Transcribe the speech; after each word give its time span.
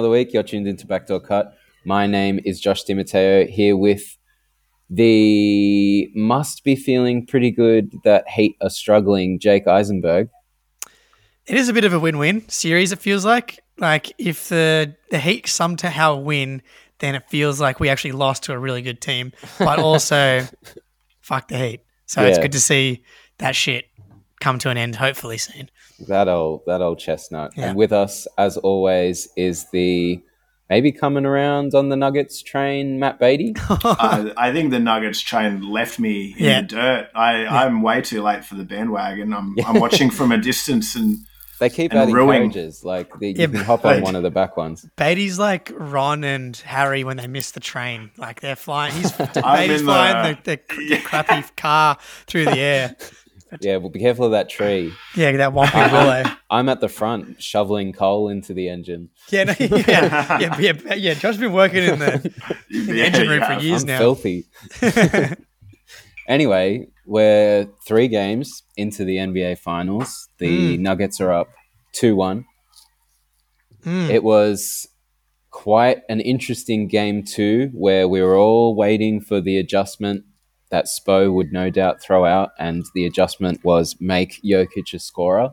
another 0.00 0.10
week. 0.10 0.32
You're 0.32 0.42
tuned 0.42 0.66
into 0.66 0.86
Backdoor 0.86 1.20
Cut. 1.20 1.54
My 1.84 2.06
name 2.06 2.40
is 2.46 2.58
Josh 2.58 2.86
DiMatteo 2.86 3.46
here 3.46 3.76
with 3.76 4.16
the 4.88 6.10
must 6.14 6.64
be 6.64 6.74
feeling 6.74 7.26
pretty 7.26 7.50
good 7.50 7.92
that 8.04 8.26
Heat 8.26 8.56
are 8.62 8.70
struggling 8.70 9.38
Jake 9.38 9.66
Eisenberg. 9.66 10.30
It 11.44 11.56
is 11.56 11.68
a 11.68 11.74
bit 11.74 11.84
of 11.84 11.92
a 11.92 12.00
win-win 12.00 12.48
series. 12.48 12.92
It 12.92 12.98
feels 12.98 13.26
like 13.26 13.60
like 13.76 14.10
if 14.16 14.48
the 14.48 14.96
the 15.10 15.18
Heat 15.18 15.46
somehow 15.46 16.16
win, 16.16 16.62
then 17.00 17.14
it 17.14 17.28
feels 17.28 17.60
like 17.60 17.78
we 17.78 17.90
actually 17.90 18.12
lost 18.12 18.44
to 18.44 18.54
a 18.54 18.58
really 18.58 18.80
good 18.80 19.02
team. 19.02 19.32
But 19.58 19.78
also, 19.80 20.46
fuck 21.20 21.48
the 21.48 21.58
Heat. 21.58 21.84
So 22.06 22.22
it's 22.22 22.38
good 22.38 22.52
to 22.52 22.60
see 22.60 23.04
that 23.36 23.54
shit 23.54 23.84
come 24.40 24.58
to 24.60 24.70
an 24.70 24.78
end. 24.78 24.96
Hopefully 24.96 25.36
soon. 25.36 25.68
That 26.08 26.28
old 26.28 26.62
that 26.66 26.80
old 26.80 26.98
chestnut. 26.98 27.52
Yeah. 27.56 27.68
And 27.70 27.76
with 27.76 27.92
us, 27.92 28.26
as 28.38 28.56
always, 28.56 29.28
is 29.36 29.66
the 29.70 30.22
maybe 30.68 30.92
coming 30.92 31.26
around 31.26 31.74
on 31.74 31.88
the 31.88 31.96
Nuggets 31.96 32.42
train, 32.42 32.98
Matt 32.98 33.18
Batey. 33.20 33.52
I, 33.58 34.32
I 34.36 34.52
think 34.52 34.70
the 34.70 34.78
Nuggets 34.78 35.20
train 35.20 35.68
left 35.70 35.98
me 35.98 36.34
in 36.38 36.44
Yeah. 36.44 36.60
the 36.62 36.66
dirt. 36.68 37.08
I, 37.14 37.44
I'm 37.46 37.82
way 37.82 38.00
too 38.02 38.22
late 38.22 38.44
for 38.44 38.54
the 38.54 38.64
bandwagon. 38.64 39.32
I'm, 39.34 39.54
I'm 39.66 39.80
watching 39.80 40.10
from 40.10 40.30
a 40.32 40.38
distance 40.38 40.94
and 40.94 41.18
They 41.60 41.68
keep 41.68 41.90
And 41.90 42.00
adding 42.00 42.14
ruining- 42.14 42.50
carriages. 42.52 42.84
Like 42.86 43.12
the, 43.18 43.28
you 43.28 43.34
Yeah, 43.36 43.46
can 43.48 43.56
hop 43.56 43.84
on 43.84 43.94
right. 43.96 44.02
one 44.02 44.16
of 44.16 44.22
the 44.22 44.30
back 44.30 44.56
ones. 44.56 44.86
Batey's 44.96 45.38
like 45.38 45.70
Ron 45.74 46.24
and 46.24 46.56
Harry 46.56 47.04
when 47.04 47.18
they 47.18 47.26
miss 47.26 47.50
the 47.50 47.60
train. 47.60 48.10
Like 48.16 48.40
they're 48.40 48.56
flying. 48.56 48.94
He's 48.94 49.12
Batey's 49.34 49.82
flying 49.82 50.38
the- 50.44 50.56
the, 50.56 50.74
the, 50.74 50.88
the 50.96 51.00
crappy 51.02 51.44
car 51.58 51.98
through 52.26 52.46
the 52.46 52.56
air. 52.58 52.96
Yeah, 53.60 53.76
well, 53.78 53.90
be 53.90 53.98
careful 54.00 54.26
of 54.26 54.30
that 54.32 54.48
tree. 54.48 54.92
Yeah, 55.16 55.32
that 55.32 55.52
Whomping 55.52 55.92
Willow. 55.92 56.22
I'm 56.50 56.68
at 56.68 56.80
the 56.80 56.88
front 56.88 57.42
shoveling 57.42 57.92
coal 57.92 58.28
into 58.28 58.54
the 58.54 58.68
engine. 58.68 59.10
Yeah, 59.30 59.44
no, 59.44 59.54
yeah, 59.60 60.38
yeah, 60.38 60.58
yeah, 60.58 60.94
yeah. 60.94 61.14
Josh's 61.14 61.38
been 61.38 61.52
working 61.52 61.82
in 61.84 61.98
the, 61.98 62.14
in 62.70 62.86
the 62.86 62.94
Yeah, 62.96 63.04
engine 63.04 63.28
room 63.28 63.40
you 63.40 63.46
for 63.46 63.60
years 63.62 63.82
I'm 63.82 63.86
now. 63.88 63.98
filthy. 63.98 64.44
anyway, 66.28 66.86
we're 67.06 67.68
three 67.86 68.08
games 68.08 68.62
into 68.76 69.04
the 69.04 69.16
NBA 69.16 69.58
Finals. 69.58 70.28
The 70.38 70.76
Mm. 70.76 70.80
Nuggets 70.80 71.20
are 71.20 71.32
up 71.32 71.48
2 71.92 72.14
1. 72.16 72.44
Mm. 73.84 74.10
It 74.10 74.22
was 74.22 74.86
quite 75.50 76.02
an 76.08 76.20
interesting 76.20 76.86
game, 76.86 77.22
too, 77.24 77.70
where 77.74 78.06
we 78.06 78.20
were 78.22 78.36
all 78.36 78.74
waiting 78.74 79.20
for 79.20 79.40
the 79.40 79.58
adjustment 79.58 80.24
that 80.70 80.86
Spo 80.86 81.32
would 81.32 81.52
no 81.52 81.68
doubt 81.70 82.00
throw 82.00 82.24
out, 82.24 82.50
and 82.58 82.84
the 82.94 83.04
adjustment 83.04 83.62
was 83.64 83.96
make 84.00 84.40
Jokic 84.42 84.94
a 84.94 84.98
scorer. 84.98 85.50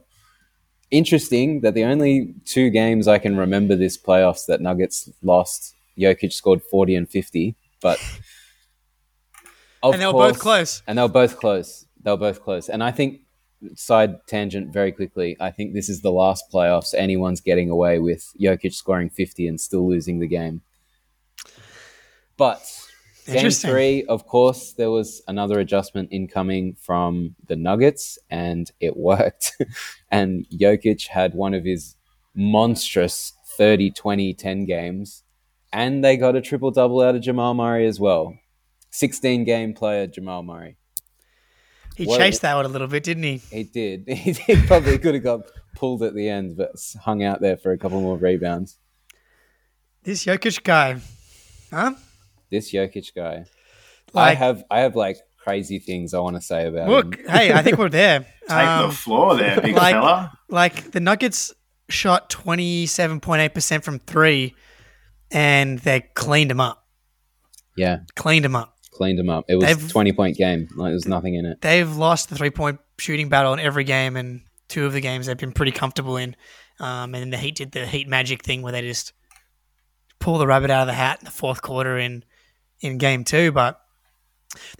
Interesting 0.89 1.61
that 1.61 1.73
the 1.73 1.83
only 1.83 2.33
two 2.45 2.69
games 2.69 3.07
I 3.07 3.17
can 3.17 3.35
remember 3.35 3.75
this 3.75 3.97
playoffs 3.97 4.45
that 4.45 4.61
Nuggets 4.61 5.09
lost, 5.21 5.75
Jokic 5.99 6.31
scored 6.31 6.61
40 6.63 6.95
and 6.95 7.09
50, 7.09 7.55
but. 7.81 7.99
and 9.83 10.01
they 10.01 10.05
were 10.05 10.13
both 10.13 10.39
close. 10.39 10.81
and 10.87 10.97
they 10.97 11.01
were 11.01 11.09
both 11.09 11.37
close. 11.37 11.85
They 12.01 12.11
were 12.11 12.17
both 12.17 12.41
close. 12.41 12.69
And 12.69 12.83
I 12.83 12.91
think, 12.91 13.21
side 13.75 14.25
tangent 14.27 14.71
very 14.71 14.91
quickly, 14.91 15.35
I 15.39 15.49
think 15.51 15.73
this 15.73 15.89
is 15.89 16.01
the 16.01 16.11
last 16.11 16.45
playoffs 16.53 16.93
anyone's 16.95 17.41
getting 17.41 17.69
away 17.69 17.99
with 17.99 18.31
Jokic 18.39 18.73
scoring 18.73 19.09
50 19.09 19.47
and 19.47 19.59
still 19.59 19.87
losing 19.87 20.19
the 20.19 20.27
game. 20.27 20.61
But 22.37 22.61
game 23.33 23.51
three, 23.51 24.03
of 24.05 24.25
course, 24.25 24.73
there 24.73 24.91
was 24.91 25.21
another 25.27 25.59
adjustment 25.59 26.09
incoming 26.11 26.75
from 26.75 27.35
the 27.47 27.55
Nuggets, 27.55 28.17
and 28.29 28.69
it 28.79 28.95
worked. 28.97 29.53
and 30.11 30.45
Jokic 30.49 31.07
had 31.07 31.33
one 31.33 31.53
of 31.53 31.63
his 31.63 31.95
monstrous 32.35 33.33
30 33.57 33.91
20 33.91 34.33
10 34.33 34.65
games, 34.65 35.23
and 35.73 36.03
they 36.03 36.17
got 36.17 36.35
a 36.35 36.41
triple 36.41 36.71
double 36.71 37.01
out 37.01 37.15
of 37.15 37.21
Jamal 37.21 37.53
Murray 37.53 37.87
as 37.87 37.99
well. 37.99 38.37
16 38.91 39.43
game 39.43 39.73
player 39.73 40.07
Jamal 40.07 40.43
Murray. 40.43 40.77
He 41.95 42.05
What- 42.05 42.19
chased 42.19 42.41
that 42.43 42.55
one 42.55 42.65
a 42.65 42.69
little 42.69 42.87
bit, 42.87 43.03
didn't 43.03 43.23
he? 43.23 43.37
He 43.51 43.63
did. 43.63 44.05
He 44.07 44.33
did. 44.33 44.67
Probably 44.67 44.97
could 44.99 45.15
have 45.15 45.23
got 45.23 45.41
pulled 45.75 46.03
at 46.03 46.13
the 46.13 46.29
end, 46.29 46.55
but 46.57 46.71
hung 47.01 47.23
out 47.23 47.41
there 47.41 47.57
for 47.57 47.71
a 47.71 47.77
couple 47.77 47.99
more 48.01 48.17
rebounds. 48.17 48.77
This 50.03 50.25
Jokic 50.25 50.63
guy, 50.63 51.01
huh? 51.71 51.93
This 52.49 52.71
Jokic 52.73 53.13
guy. 53.15 53.45
I 54.15 54.33
have 54.33 54.63
I 54.71 54.79
have 54.81 54.95
like 54.95 55.17
crazy 55.37 55.79
things 55.79 56.13
I 56.13 56.19
want 56.19 56.35
to 56.35 56.41
say 56.41 56.67
about 56.67 56.83
him. 56.87 56.89
look, 56.89 57.15
him. 57.17 57.27
hey, 57.29 57.51
I 57.53 57.61
think 57.61 57.77
we're 57.77 57.89
there. 57.89 58.19
take 58.47 58.57
Um, 58.57 58.89
the 58.89 58.95
floor 58.95 59.35
there, 59.37 59.59
big 59.61 59.75
like- 59.75 59.93
fella. 59.93 60.31
like 60.49 60.91
the 60.91 60.99
Nuggets 60.99 61.53
shot 61.89 62.29
twenty 62.29 62.85
seven 62.85 63.19
point 63.19 63.41
eight 63.41 63.53
percent 63.53 63.83
from 63.83 63.99
three, 63.99 64.55
and 65.31 65.79
they 65.79 66.01
cleaned 66.15 66.51
him 66.51 66.59
up. 66.59 66.85
Yeah, 67.75 67.99
Cleaned 68.15 68.43
him 68.45 68.55
up. 68.55 68.75
cleaned 68.91 69.19
him 69.19 69.29
up. 69.29 69.45
It 69.47 69.55
was 69.55 69.65
They've- 69.65 69.85
a 69.85 69.89
20 69.89 70.13
point 70.13 70.37
game. 70.37 70.67
Like 70.75 70.91
there's 70.91 71.07
nothing 71.07 71.35
in 71.35 71.45
it. 71.45 71.61
They've 71.61 71.95
lost 71.95 72.29
the 72.29 72.35
three 72.35 72.49
point 72.49 72.79
shooting 72.97 73.29
battle 73.29 73.53
in 73.53 73.59
every 73.59 73.83
game, 73.83 74.15
and 74.15 74.41
two 74.67 74.85
of 74.85 74.93
the 74.93 75.01
games 75.01 75.27
they've 75.27 75.37
been 75.37 75.51
pretty 75.51 75.71
comfortable 75.71 76.17
in. 76.17 76.35
Um, 76.79 77.13
and 77.13 77.15
then 77.15 77.29
the 77.29 77.37
Heat 77.37 77.55
did 77.55 77.71
the 77.71 77.85
Heat 77.85 78.07
magic 78.07 78.43
thing 78.43 78.61
where 78.61 78.71
they 78.71 78.81
just 78.81 79.13
pull 80.19 80.37
the 80.39 80.47
rabbit 80.47 80.69
out 80.71 80.81
of 80.81 80.87
the 80.87 80.93
hat 80.93 81.19
in 81.19 81.25
the 81.25 81.31
fourth 81.31 81.61
quarter 81.61 81.97
in 81.97 82.23
in 82.81 82.97
game 82.97 83.23
two. 83.23 83.51
But 83.51 83.79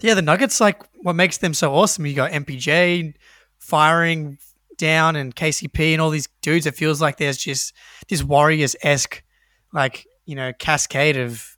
yeah, 0.00 0.14
the 0.14 0.22
Nuggets 0.22 0.60
like 0.60 0.82
what 1.02 1.14
makes 1.14 1.38
them 1.38 1.54
so 1.54 1.74
awesome. 1.74 2.06
You 2.06 2.14
got 2.14 2.32
MPJ 2.32 3.14
firing 3.58 4.38
down 4.76 5.16
and 5.16 5.34
KCP 5.34 5.92
and 5.92 6.00
all 6.00 6.10
these 6.10 6.28
dudes. 6.42 6.66
It 6.66 6.74
feels 6.74 7.00
like 7.00 7.16
there's 7.16 7.38
just 7.38 7.74
this 8.08 8.22
Warriors 8.22 8.76
esque 8.82 9.22
like 9.72 10.06
you 10.24 10.34
know 10.34 10.52
cascade 10.58 11.16
of 11.16 11.56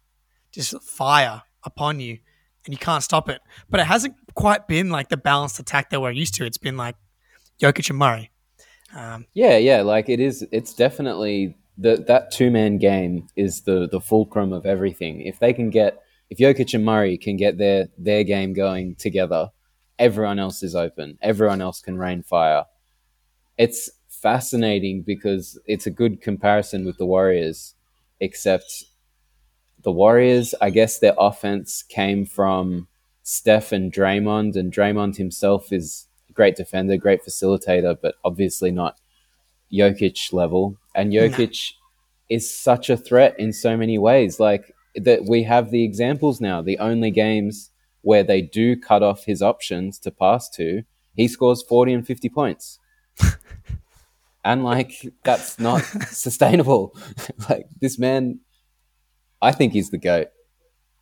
just 0.52 0.80
fire 0.82 1.42
upon 1.64 2.00
you, 2.00 2.18
and 2.64 2.74
you 2.74 2.78
can't 2.78 3.02
stop 3.02 3.28
it. 3.28 3.40
But 3.68 3.80
it 3.80 3.86
hasn't 3.86 4.14
quite 4.34 4.66
been 4.66 4.90
like 4.90 5.08
the 5.08 5.16
balanced 5.16 5.60
attack 5.60 5.90
that 5.90 6.00
we're 6.00 6.10
used 6.10 6.34
to. 6.34 6.44
It's 6.46 6.58
been 6.58 6.76
like 6.76 6.96
Jokic 7.60 7.90
and 7.90 7.98
Murray. 7.98 8.30
Um, 8.94 9.26
Yeah, 9.34 9.56
yeah. 9.56 9.82
Like 9.82 10.08
it 10.08 10.20
is. 10.20 10.46
It's 10.50 10.74
definitely 10.74 11.56
the 11.78 12.04
that 12.08 12.30
two 12.30 12.50
man 12.50 12.78
game 12.78 13.28
is 13.36 13.62
the 13.62 13.88
the 13.90 14.00
fulcrum 14.00 14.52
of 14.52 14.66
everything. 14.66 15.20
If 15.20 15.38
they 15.38 15.52
can 15.52 15.70
get 15.70 16.02
if 16.30 16.38
Jokic 16.38 16.72
and 16.74 16.84
Murray 16.84 17.18
can 17.18 17.36
get 17.36 17.58
their 17.58 17.88
their 17.98 18.24
game 18.24 18.52
going 18.52 18.94
together, 18.94 19.50
everyone 19.98 20.38
else 20.38 20.62
is 20.62 20.74
open. 20.74 21.18
Everyone 21.20 21.60
else 21.60 21.80
can 21.80 21.98
rain 21.98 22.22
fire. 22.22 22.64
It's 23.58 23.90
fascinating 24.08 25.02
because 25.02 25.58
it's 25.66 25.86
a 25.86 25.90
good 25.90 26.20
comparison 26.22 26.86
with 26.86 26.98
the 26.98 27.06
Warriors, 27.06 27.74
except 28.20 28.84
the 29.82 29.92
Warriors, 29.92 30.54
I 30.60 30.70
guess 30.70 30.98
their 30.98 31.14
offense 31.18 31.82
came 31.82 32.24
from 32.26 32.86
Steph 33.22 33.72
and 33.72 33.92
Draymond, 33.92 34.56
and 34.56 34.72
Draymond 34.72 35.16
himself 35.16 35.72
is 35.72 36.06
a 36.28 36.32
great 36.32 36.56
defender, 36.56 36.96
great 36.96 37.24
facilitator, 37.24 37.96
but 38.00 38.14
obviously 38.24 38.70
not 38.70 38.98
Jokic 39.72 40.32
level. 40.32 40.76
And 40.94 41.12
Jokic 41.12 41.72
is 42.28 42.52
such 42.52 42.90
a 42.90 42.96
threat 42.96 43.38
in 43.38 43.52
so 43.52 43.76
many 43.76 43.98
ways. 43.98 44.38
Like 44.38 44.74
that, 44.94 45.24
we 45.26 45.42
have 45.44 45.70
the 45.70 45.84
examples 45.84 46.40
now. 46.40 46.62
The 46.62 46.78
only 46.78 47.10
games 47.10 47.70
where 48.02 48.22
they 48.22 48.40
do 48.42 48.76
cut 48.76 49.02
off 49.02 49.24
his 49.24 49.42
options 49.42 49.98
to 50.00 50.10
pass 50.10 50.48
to, 50.50 50.82
he 51.14 51.28
scores 51.28 51.62
forty 51.62 51.92
and 51.92 52.06
fifty 52.06 52.28
points. 52.28 52.78
and 54.44 54.64
like 54.64 54.92
that's 55.24 55.58
not 55.58 55.82
sustainable. 56.08 56.96
like 57.48 57.66
this 57.80 57.98
man, 57.98 58.40
I 59.42 59.52
think 59.52 59.72
he's 59.72 59.90
the 59.90 59.98
goat. 59.98 60.28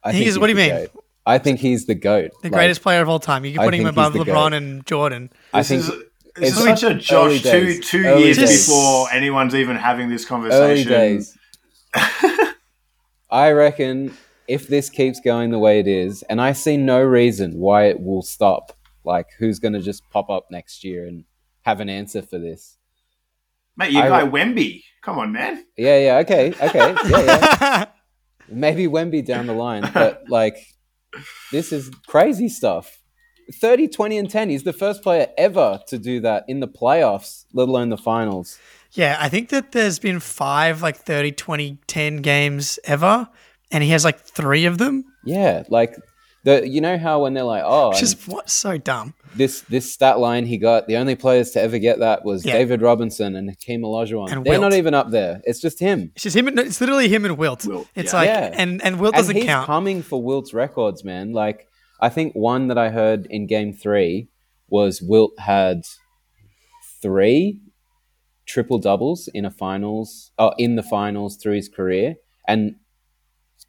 I 0.02 0.12
He 0.12 0.18
think 0.18 0.28
is- 0.28 0.34
he's 0.34 0.38
what 0.40 0.46
do 0.46 0.52
you 0.52 0.56
mean? 0.56 0.70
goat. 0.70 1.04
I 1.26 1.36
think 1.36 1.60
he's 1.60 1.84
the 1.84 1.94
goat. 1.94 2.30
the 2.42 2.48
Like, 2.48 2.52
greatest 2.52 2.80
player 2.80 3.02
of 3.02 3.08
all 3.10 3.18
time. 3.20 3.44
You 3.44 3.52
can 3.52 3.62
put 3.62 3.74
him 3.74 3.84
above 3.86 4.14
LeBron 4.14 4.24
goat. 4.26 4.52
and 4.54 4.86
Jordan. 4.86 5.30
I 5.52 5.60
This 5.60 5.68
think 5.68 5.80
is, 5.82 5.88
it's 5.90 6.00
this 6.36 6.58
is 6.58 6.64
such 6.64 6.82
a 6.84 6.94
Josh 6.94 7.42
two 7.42 7.80
two 7.82 8.04
Early 8.06 8.24
years 8.24 8.38
days. 8.38 8.66
before 8.66 9.10
anyone's 9.12 9.54
even 9.54 9.76
having 9.76 10.08
this 10.08 10.22
early 10.24 10.28
conversation. 10.84 10.88
days. 10.90 11.36
I 13.30 13.50
reckon 13.50 14.16
if 14.46 14.68
this 14.68 14.88
keeps 14.88 15.20
going 15.20 15.50
the 15.50 15.58
way 15.58 15.78
it 15.78 15.86
is, 15.86 16.22
and 16.24 16.40
I 16.40 16.52
see 16.52 16.76
no 16.76 17.02
reason 17.02 17.58
why 17.58 17.84
it 17.84 18.00
will 18.00 18.22
stop. 18.22 18.72
Like, 19.04 19.26
who's 19.38 19.58
going 19.58 19.74
to 19.74 19.80
just 19.80 20.08
pop 20.10 20.30
up 20.30 20.46
next 20.50 20.84
year 20.84 21.06
and 21.06 21.24
have 21.62 21.80
an 21.80 21.88
answer 21.88 22.22
for 22.22 22.38
this? 22.38 22.78
Mate, 23.76 23.92
you 23.92 24.00
I 24.00 24.08
guy 24.08 24.22
re- 24.22 24.30
Wemby. 24.30 24.82
Come 25.02 25.18
on, 25.18 25.32
man. 25.32 25.64
Yeah, 25.76 25.98
yeah, 25.98 26.16
okay, 26.18 26.52
okay, 26.60 26.94
yeah, 27.08 27.24
yeah. 27.24 27.84
Maybe 28.48 28.86
Wemby 28.86 29.24
down 29.24 29.46
the 29.46 29.52
line, 29.52 29.88
but 29.92 30.24
like, 30.28 30.56
this 31.52 31.72
is 31.72 31.90
crazy 32.06 32.48
stuff. 32.48 32.98
30, 33.52 33.88
20, 33.88 34.18
and 34.18 34.30
10. 34.30 34.50
He's 34.50 34.62
the 34.64 34.72
first 34.72 35.02
player 35.02 35.28
ever 35.38 35.80
to 35.86 35.98
do 35.98 36.20
that 36.20 36.44
in 36.48 36.60
the 36.60 36.68
playoffs, 36.68 37.44
let 37.52 37.68
alone 37.68 37.88
the 37.88 37.96
finals. 37.96 38.58
Yeah, 38.92 39.16
I 39.20 39.28
think 39.28 39.50
that 39.50 39.72
there's 39.72 39.98
been 39.98 40.18
five 40.20 40.82
like 40.82 40.96
30, 40.96 41.32
20, 41.32 41.78
10 41.86 42.16
games 42.22 42.78
ever, 42.84 43.28
and 43.70 43.84
he 43.84 43.90
has 43.90 44.04
like 44.04 44.20
three 44.20 44.64
of 44.64 44.78
them. 44.78 45.04
Yeah, 45.24 45.64
like 45.68 45.94
The 46.44 46.66
you 46.66 46.80
know 46.80 46.96
how 46.96 47.22
when 47.22 47.34
they're 47.34 47.44
like, 47.44 47.64
oh, 47.66 47.90
Which 47.90 47.98
and 47.98 48.04
is 48.04 48.26
what 48.26 48.48
so 48.48 48.78
dumb. 48.78 49.12
this 49.36 49.60
this 49.62 49.92
stat 49.92 50.18
line 50.18 50.46
he 50.46 50.56
got, 50.56 50.86
the 50.86 50.96
only 50.96 51.16
players 51.16 51.50
to 51.50 51.60
ever 51.60 51.78
get 51.78 51.98
that 51.98 52.24
was 52.24 52.46
Yeah. 52.46 52.54
David 52.54 52.80
Robinson 52.80 53.36
and 53.36 53.50
Hakeem 53.50 53.82
Olajuwon. 53.82 54.32
And 54.32 54.44
They're 54.46 54.52
Wilt. 54.58 54.62
not 54.62 54.72
even 54.72 54.94
up 54.94 55.10
there. 55.10 55.42
It's 55.44 55.60
just 55.60 55.80
him. 55.80 56.12
It's 56.14 56.22
just 56.22 56.36
him. 56.36 56.48
And, 56.48 56.58
it's 56.58 56.80
literally 56.80 57.08
him 57.08 57.24
and 57.26 57.36
Wilt. 57.36 57.66
Wilt, 57.66 57.88
it's 57.94 58.12
yeah. 58.14 58.18
like 58.18 58.26
Yeah. 58.28 58.54
and 58.54 58.82
and 58.82 58.98
Wilt 59.00 59.14
And 59.14 59.20
doesn't 59.22 59.36
he's 59.36 59.44
count. 59.44 59.66
coming 59.66 60.02
for 60.02 60.22
Wilt's 60.22 60.54
records, 60.54 61.04
man. 61.04 61.32
Like 61.32 61.66
I 62.00 62.08
think 62.08 62.32
one 62.34 62.68
that 62.68 62.78
I 62.78 62.88
heard 62.88 63.26
in 63.28 63.46
Game 63.46 63.74
Three 63.74 64.28
was 64.70 65.02
Wilt 65.02 65.32
had 65.38 65.82
three 67.02 67.60
triple 68.48 68.78
doubles 68.78 69.28
in 69.34 69.44
a 69.44 69.50
finals, 69.50 70.32
oh, 70.38 70.52
in 70.58 70.74
the 70.74 70.82
finals 70.82 71.36
through 71.36 71.54
his 71.54 71.68
career, 71.68 72.16
and 72.48 72.76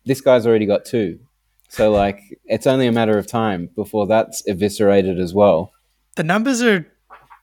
this 0.06 0.22
guy's 0.22 0.48
already 0.48 0.66
got 0.66 0.86
two. 0.86 1.20
So 1.68 1.92
like, 1.92 2.22
it's 2.46 2.66
only 2.66 2.88
a 2.88 2.92
matter 2.92 3.18
of 3.18 3.28
time 3.28 3.70
before 3.76 4.08
that's 4.08 4.42
eviscerated 4.48 5.20
as 5.20 5.34
well. 5.34 5.72
the 6.16 6.24
numbers 6.24 6.62
are 6.62 6.88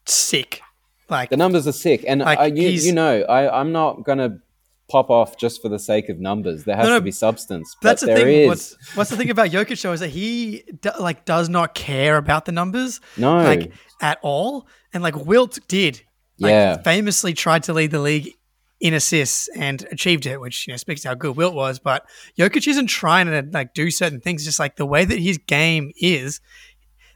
sick. 0.06 0.62
Like 1.08 1.30
The 1.30 1.36
numbers 1.36 1.68
are 1.68 1.72
sick, 1.72 2.04
and 2.08 2.20
Like, 2.20 2.40
uh, 2.40 2.44
you, 2.44 2.68
you 2.68 2.92
know, 2.92 3.22
I, 3.22 3.60
I'm 3.60 3.70
not 3.70 4.02
gonna 4.04 4.40
pop 4.88 5.10
off 5.10 5.36
just 5.36 5.62
for 5.62 5.68
the 5.68 5.78
sake 5.78 6.08
of 6.08 6.18
numbers. 6.18 6.64
There 6.64 6.74
has 6.74 6.86
No, 6.86 6.94
no, 6.94 6.98
to 6.98 7.04
be 7.04 7.12
substance. 7.12 7.76
But 7.80 7.88
that's 7.88 8.00
the 8.02 8.14
thing. 8.14 8.28
is. 8.28 8.48
What's 8.48 8.96
what's 8.96 9.10
the 9.10 9.16
thing 9.16 9.30
about 9.30 9.50
Jokic 9.50 9.80
though 9.82 9.92
is 9.92 10.00
that 10.00 10.10
he 10.10 10.64
do, 10.80 10.90
like 10.98 11.24
does 11.24 11.48
not 11.48 11.74
care 11.74 12.16
about 12.16 12.44
the 12.44 12.52
numbers 12.52 13.00
no, 13.16 13.42
like 13.42 13.72
at 14.00 14.18
all, 14.22 14.66
and 14.92 15.02
like 15.02 15.16
Wilt 15.16 15.58
did. 15.68 16.02
Like, 16.38 16.50
Yeah. 16.50 16.82
famously 16.82 17.32
tried 17.34 17.62
to 17.64 17.72
lead 17.72 17.90
the 17.90 18.00
league 18.00 18.32
in 18.78 18.92
assists 18.92 19.48
and 19.56 19.86
achieved 19.90 20.26
it, 20.26 20.38
which 20.40 20.66
you 20.66 20.72
know 20.72 20.76
speaks 20.76 21.00
to 21.02 21.08
how 21.08 21.14
good 21.14 21.34
Wilt 21.36 21.54
was. 21.54 21.78
But 21.78 22.06
Jokic 22.38 22.66
isn't 22.68 22.88
trying 22.88 23.26
to 23.26 23.46
like 23.52 23.72
do 23.74 23.90
certain 23.90 24.20
things. 24.20 24.44
Just 24.44 24.58
like 24.58 24.76
the 24.76 24.84
way 24.86 25.04
that 25.04 25.18
his 25.18 25.38
game 25.38 25.92
is, 25.96 26.40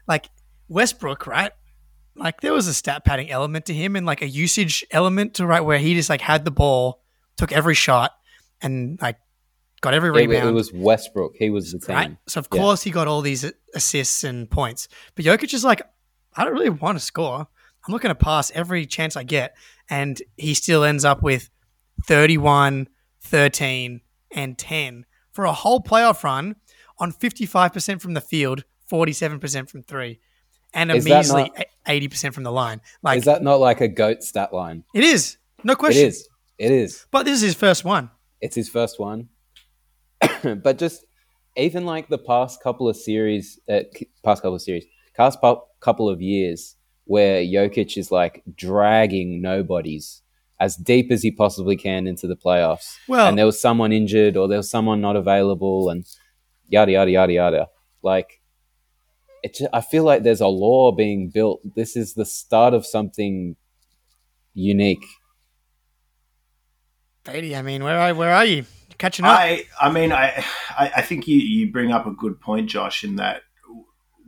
like 0.08 0.30
Westbrook, 0.68 1.26
right? 1.26 1.52
Like 2.16 2.40
there 2.40 2.52
was 2.52 2.66
a 2.66 2.74
stat 2.74 3.04
padding 3.04 3.30
element 3.30 3.66
to 3.66 3.74
him 3.74 3.94
and 3.96 4.06
like 4.06 4.22
a 4.22 4.28
usage 4.28 4.84
element 4.90 5.34
to 5.34 5.46
right 5.46 5.60
where 5.60 5.78
he 5.78 5.94
just 5.94 6.08
like 6.10 6.20
had 6.22 6.44
the 6.44 6.50
ball, 6.50 7.02
took 7.36 7.52
every 7.52 7.74
shot, 7.74 8.12
and 8.62 8.98
like 9.02 9.16
got 9.82 9.94
every 9.94 10.10
rebound. 10.10 10.48
it 10.48 10.52
was 10.52 10.72
Westbrook. 10.72 11.34
He 11.38 11.50
was 11.50 11.72
the 11.72 11.78
team. 11.78 11.94
right. 11.94 12.16
So 12.26 12.40
of 12.40 12.48
Yeah. 12.52 12.58
course 12.60 12.82
he 12.82 12.90
got 12.90 13.06
all 13.06 13.20
these 13.20 13.50
assists 13.74 14.24
and 14.24 14.50
points. 14.50 14.88
But 15.14 15.24
Jokic 15.26 15.52
is 15.54 15.64
like, 15.64 15.82
I 16.34 16.44
don't 16.44 16.52
really 16.54 16.68
want 16.70 16.98
to 16.98 17.04
score. 17.04 17.48
I'm 17.86 17.92
looking 17.92 18.10
to 18.10 18.14
pass 18.14 18.50
every 18.54 18.86
chance 18.86 19.16
I 19.16 19.22
get. 19.22 19.56
And 19.88 20.20
he 20.36 20.54
still 20.54 20.84
ends 20.84 21.04
up 21.04 21.22
with 21.22 21.48
31, 22.06 22.88
13, 23.22 24.00
and 24.32 24.58
10 24.58 25.06
for 25.32 25.44
a 25.44 25.52
whole 25.52 25.80
playoff 25.80 26.22
run 26.22 26.56
on 26.98 27.12
55% 27.12 28.00
from 28.00 28.14
the 28.14 28.20
field, 28.20 28.64
47% 28.90 29.68
from 29.70 29.82
three, 29.82 30.20
and 30.74 30.90
a 30.92 30.96
Is 30.96 31.04
measly 31.04 31.42
not- 31.44 31.64
eighty 31.86 32.08
80% 32.08 32.34
from 32.34 32.44
the 32.44 32.52
line. 32.52 32.80
Like 33.02 33.18
is 33.18 33.24
that 33.24 33.42
not 33.42 33.58
like 33.60 33.80
a 33.80 33.88
goat 33.88 34.22
stat 34.22 34.52
line? 34.52 34.84
it 34.94 35.02
is. 35.04 35.38
No 35.64 35.74
question. 35.74 36.04
It 36.04 36.08
is. 36.08 36.28
It 36.58 36.70
is. 36.70 37.06
But 37.10 37.24
this 37.24 37.36
is 37.36 37.42
his 37.42 37.54
first 37.54 37.84
one. 37.84 38.10
It's 38.40 38.54
his 38.54 38.68
first 38.68 38.98
one. 39.00 39.28
but 40.42 40.78
just 40.78 41.04
even 41.56 41.86
like 41.86 42.08
the 42.08 42.18
past 42.18 42.62
couple 42.62 42.88
of 42.88 42.96
series, 42.96 43.58
uh, 43.68 43.80
past 44.24 44.42
couple 44.42 44.54
of 44.54 44.62
series, 44.62 44.84
past 45.16 45.38
couple 45.80 46.08
of 46.08 46.20
years, 46.20 46.76
where 47.10 47.42
Jokic 47.42 47.96
is 47.96 48.12
like 48.12 48.40
dragging 48.54 49.42
nobodies 49.42 50.22
as 50.60 50.76
deep 50.76 51.10
as 51.10 51.24
he 51.24 51.32
possibly 51.32 51.74
can 51.74 52.06
into 52.06 52.28
the 52.28 52.36
playoffs. 52.36 52.94
Well- 53.08 53.26
and 53.26 53.36
there 53.36 53.46
was 53.46 53.60
someone 53.60 53.90
injured 53.90 54.36
or 54.36 54.46
there 54.46 54.58
was 54.58 54.70
someone 54.70 55.00
not 55.00 55.16
available, 55.16 55.90
and 55.90 56.06
yada 56.68 56.92
yada 56.92 57.10
yada 57.10 57.32
yada. 57.32 57.68
Like, 58.00 58.40
it. 59.42 59.58
I 59.72 59.80
feel 59.80 60.04
like 60.04 60.22
there's 60.22 60.40
a 60.40 60.46
law 60.46 60.92
being 60.92 61.30
built. 61.30 61.60
This 61.74 61.96
is 61.96 62.14
the 62.14 62.24
start 62.24 62.74
of 62.74 62.86
something 62.86 63.56
unique. 64.54 65.04
Batey, 67.24 67.58
I 67.58 67.62
mean, 67.62 67.82
where 67.82 67.98
are, 67.98 68.14
where 68.14 68.32
are 68.32 68.44
you? 68.44 68.66
Catching 68.98 69.24
up? 69.24 69.36
I, 69.36 69.64
I 69.80 69.90
mean, 69.90 70.12
I, 70.12 70.44
I 70.78 70.92
I 70.98 71.02
think 71.02 71.26
you, 71.26 71.38
you 71.38 71.72
bring 71.72 71.90
up 71.90 72.06
a 72.06 72.12
good 72.12 72.40
point, 72.40 72.68
Josh, 72.68 73.02
in 73.02 73.16
that 73.16 73.42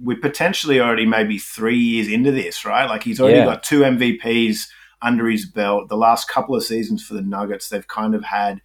we're 0.00 0.19
potentially 0.21 0.81
already 0.81 1.06
maybe 1.06 1.39
three 1.39 1.79
years 1.79 2.09
into 2.09 2.33
this, 2.33 2.65
right? 2.65 2.89
Like 2.89 3.03
he's 3.05 3.21
already 3.21 3.39
Yeah. 3.39 3.44
got 3.47 3.62
two 3.62 3.81
MVPs 3.85 4.69
under 5.00 5.29
his 5.29 5.47
belt. 5.50 5.89
The 5.89 5.97
last 5.97 6.29
couple 6.29 6.55
of 6.55 6.65
seasons 6.65 7.05
for 7.05 7.15
the 7.15 7.23
Nuggets, 7.23 7.69
they've 7.69 7.87
kind 7.87 8.15
of 8.15 8.25
had 8.25 8.61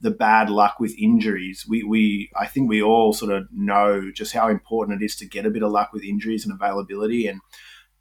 the 0.00 0.10
bad 0.10 0.48
luck 0.48 0.80
with 0.80 0.94
injuries. 0.98 1.66
We, 1.68 1.82
we, 1.82 2.30
I 2.38 2.46
think 2.46 2.68
we 2.68 2.80
all 2.82 3.12
sort 3.12 3.32
of 3.32 3.44
know 3.52 4.10
just 4.14 4.32
how 4.32 4.48
important 4.48 5.02
it 5.02 5.04
is 5.04 5.14
to 5.16 5.26
get 5.28 5.44
a 5.46 5.50
bit 5.50 5.62
of 5.62 5.70
luck 5.70 5.90
with 5.92 6.02
injuries 6.04 6.44
and 6.46 6.54
availability. 6.54 7.26
And 7.26 7.40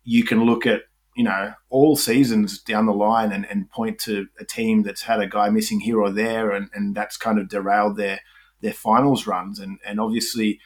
you 0.03 0.23
can 0.23 0.45
look 0.45 0.65
at, 0.65 0.83
you 1.15 1.23
know, 1.25 1.53
all 1.69 1.97
seasons 1.97 2.61
down 2.61 2.85
the 2.85 2.93
line 2.93 3.33
and, 3.33 3.45
and 3.49 3.69
point 3.69 3.99
to 3.99 4.27
a 4.39 4.45
team 4.45 4.83
that's 4.83 5.01
had 5.01 5.19
a 5.19 5.27
guy 5.27 5.49
missing 5.49 5.81
here 5.81 5.99
or 5.99 6.09
there, 6.11 6.51
and, 6.51 6.69
and 6.73 6.95
that's 6.95 7.17
kind 7.17 7.37
of 7.37 7.49
derailed 7.49 7.97
their 7.97 8.21
their 8.61 8.73
finals 8.73 9.27
runs. 9.27 9.59
And 9.59 9.79
and 9.85 9.99
obviously, 9.99 10.59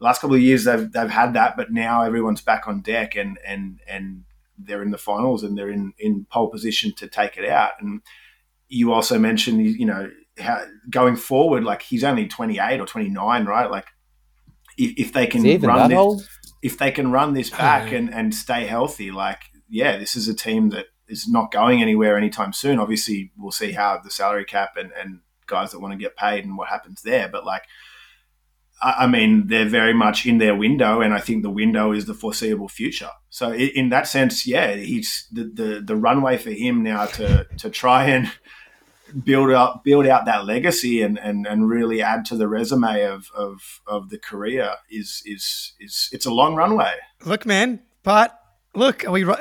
last 0.00 0.20
couple 0.20 0.36
of 0.36 0.42
years 0.42 0.64
they've 0.64 0.90
they've 0.90 1.10
had 1.10 1.34
that, 1.34 1.56
but 1.56 1.70
now 1.70 2.02
everyone's 2.02 2.42
back 2.42 2.66
on 2.66 2.80
deck 2.80 3.16
and 3.16 3.38
and 3.46 3.80
and 3.86 4.24
they're 4.58 4.82
in 4.82 4.90
the 4.90 4.98
finals 4.98 5.42
and 5.42 5.56
they're 5.56 5.70
in 5.70 5.92
in 5.98 6.26
pole 6.30 6.48
position 6.48 6.92
to 6.96 7.08
take 7.08 7.36
it 7.36 7.48
out. 7.48 7.72
And 7.80 8.02
you 8.68 8.92
also 8.92 9.18
mentioned, 9.18 9.64
you 9.64 9.86
know, 9.86 10.10
how 10.38 10.64
going 10.88 11.16
forward, 11.16 11.64
like 11.64 11.82
he's 11.82 12.04
only 12.04 12.26
twenty 12.26 12.58
eight 12.58 12.80
or 12.80 12.86
twenty 12.86 13.08
nine, 13.08 13.44
right? 13.44 13.70
Like 13.70 13.86
if, 14.80 14.92
if 14.96 15.12
they 15.12 15.26
can 15.26 15.44
even 15.46 15.68
run 15.68 15.90
this, 15.90 15.98
old? 15.98 16.28
if 16.62 16.78
they 16.78 16.90
can 16.90 17.12
run 17.12 17.34
this 17.34 17.50
back 17.64 17.92
and, 17.92 18.12
and 18.12 18.34
stay 18.34 18.66
healthy, 18.66 19.10
like, 19.10 19.42
yeah, 19.68 19.98
this 19.98 20.16
is 20.16 20.28
a 20.28 20.34
team 20.34 20.70
that 20.70 20.86
is 21.08 21.28
not 21.28 21.52
going 21.52 21.82
anywhere 21.82 22.16
anytime 22.16 22.52
soon. 22.52 22.78
Obviously, 22.78 23.32
we'll 23.36 23.50
see 23.50 23.72
how 23.72 24.00
the 24.02 24.10
salary 24.10 24.44
cap 24.44 24.76
and, 24.76 24.92
and 24.92 25.20
guys 25.46 25.72
that 25.72 25.80
want 25.80 25.92
to 25.92 25.98
get 25.98 26.16
paid 26.16 26.44
and 26.44 26.56
what 26.56 26.68
happens 26.68 27.02
there. 27.02 27.28
But, 27.28 27.44
like, 27.44 27.62
I, 28.82 29.06
mean, 29.06 29.48
they're 29.48 29.68
very 29.68 29.92
much 29.92 30.24
in 30.24 30.38
their 30.38 30.54
window, 30.54 31.00
and 31.00 31.12
I 31.12 31.20
think 31.20 31.42
the 31.42 31.50
window 31.50 31.92
is 31.92 32.06
the 32.06 32.14
foreseeable 32.14 32.68
future. 32.68 33.10
So, 33.28 33.52
in, 33.52 33.90
that 33.90 34.08
sense, 34.08 34.46
yeah, 34.46 34.74
he's 34.74 35.26
the, 35.30 35.44
the, 35.44 35.82
the 35.84 35.96
runway 35.96 36.38
for 36.38 36.50
him 36.50 36.82
now 36.82 37.06
to, 37.06 37.46
to 37.58 37.68
try 37.68 38.04
and 38.04 38.32
build 39.24 39.50
up 39.50 39.82
build 39.84 40.06
out 40.06 40.24
that 40.24 40.44
legacy 40.44 41.02
and, 41.02 41.18
and, 41.18 41.46
and 41.46 41.68
really 41.68 42.00
add 42.00 42.24
to 42.24 42.36
the 42.36 42.46
resume 42.46 43.02
of, 43.02 43.28
of, 43.34 43.80
of 43.86 44.08
the 44.08 44.18
career 44.18 44.74
is 44.88 45.20
is 45.26 45.72
is 45.80 46.08
it's 46.12 46.26
a 46.26 46.32
long 46.32 46.54
runway. 46.54 46.94
Look, 47.24 47.44
man, 47.44 47.80
but 48.02 48.38
look, 48.74 49.04
are 49.04 49.10
we? 49.10 49.24
ri- 49.24 49.36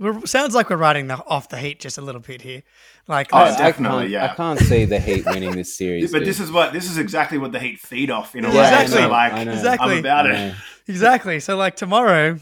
sounds 0.24 0.54
like 0.54 0.70
we're 0.70 0.76
riding 0.76 1.06
the, 1.08 1.24
off 1.26 1.48
the 1.48 1.58
heat 1.58 1.80
just 1.80 1.98
a 1.98 2.02
little 2.02 2.20
bit 2.20 2.42
here. 2.42 2.62
Like, 3.06 3.28
Oh, 3.32 3.38
let's- 3.44 3.60
I 3.60 3.66
definitely, 3.66 3.98
can't, 4.04 4.10
yeah. 4.10 4.32
I 4.32 4.34
can't 4.34 4.58
see 4.60 4.84
the 4.86 4.98
Heat 4.98 5.26
winning 5.26 5.54
this 5.56 5.76
series. 5.76 6.10
but 6.10 6.20
dude. 6.20 6.28
this 6.28 6.40
is 6.40 6.50
what 6.50 6.72
this 6.72 6.90
is 6.90 6.96
exactly 6.96 7.36
what 7.38 7.52
the 7.52 7.60
Heat 7.60 7.78
feed 7.78 8.10
off 8.10 8.34
in 8.34 8.44
a 8.44 8.48
Yeah, 8.48 8.54
way. 8.54 8.60
exactly. 8.82 8.96
So 9.02 9.08
like 9.08 9.32
I 9.32 9.44
know. 9.44 9.52
Exactly. 9.52 9.92
I'm 9.92 9.98
about 9.98 10.26
it. 10.30 10.54
exactly. 10.88 11.40
So, 11.40 11.56
like 11.56 11.76
tomorrow, 11.76 12.38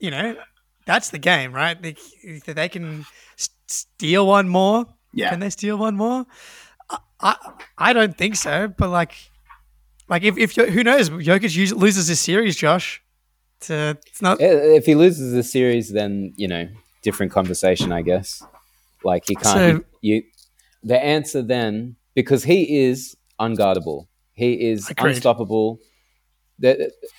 you 0.00 0.10
know, 0.10 0.36
that's 0.86 1.10
the 1.10 1.18
game, 1.18 1.52
right? 1.52 1.80
They, 1.80 1.94
they 2.46 2.68
can 2.68 3.06
steal 3.66 4.26
one 4.26 4.48
more. 4.48 4.86
Yeah. 5.14 5.30
Can 5.30 5.38
they 5.40 5.50
steal 5.50 5.76
one 5.76 5.96
more? 5.96 6.26
I, 6.90 6.98
I, 7.20 7.36
I 7.78 7.92
don't 7.92 8.16
think 8.18 8.34
so. 8.36 8.66
But 8.68 8.88
like, 8.90 9.12
like 10.08 10.24
if, 10.24 10.36
if 10.36 10.56
who 10.56 10.82
knows, 10.82 11.10
Jokic 11.10 11.72
loses 11.76 12.08
this 12.08 12.18
series, 12.20 12.56
Josh. 12.56 13.02
To, 13.62 13.96
it's 14.06 14.22
not. 14.22 14.38
If 14.40 14.86
he 14.86 14.94
loses 14.96 15.32
the 15.32 15.42
series, 15.44 15.92
then 15.92 16.32
you 16.36 16.48
know, 16.48 16.66
different 17.02 17.30
conversation, 17.30 17.92
I 17.92 18.02
guess. 18.02 18.42
Like 19.04 19.24
he 19.26 19.34
can't. 19.34 19.82
So- 19.82 19.84
you, 20.00 20.22
the 20.82 21.02
answer 21.02 21.42
then, 21.42 21.96
because 22.14 22.44
he 22.44 22.80
is 22.84 23.16
unguardable, 23.40 24.06
he 24.32 24.68
is 24.70 24.88
Agreed. 24.90 25.16
unstoppable. 25.16 25.78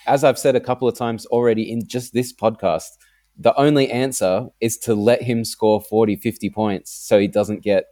As 0.06 0.24
I've 0.24 0.38
said 0.40 0.56
a 0.56 0.60
couple 0.60 0.88
of 0.88 0.96
times 0.96 1.26
already 1.28 1.72
in 1.72 1.88
just 1.88 2.14
this 2.14 2.34
podcast, 2.34 2.90
the 3.38 3.56
only 3.60 3.90
answer 3.90 4.48
is 4.60 4.78
to 4.80 4.94
let 4.94 5.24
him 5.24 5.44
score 5.46 5.82
40, 5.82 6.16
50 6.18 6.50
points 6.50 6.92
so 6.92 7.20
he 7.20 7.28
doesn't 7.28 7.64
get 7.64 7.86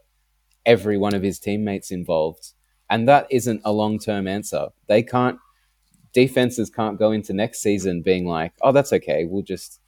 every 0.66 0.96
one 0.96 1.14
of 1.14 1.22
his 1.22 1.38
teammates 1.38 1.90
involved. 1.90 2.52
And 2.88 3.08
that 3.08 3.26
isn't 3.30 3.60
a 3.64 3.72
long 3.72 3.98
term 3.98 4.28
answer. 4.28 4.68
They 4.86 5.02
can't, 5.02 5.38
defenses 6.12 6.70
can't 6.70 6.98
go 6.98 7.10
into 7.12 7.32
next 7.32 7.62
season 7.62 8.02
being 8.02 8.26
like, 8.26 8.52
oh, 8.62 8.72
that's 8.72 8.92
okay. 8.92 9.24
We'll 9.24 9.42
just 9.42 9.80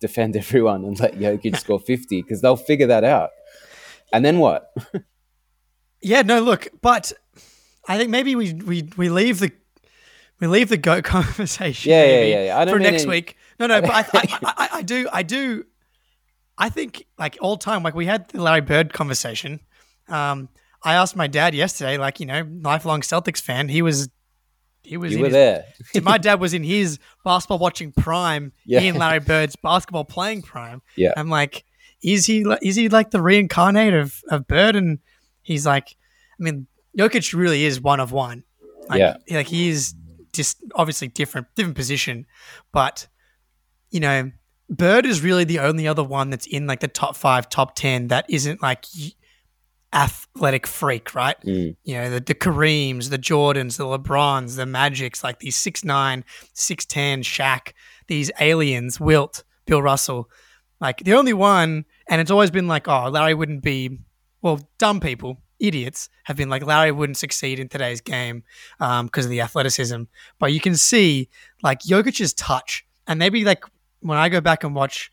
defend 0.00 0.36
everyone 0.44 0.84
and 0.84 0.98
let 0.98 1.14
Jokic 1.14 1.56
score 1.60 1.80
50 1.80 2.22
because 2.22 2.40
they'll 2.40 2.56
figure 2.56 2.86
that 2.88 3.04
out. 3.04 3.30
And 4.12 4.24
then 4.24 4.38
what? 4.38 4.72
Yeah, 6.02 6.22
no, 6.22 6.40
look, 6.40 6.68
but 6.80 7.12
I 7.86 7.98
think 7.98 8.08
maybe 8.08 8.34
we 8.34 8.54
we, 8.54 8.88
we 8.96 9.10
leave 9.10 9.38
the 9.38 9.52
we 10.40 10.46
leave 10.46 10.70
the 10.70 10.78
goat 10.78 11.04
conversation. 11.04 11.90
Yeah, 11.90 12.04
yeah, 12.04 12.22
yeah, 12.22 12.44
yeah. 12.46 12.58
I 12.58 12.64
don't 12.64 12.76
for 12.76 12.78
next 12.80 13.02
any- 13.02 13.10
week. 13.10 13.36
No, 13.58 13.66
no, 13.66 13.82
but 13.82 13.90
I, 13.90 14.00
I, 14.14 14.38
I, 14.42 14.68
I 14.78 14.82
do, 14.82 15.06
I 15.12 15.22
do, 15.22 15.66
I 16.56 16.70
think 16.70 17.04
like 17.18 17.36
all 17.42 17.58
time, 17.58 17.82
like 17.82 17.94
we 17.94 18.06
had 18.06 18.26
the 18.30 18.40
Larry 18.42 18.62
Bird 18.62 18.94
conversation. 18.94 19.60
Um, 20.08 20.48
I 20.82 20.94
asked 20.94 21.14
my 21.16 21.26
dad 21.26 21.54
yesterday, 21.54 21.98
like 21.98 22.18
you 22.18 22.24
know, 22.24 22.48
lifelong 22.62 23.02
Celtics 23.02 23.42
fan. 23.42 23.68
He 23.68 23.82
was 23.82 24.08
he 24.82 24.96
was 24.96 25.12
You 25.12 25.18
in 25.18 25.22
were 25.22 25.28
his, 25.28 25.32
there. 25.94 26.02
my 26.02 26.18
dad 26.18 26.40
was 26.40 26.54
in 26.54 26.64
his 26.64 26.98
basketball 27.24 27.58
watching 27.58 27.92
prime. 27.92 28.52
Yeah. 28.64 28.80
Me 28.80 28.88
and 28.88 28.98
Larry 28.98 29.20
Bird's 29.20 29.56
basketball 29.56 30.04
playing 30.04 30.42
prime. 30.42 30.82
Yeah. 30.96 31.12
I'm 31.16 31.28
like, 31.28 31.64
is 32.02 32.26
he 32.26 32.44
is 32.62 32.76
he 32.76 32.88
like 32.88 33.10
the 33.10 33.20
reincarnate 33.22 33.94
of 33.94 34.22
of 34.30 34.46
Bird? 34.46 34.76
And 34.76 34.98
he's 35.42 35.66
like, 35.66 35.96
I 36.38 36.42
mean, 36.42 36.66
Jokic 36.98 37.34
really 37.34 37.64
is 37.64 37.80
one 37.80 38.00
of 38.00 38.10
one. 38.12 38.44
Like, 38.88 38.98
Yeah. 38.98 39.16
like 39.30 39.46
he 39.48 39.68
is 39.68 39.94
just 40.32 40.58
obviously 40.74 41.08
different 41.08 41.48
different 41.54 41.76
position, 41.76 42.26
but 42.72 43.06
you 43.90 44.00
know, 44.00 44.30
Bird 44.68 45.04
is 45.04 45.20
really 45.20 45.44
the 45.44 45.58
only 45.58 45.86
other 45.88 46.04
one 46.04 46.30
that's 46.30 46.46
in 46.46 46.66
like 46.66 46.80
the 46.80 46.88
top 46.88 47.16
five, 47.16 47.48
top 47.48 47.74
ten 47.74 48.08
that 48.08 48.24
isn't 48.28 48.62
like 48.62 48.86
athletic 49.92 50.66
freak, 50.66 51.14
right? 51.14 51.40
Mm. 51.42 51.76
You 51.84 51.94
know, 51.94 52.10
the, 52.10 52.20
the 52.20 52.34
Kareems, 52.34 53.10
the 53.10 53.18
Jordans, 53.18 53.76
the 53.76 53.84
LeBrons, 53.84 54.56
the 54.56 54.66
Magics, 54.66 55.24
like 55.24 55.40
these 55.40 55.56
6'9, 55.56 56.22
6'10, 56.54 57.20
Shaq, 57.20 57.72
these 58.06 58.30
aliens, 58.40 59.00
Wilt, 59.00 59.44
Bill 59.66 59.82
Russell. 59.82 60.28
Like 60.80 60.98
the 61.04 61.14
only 61.14 61.32
one, 61.32 61.84
and 62.08 62.20
it's 62.20 62.30
always 62.30 62.50
been 62.50 62.68
like, 62.68 62.88
oh, 62.88 63.08
Larry 63.08 63.34
wouldn't 63.34 63.62
be, 63.62 63.98
well, 64.42 64.60
dumb 64.78 65.00
people, 65.00 65.42
idiots 65.58 66.08
have 66.24 66.36
been 66.36 66.48
like, 66.48 66.64
Larry 66.64 66.92
wouldn't 66.92 67.18
succeed 67.18 67.58
in 67.58 67.68
today's 67.68 68.00
game 68.00 68.44
because 68.78 69.26
of 69.26 69.30
the 69.30 69.42
athleticism. 69.42 70.04
But 70.38 70.52
you 70.52 70.60
can 70.60 70.76
see 70.76 71.28
like 71.62 71.80
Jokic's 71.80 72.32
touch, 72.32 72.86
and 73.06 73.18
maybe 73.18 73.44
like 73.44 73.64
when 74.00 74.18
I 74.18 74.28
go 74.28 74.40
back 74.40 74.64
and 74.64 74.74
watch 74.74 75.10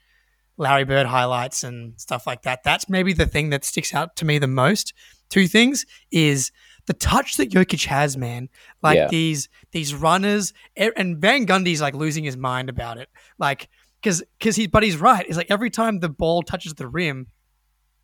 Larry 0.58 0.84
Bird 0.86 1.06
highlights 1.06 1.64
and 1.64 2.00
stuff 2.00 2.26
like 2.28 2.42
that, 2.44 2.64
that's 2.64 2.90
maybe 2.90 3.14
the 3.14 3.26
thing 3.28 3.50
that 3.52 3.64
sticks 3.64 3.94
out 3.94 4.16
to 4.18 4.26
me 4.26 4.40
the 4.40 4.48
most. 4.48 4.94
Two 5.30 5.48
things 5.48 5.86
is 6.12 6.52
the 6.86 6.94
touch 6.94 7.38
that 7.38 7.52
Jokic 7.52 7.86
has, 7.86 8.16
man. 8.18 8.50
Like 8.82 8.96
Yeah. 8.96 9.08
these 9.08 9.50
these 9.72 9.94
runners, 9.94 10.54
and 10.76 11.18
Van 11.18 11.46
Gundy's 11.46 11.82
like 11.82 11.94
losing 11.96 12.24
his 12.24 12.38
mind 12.38 12.70
about 12.70 12.98
it. 12.98 13.10
Like 13.38 13.70
because 14.02 14.24
because 14.40 14.56
he, 14.56 14.68
but 14.68 14.84
he's 14.84 14.98
right. 14.98 15.26
It's 15.28 15.38
like 15.38 15.52
every 15.52 15.70
time 15.70 16.00
the 16.00 16.10
ball 16.10 16.44
touches 16.44 16.74
the 16.76 16.88
rim, 16.88 17.28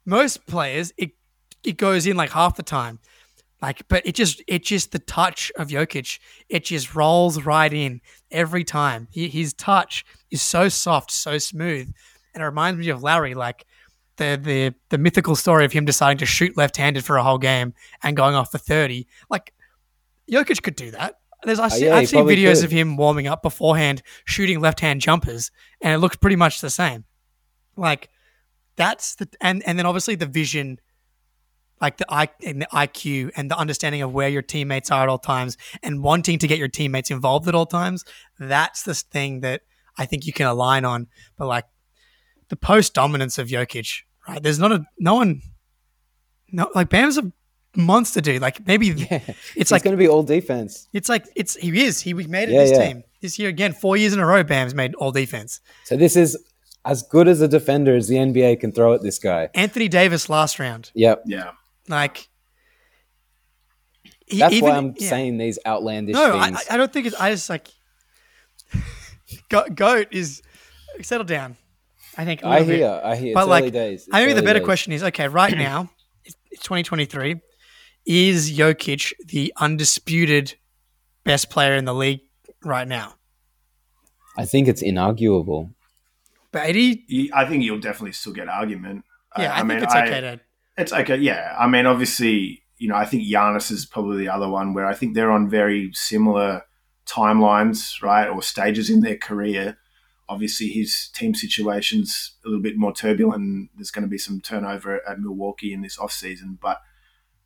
most 0.06 0.46
players 0.48 0.92
it 0.98 1.12
it 1.64 1.78
goes 1.78 2.06
in 2.06 2.18
like 2.18 2.32
half 2.32 2.56
the 2.56 2.64
time. 2.64 3.00
Like, 3.62 3.88
but 3.88 4.06
it 4.06 4.14
just 4.16 4.44
it 4.46 4.66
just 4.66 4.92
the 4.92 5.00
touch 5.00 5.50
of 5.56 5.70
Jokic, 5.70 6.20
it 6.50 6.66
just 6.66 6.94
rolls 6.94 7.42
right 7.44 7.72
in 7.72 8.02
every 8.30 8.66
time. 8.66 9.08
He, 9.12 9.30
his 9.30 9.54
touch 9.54 10.04
is 10.30 10.42
so 10.42 10.68
soft, 10.68 11.12
so 11.12 11.38
smooth, 11.38 11.94
and 12.34 12.42
it 12.42 12.46
reminds 12.46 12.80
me 12.80 12.90
of 12.90 13.04
Larry, 13.04 13.34
like 13.34 13.66
the 14.18 14.40
the 14.42 14.74
the 14.90 14.98
mythical 14.98 15.36
story 15.36 15.66
of 15.66 15.72
him 15.72 15.86
deciding 15.86 16.20
to 16.20 16.26
shoot 16.26 16.56
left-handed 16.58 17.04
for 17.04 17.18
a 17.18 17.24
whole 17.24 17.38
game 17.38 17.74
and 18.02 18.16
going 18.16 18.36
off 18.36 18.52
for 18.52 18.58
thirty. 18.58 19.08
Like 19.30 19.54
Jokic 20.30 20.62
could 20.62 20.76
do 20.76 20.92
that. 20.92 21.16
There's 21.44 21.60
I 21.60 21.66
uh, 21.66 21.70
see, 21.70 21.86
oh, 21.86 21.90
yeah, 21.90 21.96
I've 21.98 22.10
seen 22.10 22.26
videos 22.26 22.58
could. 22.58 22.66
of 22.66 22.72
him 22.72 22.96
warming 22.96 23.28
up 23.28 23.44
beforehand, 23.44 24.02
shooting 24.26 24.60
left-hand 24.60 25.02
jumpers, 25.02 25.52
and 25.82 25.94
it 25.94 25.98
looks 25.98 26.16
pretty 26.16 26.38
much 26.38 26.62
the 26.62 26.70
same. 26.70 27.06
Like 27.76 28.10
that's 28.76 29.16
the 29.16 29.28
and 29.42 29.64
and 29.68 29.78
then 29.78 29.86
obviously 29.86 30.16
the 30.16 30.26
vision 30.26 30.80
like 31.82 31.98
the 31.98 32.06
I 32.08 32.30
and 32.46 32.62
the 32.62 32.68
IQ 32.68 33.32
and 33.36 33.52
the 33.52 33.58
understanding 33.58 34.02
of 34.02 34.14
where 34.14 34.30
your 34.30 34.42
teammates 34.42 34.90
are 34.90 35.04
at 35.04 35.10
all 35.10 35.18
times 35.18 35.58
and 35.82 36.02
wanting 36.02 36.40
to 36.40 36.48
get 36.48 36.58
your 36.58 36.70
teammates 36.70 37.12
involved 37.12 37.48
at 37.48 37.56
all 37.56 37.66
times. 37.66 38.06
That's 38.40 38.84
the 38.84 38.94
thing 38.94 39.42
that 39.42 39.64
I 39.98 40.06
think 40.06 40.26
you 40.26 40.32
can 40.32 40.48
align 40.48 40.86
on. 40.86 41.08
But 41.38 41.48
like 41.48 41.66
the 42.50 42.56
post 42.56 42.94
dominance 42.94 43.38
of 43.38 43.48
Jokic, 43.48 44.02
right? 44.28 44.42
There's 44.42 44.60
not 44.60 44.72
a 44.72 44.86
no 45.00 45.16
one, 45.16 45.42
no 46.52 46.70
like 46.76 46.90
Bam's 46.90 47.18
a 47.18 47.32
monster 47.76 48.22
dude. 48.22 48.42
Like 48.42 48.66
maybe 48.68 48.88
Yeah. 49.10 49.20
it's 49.28 49.38
It's 49.56 49.72
like 49.72 49.84
going 49.84 49.94
to 49.96 49.98
be 49.98 50.08
all 50.08 50.24
defense. 50.24 50.88
it's 50.94 51.10
like 51.10 51.26
it's 51.36 51.56
he 51.56 51.84
is 51.84 52.02
he 52.02 52.14
made 52.14 52.50
it 52.50 52.54
Yeah, 52.54 52.60
this 52.64 52.72
yeah. 52.72 52.86
team 52.88 53.04
this 53.22 53.40
year 53.40 53.50
again. 53.50 53.74
Four 53.74 53.98
years 53.98 54.14
in 54.14 54.20
a 54.20 54.26
row, 54.26 54.44
Bam's 54.44 54.74
made 54.76 54.96
all 54.96 55.12
defense. 55.12 55.62
So 55.86 55.96
this 55.98 56.16
is 56.16 56.38
as 56.86 57.02
good 57.04 57.28
as 57.28 57.40
a 57.42 57.48
defender 57.48 57.96
as 57.96 58.08
the 58.10 58.16
NBA 58.16 58.60
can 58.60 58.72
throw 58.74 58.94
at 58.94 59.02
this 59.02 59.18
guy. 59.18 59.50
Anthony 59.56 59.88
Davis 59.88 60.30
last 60.30 60.60
round, 60.60 60.92
Yep. 60.96 61.24
Yeah. 61.26 61.52
like. 61.88 62.28
he- 64.28 64.40
That's 64.40 64.54
even- 64.54 64.70
why 64.70 64.76
I'm 64.78 64.94
yeah. 64.98 65.10
saying 65.10 65.38
these 65.38 65.60
outlandish 65.66 66.14
No, 66.14 66.38
I, 66.38 66.46
things. 66.48 66.66
I 66.70 66.74
I 66.74 66.78
don't 66.78 66.92
think 66.92 67.08
it's. 67.08 67.16
I 67.16 67.32
just 67.32 67.50
like 67.50 67.68
goat 69.76 70.08
is 70.12 70.42
settle 71.02 71.26
down. 71.26 71.58
I 72.18 72.26
think. 72.26 72.44
I 72.44 72.60
little 72.60 72.68
bit. 72.68 72.78
hear. 72.78 73.02
I 73.04 73.16
hear. 73.16 73.34
But 73.34 73.42
It's 73.42 73.50
like, 73.50 73.62
early 73.64 73.72
days. 73.72 74.10
I 74.12 74.20
It's 74.22 74.26
think 74.28 74.36
the 74.38 74.44
better 74.44 74.60
days. 74.60 74.66
question 74.66 74.94
is: 74.94 75.04
Okay, 75.04 75.28
right 75.28 75.58
now, 75.58 75.90
it's 76.26 76.36
it's 76.52 76.62
2023. 76.64 77.42
Is 78.06 78.52
Jokic 78.58 79.14
the 79.28 79.54
undisputed 79.58 80.56
best 81.24 81.50
player 81.50 81.74
in 81.76 81.86
the 81.86 81.94
league 81.94 82.22
right 82.64 82.88
now? 82.88 83.16
I 84.38 84.46
think 84.46 84.68
it's 84.68 84.84
inarguable. 84.84 85.74
But 86.52 86.76
You- 86.76 87.32
I 87.34 87.46
think 87.46 87.64
you'll 87.64 87.80
definitely 87.80 88.12
still 88.12 88.34
get 88.34 88.50
argument. 88.50 89.06
yeah, 89.38 89.54
I, 89.54 89.58
think 89.58 89.68
mean, 89.70 89.84
it's 89.84 89.94
I- 89.94 90.06
okay 90.06 90.22
to. 90.22 90.40
It's 90.78 90.92
okay, 90.92 91.18
yeah. 91.18 91.56
I 91.58 91.68
mean, 91.68 91.86
obviously, 91.86 92.64
you 92.78 92.88
know, 92.90 92.96
I 92.96 93.06
think 93.06 93.24
Giannis 93.24 93.72
is 93.72 93.86
probably 93.86 94.18
the 94.18 94.30
other 94.34 94.50
one 94.50 94.74
where 94.74 94.86
I 94.88 94.94
think 94.96 95.14
they're 95.14 95.32
on 95.32 95.48
very 95.50 95.92
similar 95.94 96.64
timelines, 97.08 98.02
right, 98.02 98.28
or 98.28 98.42
stages 98.42 98.90
in 98.90 99.02
their 99.02 99.16
career. 99.18 99.78
Obviously, 100.30 100.68
his 100.68 101.10
team 101.14 101.36
situation's 101.36 102.36
a 102.46 102.48
little 102.48 102.62
bit 102.64 102.78
more 102.78 102.94
turbulent. 102.94 103.42
And 103.42 103.70
there's 103.76 103.92
going 103.92 104.04
to 104.04 104.10
be 104.10 104.18
some 104.18 104.42
turnover 104.42 105.02
at 105.08 105.20
Milwaukee 105.20 105.74
in 105.74 105.82
this 105.82 105.98
offseason. 105.98 106.60
But 106.62 106.80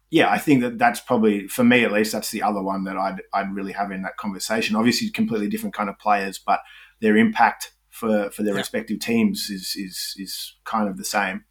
yeah, 0.09 0.31
I 0.31 0.37
think 0.37 0.61
that 0.61 0.77
that's 0.77 0.99
probably, 1.01 1.47
for 1.47 1.63
me 1.63 1.83
at 1.83 1.91
least, 1.91 2.11
that's 2.11 2.31
the 2.31 2.43
other 2.43 2.61
one 2.61 2.83
that 2.85 2.95
I'd, 2.97 3.21
I'd 3.33 3.53
really 3.53 3.73
have 3.73 3.91
in 3.91 4.03
that 4.03 4.17
conversation. 4.17 4.75
Obviously, 4.75 5.09
completely 5.09 5.49
different 5.49 5.75
kind 5.75 5.89
of 5.89 5.97
players, 5.99 6.37
but 6.39 6.59
their 7.01 7.17
impact 7.17 7.73
for, 7.89 8.29
for 8.31 8.43
their 8.43 8.53
Yeah. 8.53 8.59
respective 8.59 8.99
teams 8.99 9.49
is, 9.49 9.75
is, 9.75 10.13
is 10.17 10.55
kind 10.63 10.87
of 10.87 10.97
the 10.97 11.03
same. 11.05 11.43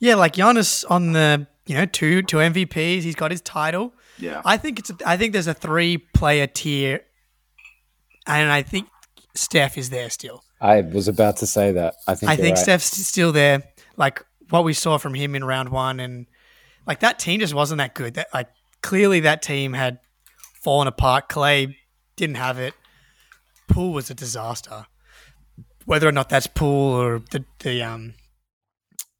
Yeah, 0.00 0.14
like 0.16 0.34
Giannis 0.34 0.84
on 0.90 1.12
the 1.12 1.46
you 1.66 1.74
know 1.74 1.86
two 1.86 2.20
two 2.22 2.36
MVPs. 2.36 3.00
He's 3.02 3.14
got 3.14 3.30
his 3.30 3.40
title. 3.40 3.94
Yeah. 4.18 4.42
I 4.44 4.58
think 4.58 4.78
it's. 4.78 4.90
A, 4.90 4.96
I 5.06 5.16
think 5.16 5.32
there's 5.32 5.46
a 5.46 5.54
three 5.54 5.96
player 5.96 6.46
tier, 6.46 7.00
and 8.26 8.50
I 8.52 8.62
think 8.62 8.88
Steph 9.34 9.78
is 9.78 9.88
there 9.90 10.10
still. 10.10 10.44
I 10.62 10.80
was 10.82 11.08
about 11.08 11.38
to 11.38 11.46
say 11.46 11.72
that. 11.72 11.96
I 12.06 12.14
think. 12.14 12.30
I 12.30 12.36
think 12.36 12.56
right. 12.56 12.62
Steph's 12.62 13.06
still 13.06 13.32
there. 13.32 13.64
Like 13.96 14.24
what 14.48 14.64
we 14.64 14.72
saw 14.72 14.96
from 14.96 15.14
him 15.14 15.34
in 15.34 15.44
round 15.44 15.70
one, 15.70 15.98
and 15.98 16.26
like 16.86 17.00
that 17.00 17.18
team 17.18 17.40
just 17.40 17.52
wasn't 17.52 17.78
that 17.78 17.94
good. 17.94 18.14
That 18.14 18.28
like 18.32 18.48
clearly 18.80 19.20
that 19.20 19.42
team 19.42 19.72
had 19.72 19.98
fallen 20.62 20.86
apart. 20.86 21.28
Clay 21.28 21.76
didn't 22.16 22.36
have 22.36 22.58
it. 22.58 22.74
Poole 23.68 23.92
was 23.92 24.08
a 24.08 24.14
disaster. 24.14 24.86
Whether 25.84 26.08
or 26.08 26.12
not 26.12 26.28
that's 26.28 26.46
Poole 26.46 26.94
or 26.94 27.18
the 27.32 27.44
the 27.58 27.82
um 27.82 28.14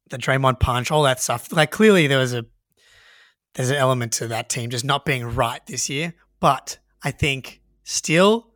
the 0.09 0.17
Draymond 0.17 0.61
punch, 0.61 0.91
all 0.91 1.03
that 1.03 1.19
stuff. 1.19 1.51
Like 1.51 1.71
clearly 1.71 2.07
there 2.07 2.19
was 2.19 2.33
a 2.33 2.45
there's 3.55 3.69
an 3.69 3.75
element 3.75 4.13
to 4.13 4.27
that 4.27 4.49
team 4.49 4.69
just 4.69 4.85
not 4.85 5.05
being 5.05 5.25
right 5.25 5.63
this 5.65 5.89
year. 5.89 6.13
But 6.39 6.77
I 7.03 7.11
think 7.11 7.61
still, 7.83 8.52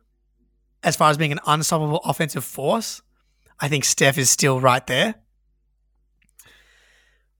as 0.88 0.96
far 0.96 1.10
as 1.10 1.16
being 1.18 1.32
an 1.32 1.40
unstoppable 1.46 2.00
offensive 2.04 2.44
force, 2.44 3.02
I 3.60 3.68
think 3.68 3.84
Steph 3.84 4.16
is 4.18 4.30
still 4.30 4.60
right 4.60 4.84
there. 4.86 5.14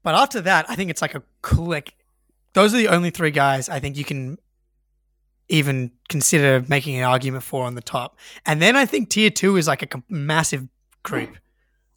But 0.02 0.14
after 0.14 0.40
that, 0.42 0.66
I 0.68 0.76
think 0.76 0.90
it's 0.90 1.02
like 1.02 1.14
a 1.14 1.22
click. 1.42 1.94
Those 2.52 2.74
are 2.74 2.76
the 2.78 2.88
only 2.88 3.10
three 3.10 3.30
guys 3.30 3.68
I 3.68 3.80
think 3.80 3.96
you 3.96 4.04
can 4.04 4.38
even 5.48 5.90
consider 6.08 6.64
making 6.68 6.96
an 6.96 7.04
argument 7.04 7.42
for 7.42 7.64
on 7.64 7.74
the 7.74 7.80
top. 7.80 8.18
And 8.44 8.60
then 8.60 8.76
I 8.76 8.84
think 8.84 9.08
tier 9.08 9.30
two 9.30 9.56
is 9.56 9.66
like 9.66 9.82
a 9.94 10.02
massive 10.08 10.68
group, 11.02 11.36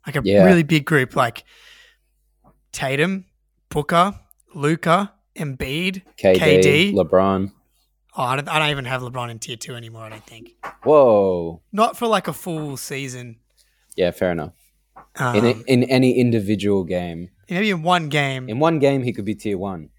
like 0.07 0.15
a 0.15 0.21
Yeah. 0.23 0.45
really 0.45 0.63
big 0.63 0.85
group, 0.85 1.15
like 1.15 1.43
Tatum, 2.71 3.25
Booker, 3.69 4.17
Luka, 4.55 5.11
Embiid, 5.35 6.03
KD, 6.17 6.39
KD. 6.39 6.93
LeBron. 6.93 7.51
Oh, 8.17 8.23
I 8.23 8.35
don't, 8.35 8.47
I 8.49 8.59
don't 8.59 8.69
even 8.69 8.85
have 8.85 9.01
LeBron 9.01 9.29
in 9.31 9.39
tier 9.39 9.55
two 9.55 9.75
anymore. 9.75 10.03
I 10.03 10.09
don't 10.09 10.25
think. 10.25 10.51
Whoa. 10.83 11.61
Not 11.71 11.97
for 11.97 12.07
like 12.07 12.27
a 12.27 12.33
full 12.33 12.75
season. 12.77 13.37
Yeah, 13.95 14.11
fair 14.11 14.31
enough. 14.31 14.53
Um, 15.15 15.35
In 15.35 15.45
a, 15.45 15.49
in 15.67 15.83
any 15.85 16.19
individual 16.19 16.83
game, 16.83 17.29
maybe 17.49 17.69
in 17.69 17.83
one 17.83 18.09
game. 18.09 18.49
in 18.49 18.59
one 18.59 18.79
game, 18.79 19.03
he 19.03 19.13
could 19.13 19.25
be 19.25 19.35
tier 19.35 19.57
one. 19.57 19.89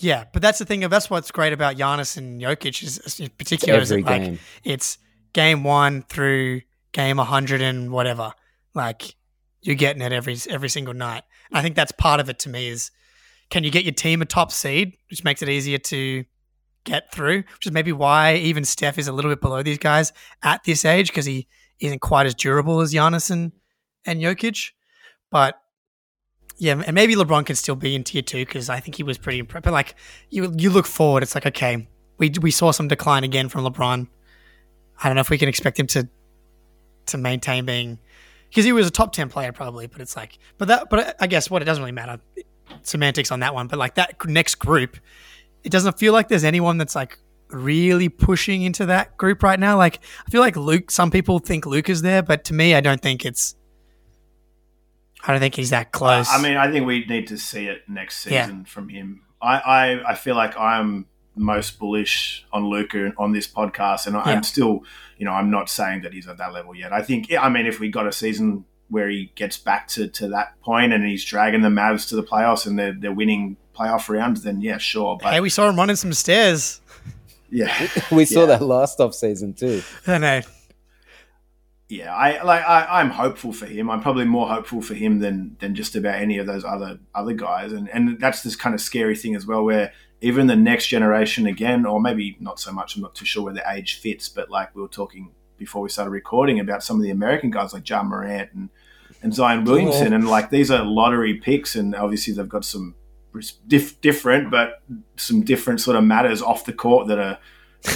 Yeah, 0.00 0.24
but 0.32 0.42
that's 0.42 0.58
the 0.60 0.64
thing. 0.64 0.84
of 0.84 0.90
That's 0.90 1.10
what's 1.10 1.30
great 1.32 1.52
about 1.52 1.76
Giannis 1.76 2.16
and 2.16 2.40
Jokic 2.40 2.82
is, 2.82 2.98
is 2.98 3.18
in 3.20 3.30
particular 3.30 3.80
is 3.80 3.90
Every 3.90 4.02
that, 4.02 4.10
like 4.10 4.22
game. 4.22 4.38
it's 4.62 4.98
game 5.32 5.64
one 5.64 6.02
through 6.02 6.60
game 6.92 7.16
100 7.16 7.60
and 7.60 7.90
whatever. 7.90 8.32
Like 8.74 9.16
you're 9.60 9.74
getting 9.76 10.02
it 10.02 10.12
every 10.12 10.36
every 10.48 10.68
single 10.68 10.94
night. 10.94 11.24
And 11.50 11.58
I 11.58 11.62
think 11.62 11.74
that's 11.74 11.90
part 11.92 12.20
of 12.20 12.28
it 12.30 12.38
to 12.40 12.48
me 12.48 12.68
is 12.68 12.92
can 13.50 13.64
you 13.64 13.70
get 13.72 13.84
your 13.84 13.94
team 13.94 14.22
a 14.22 14.24
top 14.24 14.52
seed, 14.52 14.96
which 15.10 15.24
makes 15.24 15.42
it 15.42 15.48
easier 15.48 15.78
to 15.78 16.24
get 16.88 17.12
through, 17.12 17.38
which 17.38 17.66
is 17.66 17.72
maybe 17.72 17.92
why 17.92 18.34
even 18.34 18.64
Steph 18.64 18.98
is 18.98 19.08
a 19.08 19.12
little 19.12 19.30
bit 19.30 19.40
below 19.40 19.62
these 19.62 19.78
guys 19.78 20.12
at 20.42 20.64
this 20.64 20.84
age 20.84 21.08
because 21.08 21.26
he 21.26 21.46
isn't 21.80 22.00
quite 22.00 22.26
as 22.26 22.34
durable 22.34 22.80
as 22.80 22.92
Giannis 22.92 23.30
and, 23.30 23.52
and 24.04 24.20
Jokic. 24.20 24.70
But 25.30 25.60
yeah, 26.56 26.82
and 26.84 26.94
maybe 26.94 27.14
LeBron 27.14 27.46
can 27.46 27.56
still 27.56 27.76
be 27.76 27.94
in 27.94 28.04
tier 28.04 28.22
two 28.22 28.44
because 28.44 28.68
I 28.68 28.80
think 28.80 28.96
he 28.96 29.02
was 29.02 29.18
pretty 29.18 29.38
impressive. 29.38 29.64
But 29.64 29.72
like 29.72 29.94
you, 30.30 30.52
you 30.56 30.70
look 30.70 30.86
forward, 30.86 31.22
it's 31.22 31.34
like 31.34 31.46
okay, 31.46 31.88
we 32.18 32.32
we 32.40 32.50
saw 32.50 32.70
some 32.70 32.88
decline 32.88 33.24
again 33.24 33.48
from 33.48 33.64
LeBron. 33.64 34.08
I 35.00 35.08
don't 35.08 35.14
know 35.14 35.20
if 35.20 35.30
we 35.30 35.38
can 35.38 35.48
expect 35.48 35.78
him 35.78 35.86
to 35.88 36.08
to 37.06 37.18
maintain 37.18 37.64
being 37.64 37.98
because 38.48 38.64
he 38.64 38.72
was 38.72 38.86
a 38.86 38.90
top 38.90 39.12
ten 39.12 39.28
player 39.28 39.52
probably, 39.52 39.86
but 39.86 40.00
it's 40.00 40.16
like, 40.16 40.38
but 40.56 40.68
that, 40.68 40.90
but 40.90 41.16
I 41.20 41.26
guess 41.26 41.50
what 41.50 41.62
it 41.62 41.66
doesn't 41.66 41.82
really 41.82 41.92
matter 41.92 42.18
semantics 42.82 43.30
on 43.30 43.40
that 43.40 43.54
one. 43.54 43.66
But 43.68 43.78
like 43.78 43.94
that 43.94 44.16
next 44.26 44.56
group, 44.56 44.96
it 45.64 45.70
doesn't 45.70 45.98
feel 45.98 46.12
like 46.12 46.28
there's 46.28 46.44
anyone 46.44 46.78
that's 46.78 46.94
like 46.94 47.18
really 47.50 48.08
pushing 48.08 48.62
into 48.62 48.86
that 48.86 49.16
group 49.16 49.42
right 49.42 49.58
now. 49.58 49.76
Like 49.76 50.00
I 50.26 50.30
feel 50.30 50.40
like 50.40 50.56
Luke. 50.56 50.90
Some 50.90 51.10
people 51.10 51.38
think 51.38 51.66
Luke 51.66 51.88
is 51.88 52.02
there, 52.02 52.22
but 52.22 52.44
to 52.44 52.54
me, 52.54 52.74
I 52.74 52.80
don't 52.80 53.00
think 53.00 53.24
it's. 53.24 53.54
I 55.26 55.32
don't 55.32 55.40
think 55.40 55.56
he's 55.56 55.70
that 55.70 55.90
close. 55.90 56.28
I 56.30 56.40
mean, 56.40 56.56
I 56.56 56.70
think 56.70 56.86
we 56.86 57.04
need 57.06 57.26
to 57.28 57.38
see 57.38 57.66
it 57.66 57.82
next 57.88 58.18
season 58.18 58.58
yeah. 58.58 58.64
from 58.64 58.88
him. 58.88 59.22
I, 59.42 59.58
I, 59.58 60.10
I 60.10 60.14
feel 60.14 60.36
like 60.36 60.56
I'm 60.56 61.06
most 61.34 61.78
bullish 61.78 62.46
on 62.52 62.66
Luka 62.66 63.12
on 63.18 63.32
this 63.32 63.46
podcast, 63.46 64.06
and 64.06 64.16
I'm 64.16 64.42
still, 64.42 64.84
you 65.16 65.24
know, 65.24 65.32
I'm 65.32 65.50
not 65.50 65.68
saying 65.68 66.02
that 66.02 66.12
he's 66.12 66.28
at 66.28 66.38
that 66.38 66.52
level 66.52 66.74
yet. 66.74 66.92
I 66.92 67.02
think, 67.02 67.32
I 67.32 67.48
mean, 67.48 67.66
if 67.66 67.80
we 67.80 67.90
got 67.90 68.06
a 68.06 68.12
season 68.12 68.64
where 68.88 69.08
he 69.08 69.32
gets 69.34 69.58
back 69.58 69.88
to, 69.88 70.08
to 70.08 70.28
that 70.28 70.58
point 70.60 70.92
and 70.92 71.04
he's 71.04 71.24
dragging 71.24 71.62
the 71.62 71.68
Mavs 71.68 72.08
to 72.08 72.16
the 72.16 72.22
playoffs 72.22 72.66
and 72.66 72.78
they're, 72.78 72.94
they're 72.98 73.12
winning 73.12 73.56
playoff 73.78 74.08
rounds, 74.08 74.42
then 74.42 74.60
yeah, 74.60 74.78
sure. 74.78 75.18
But 75.20 75.32
hey, 75.32 75.40
we 75.40 75.50
saw 75.50 75.68
him 75.68 75.76
running 75.76 75.96
some 75.96 76.12
stairs. 76.12 76.80
Yeah, 77.50 77.88
we 78.12 78.24
saw 78.24 78.40
yeah. 78.40 78.46
that 78.46 78.62
last 78.62 79.00
off 79.00 79.14
season 79.14 79.54
too. 79.54 79.82
I 80.06 80.18
know. 80.18 80.40
Yeah, 81.88 82.14
I 82.14 82.42
like. 82.42 82.62
I, 82.62 83.00
I'm 83.00 83.10
hopeful 83.10 83.52
for 83.52 83.64
him. 83.64 83.90
I'm 83.90 84.02
probably 84.02 84.26
more 84.26 84.46
hopeful 84.46 84.82
for 84.82 84.94
him 84.94 85.20
than 85.20 85.56
than 85.60 85.74
just 85.74 85.96
about 85.96 86.16
any 86.16 86.36
of 86.36 86.46
those 86.46 86.64
other 86.64 86.98
other 87.14 87.32
guys. 87.32 87.72
And 87.72 87.88
and 87.88 88.20
that's 88.20 88.42
this 88.42 88.56
kind 88.56 88.74
of 88.74 88.80
scary 88.80 89.16
thing 89.16 89.34
as 89.34 89.46
well, 89.46 89.64
where 89.64 89.92
even 90.20 90.48
the 90.48 90.56
next 90.56 90.88
generation 90.88 91.46
again, 91.46 91.86
or 91.86 92.00
maybe 92.00 92.36
not 92.40 92.60
so 92.60 92.72
much. 92.72 92.96
I'm 92.96 93.02
not 93.02 93.14
too 93.14 93.24
sure 93.24 93.44
where 93.44 93.54
the 93.54 93.64
age 93.72 94.00
fits, 94.00 94.28
but 94.28 94.50
like 94.50 94.74
we 94.74 94.82
were 94.82 94.88
talking 94.88 95.30
before 95.56 95.80
we 95.80 95.88
started 95.88 96.10
recording 96.10 96.60
about 96.60 96.82
some 96.82 96.96
of 96.96 97.02
the 97.02 97.10
American 97.10 97.50
guys 97.50 97.72
like 97.72 97.88
Ja 97.88 98.02
Morant 98.02 98.52
and 98.52 98.68
and 99.22 99.34
Zion 99.34 99.64
Williamson, 99.64 100.12
and 100.12 100.28
like 100.28 100.50
these 100.50 100.70
are 100.70 100.84
lottery 100.84 101.34
picks, 101.34 101.74
and 101.74 101.94
obviously 101.94 102.34
they've 102.34 102.48
got 102.48 102.66
some 102.66 102.96
diff- 103.66 104.00
different, 104.00 104.50
but 104.50 104.82
some 105.16 105.42
different 105.42 105.80
sort 105.80 105.96
of 105.96 106.04
matters 106.04 106.42
off 106.42 106.64
the 106.64 106.72
court 106.72 107.08
that 107.08 107.18
are 107.18 107.38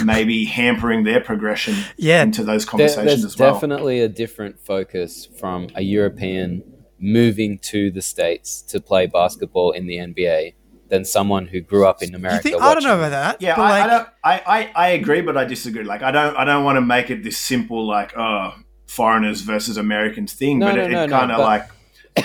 maybe 0.04 0.44
hampering 0.60 1.04
their 1.04 1.20
progression 1.20 1.74
yeah, 1.96 2.22
into 2.22 2.44
those 2.44 2.64
conversations 2.64 2.96
there, 2.96 3.06
there's 3.06 3.24
as 3.24 3.38
well. 3.38 3.50
It's 3.50 3.56
definitely 3.56 4.00
a 4.00 4.08
different 4.08 4.58
focus 4.58 5.26
from 5.38 5.68
a 5.74 5.82
European 5.82 6.62
moving 6.98 7.58
to 7.58 7.90
the 7.90 8.02
states 8.02 8.62
to 8.62 8.80
play 8.80 9.06
basketball 9.06 9.72
in 9.72 9.86
the 9.86 9.96
NBA 9.96 10.54
than 10.88 11.04
someone 11.04 11.46
who 11.46 11.60
grew 11.60 11.86
up 11.86 12.02
in 12.02 12.14
America. 12.14 12.42
Think, 12.42 12.62
I 12.62 12.74
don't 12.74 12.84
know 12.84 12.96
about 12.96 13.10
that. 13.10 13.42
Yeah, 13.42 13.54
I, 13.56 13.70
like, 13.70 13.82
I, 13.82 13.86
don't. 13.86 14.08
I, 14.22 14.42
I, 14.46 14.72
I 14.74 14.88
agree, 14.90 15.22
but 15.22 15.36
I 15.36 15.44
disagree. 15.44 15.84
Like, 15.84 16.02
I 16.02 16.10
don't. 16.10 16.36
I 16.36 16.44
don't 16.44 16.64
want 16.64 16.76
to 16.76 16.82
make 16.82 17.10
it 17.10 17.22
this 17.22 17.38
simple, 17.38 17.86
like, 17.86 18.16
oh, 18.16 18.54
foreigners 18.86 19.40
versus 19.40 19.78
Americans 19.78 20.34
thing. 20.34 20.58
No, 20.58 20.66
but 20.66 20.76
no, 20.76 20.82
it, 20.82 20.90
no, 20.90 21.04
it 21.04 21.10
kind 21.10 21.32
of 21.32 21.38
no, 21.38 21.44
like, 21.44 21.66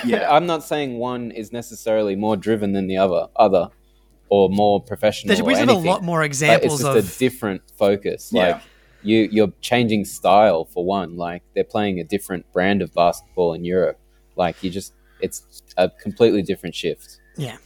yeah. 0.06 0.28
I'm 0.36 0.46
not 0.46 0.64
saying 0.64 0.98
one 0.98 1.32
is 1.32 1.52
necessarily 1.52 2.16
more 2.16 2.38
driven 2.38 2.74
than 2.74 2.88
the 2.88 2.98
other. 2.98 3.28
Other 3.36 3.70
or 4.30 4.50
more 4.50 4.82
professional. 4.82 5.30
There's, 5.30 5.42
we 5.42 5.56
have 5.56 5.70
a 5.70 5.74
lot 5.74 6.04
more 6.04 6.24
examples. 6.24 6.82
But 6.82 6.98
it's 6.98 7.06
just 7.06 7.14
of... 7.14 7.16
a 7.16 7.20
different 7.20 7.62
focus. 7.78 8.32
Yeah. 8.34 8.48
Like 8.48 8.62
you, 9.04 9.30
you're 9.32 9.54
changing 9.62 10.06
style 10.06 10.66
for 10.66 10.84
one. 10.84 11.18
Like 11.18 11.44
they're 11.56 11.64
playing 11.64 12.00
a 12.00 12.04
different 12.04 12.52
brand 12.52 12.82
of 12.82 12.94
basketball 12.94 13.54
in 13.54 13.64
Europe. 13.64 14.00
Like 14.36 14.62
you 14.64 14.70
just, 14.70 14.94
it's 15.22 15.64
a 15.78 15.90
completely 15.90 16.42
different 16.42 16.76
shift. 16.76 17.20
Yeah. 17.38 17.58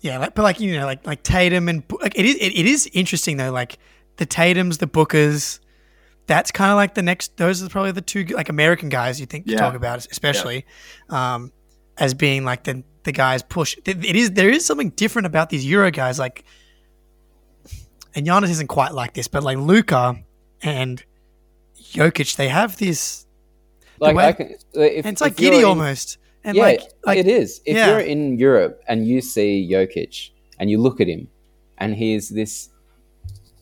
Yeah, 0.00 0.18
like, 0.18 0.34
but 0.34 0.42
like 0.42 0.58
you 0.58 0.76
know, 0.76 0.84
like 0.84 1.06
like 1.06 1.22
Tatum 1.22 1.68
and 1.68 1.84
like 2.00 2.18
it 2.18 2.24
is 2.24 2.34
it, 2.34 2.58
it 2.58 2.66
is 2.66 2.90
interesting 2.92 3.36
though. 3.36 3.52
Like 3.52 3.78
the 4.16 4.26
Tatum's, 4.26 4.78
the 4.78 4.88
Bookers, 4.88 5.60
that's 6.32 6.50
kind 6.50 6.70
of 6.70 6.76
like 6.76 6.94
the 6.94 7.02
next. 7.02 7.36
Those 7.36 7.62
are 7.62 7.68
probably 7.68 7.92
the 7.92 8.00
two 8.00 8.24
like 8.24 8.48
American 8.48 8.88
guys 8.88 9.20
you 9.20 9.26
think 9.26 9.44
yeah. 9.46 9.58
talk 9.58 9.74
about, 9.74 9.98
especially 10.10 10.64
yeah. 11.10 11.34
um, 11.34 11.52
as 11.98 12.14
being 12.14 12.42
like 12.42 12.64
the 12.64 12.82
the 13.02 13.12
guys 13.12 13.42
push. 13.42 13.76
It 13.84 14.02
is 14.02 14.30
there 14.30 14.48
is 14.48 14.64
something 14.64 14.90
different 14.90 15.26
about 15.26 15.50
these 15.50 15.66
Euro 15.66 15.90
guys. 15.90 16.18
Like, 16.18 16.44
and 18.14 18.26
Giannis 18.26 18.48
isn't 18.48 18.68
quite 18.68 18.92
like 18.94 19.12
this, 19.12 19.28
but 19.28 19.42
like 19.42 19.58
Luka 19.58 20.24
and 20.62 21.04
Jokic, 21.78 22.36
they 22.36 22.48
have 22.48 22.78
this. 22.78 23.26
Like, 24.00 24.16
way, 24.16 24.32
can, 24.32 24.56
if, 24.72 25.04
it's 25.04 25.20
like 25.20 25.36
Giddey 25.36 25.64
almost. 25.68 26.16
And 26.44 26.56
yeah, 26.56 26.62
like, 26.62 26.80
like, 27.04 27.18
it 27.18 27.28
is. 27.28 27.60
If 27.66 27.76
yeah. 27.76 27.88
you're 27.88 28.00
in 28.00 28.38
Europe 28.38 28.82
and 28.88 29.06
you 29.06 29.20
see 29.20 29.68
Jokic 29.70 30.30
and 30.58 30.70
you 30.70 30.80
look 30.80 31.00
at 31.00 31.08
him 31.08 31.28
and 31.76 31.94
he's 31.94 32.30
this 32.30 32.70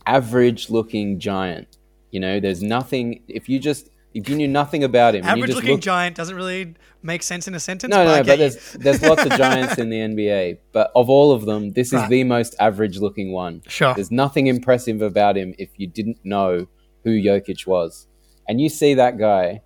average 0.06 0.70
looking 0.70 1.18
giant, 1.18 1.76
you 2.11 2.20
know, 2.20 2.40
there's 2.40 2.62
nothing, 2.62 3.23
if 3.29 3.49
you 3.49 3.59
just, 3.59 3.90
if 4.14 4.29
you 4.29 4.37
knew 4.37 4.49
nothing 4.49 4.83
about 4.83 5.14
him, 5.14 5.25
average 5.25 5.55
looking 5.55 5.73
look, 5.73 5.81
giant 5.81 6.16
doesn't 6.16 6.35
really 6.35 6.75
make 7.03 7.23
sense 7.23 7.46
in 7.46 7.55
a 7.55 7.61
sentence. 7.61 7.90
No, 7.90 8.05
but 8.05 8.16
no, 8.16 8.25
but 8.25 8.38
there's 8.38 8.73
there's 8.73 9.03
lots 9.03 9.25
of 9.25 9.31
giants 9.37 9.79
in 9.79 9.88
the 9.88 9.99
NBA, 9.99 10.59
but 10.73 10.90
of 10.96 11.09
all 11.09 11.33
of 11.33 11.46
them, 11.46 11.73
this 11.73 11.92
is 11.92 12.09
the 12.09 12.25
most 12.25 12.57
average 12.59 12.99
looking 12.99 13.33
one. 13.33 13.62
Sure, 13.68 13.94
there's 13.94 14.11
nothing 14.11 14.49
impressive 14.49 15.01
about 15.01 15.37
him 15.37 15.55
if 15.59 15.70
you 15.77 15.87
didn't 15.87 16.18
know 16.25 16.66
who 17.05 17.11
Jokic 17.11 17.66
was, 17.66 18.09
and 18.49 18.61
you 18.61 18.68
see 18.68 18.94
that 18.94 19.16
guy 19.16 19.62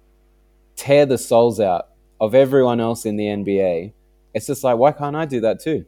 tear 0.77 1.07
the 1.07 1.19
souls 1.19 1.59
out 1.59 1.89
of 2.21 2.35
everyone 2.35 2.81
else 2.81 3.07
in 3.07 3.17
the 3.17 3.25
NBA. 3.25 3.93
It's 4.35 4.47
just 4.47 4.65
like, 4.65 4.77
why 4.77 4.93
can't 4.93 5.17
I 5.17 5.25
do 5.25 5.41
that 5.41 5.61
too? 5.61 5.87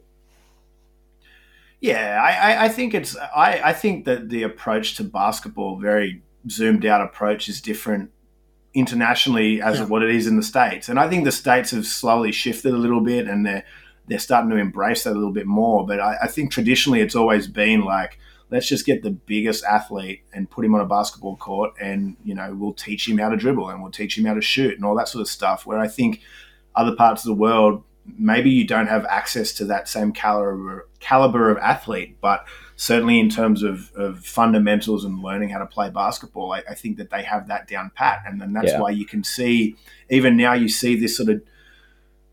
Yeah, 1.79 2.19
I, 2.23 2.65
I 2.65 2.69
think 2.69 2.95
it's 2.95 3.15
I, 3.15 3.61
I 3.65 3.73
think 3.73 4.05
that 4.05 4.29
the 4.29 4.43
approach 4.43 4.95
to 4.95 5.03
basketball, 5.03 5.77
very 5.77 6.23
zoomed 6.49 6.85
out 6.85 7.01
approach, 7.01 7.49
is 7.49 7.61
different 7.61 8.11
internationally 8.73 9.61
as 9.61 9.79
yeah. 9.79 9.85
what 9.85 10.03
it 10.03 10.09
is 10.13 10.27
in 10.27 10.37
the 10.37 10.43
states. 10.43 10.89
And 10.89 10.99
I 10.99 11.09
think 11.09 11.25
the 11.25 11.31
states 11.31 11.71
have 11.71 11.85
slowly 11.85 12.31
shifted 12.31 12.73
a 12.73 12.77
little 12.77 13.01
bit, 13.01 13.27
and 13.27 13.45
they're 13.45 13.63
they're 14.07 14.19
starting 14.19 14.49
to 14.51 14.57
embrace 14.57 15.03
that 15.03 15.13
a 15.13 15.19
little 15.19 15.33
bit 15.33 15.47
more. 15.47 15.85
But 15.85 15.99
I, 15.99 16.17
I 16.23 16.27
think 16.27 16.51
traditionally 16.51 17.01
it's 17.01 17.15
always 17.15 17.47
been 17.47 17.81
like 17.81 18.17
let's 18.49 18.67
just 18.67 18.85
get 18.85 19.03
the 19.03 19.11
biggest 19.11 19.63
athlete 19.65 20.23
and 20.33 20.49
put 20.49 20.63
him 20.63 20.73
on 20.73 20.81
a 20.81 20.85
basketball 20.85 21.35
court 21.37 21.73
and 21.79 22.15
you 22.23 22.33
know 22.33 22.53
we'll 22.53 22.73
teach 22.73 23.07
him 23.07 23.17
how 23.17 23.29
to 23.29 23.37
dribble 23.37 23.69
and 23.69 23.81
we'll 23.81 23.91
teach 23.91 24.17
him 24.17 24.25
how 24.25 24.33
to 24.33 24.41
shoot 24.41 24.75
and 24.75 24.85
all 24.85 24.95
that 24.95 25.07
sort 25.07 25.21
of 25.21 25.27
stuff 25.27 25.65
where 25.65 25.79
i 25.79 25.87
think 25.87 26.21
other 26.75 26.95
parts 26.95 27.23
of 27.23 27.27
the 27.27 27.41
world 27.41 27.83
maybe 28.17 28.49
you 28.49 28.65
don't 28.65 28.87
have 28.87 29.05
access 29.05 29.51
to 29.51 29.65
that 29.65 29.87
same 29.87 30.11
caliber 30.11 30.87
caliber 30.99 31.49
of 31.49 31.57
athlete 31.57 32.17
but 32.21 32.45
certainly 32.77 33.19
in 33.19 33.27
terms 33.27 33.63
of, 33.63 33.91
of 33.95 34.19
fundamentals 34.23 35.03
and 35.03 35.21
learning 35.21 35.49
how 35.49 35.59
to 35.59 35.65
play 35.65 35.89
basketball 35.89 36.53
I, 36.53 36.63
I 36.69 36.73
think 36.73 36.97
that 36.97 37.09
they 37.09 37.23
have 37.23 37.47
that 37.47 37.67
down 37.67 37.91
pat 37.93 38.23
and 38.25 38.39
then 38.39 38.53
that's 38.53 38.71
yeah. 38.71 38.79
why 38.79 38.91
you 38.91 39.05
can 39.05 39.23
see 39.23 39.75
even 40.09 40.37
now 40.37 40.53
you 40.53 40.69
see 40.69 40.97
this 40.97 41.17
sort 41.17 41.29
of 41.29 41.41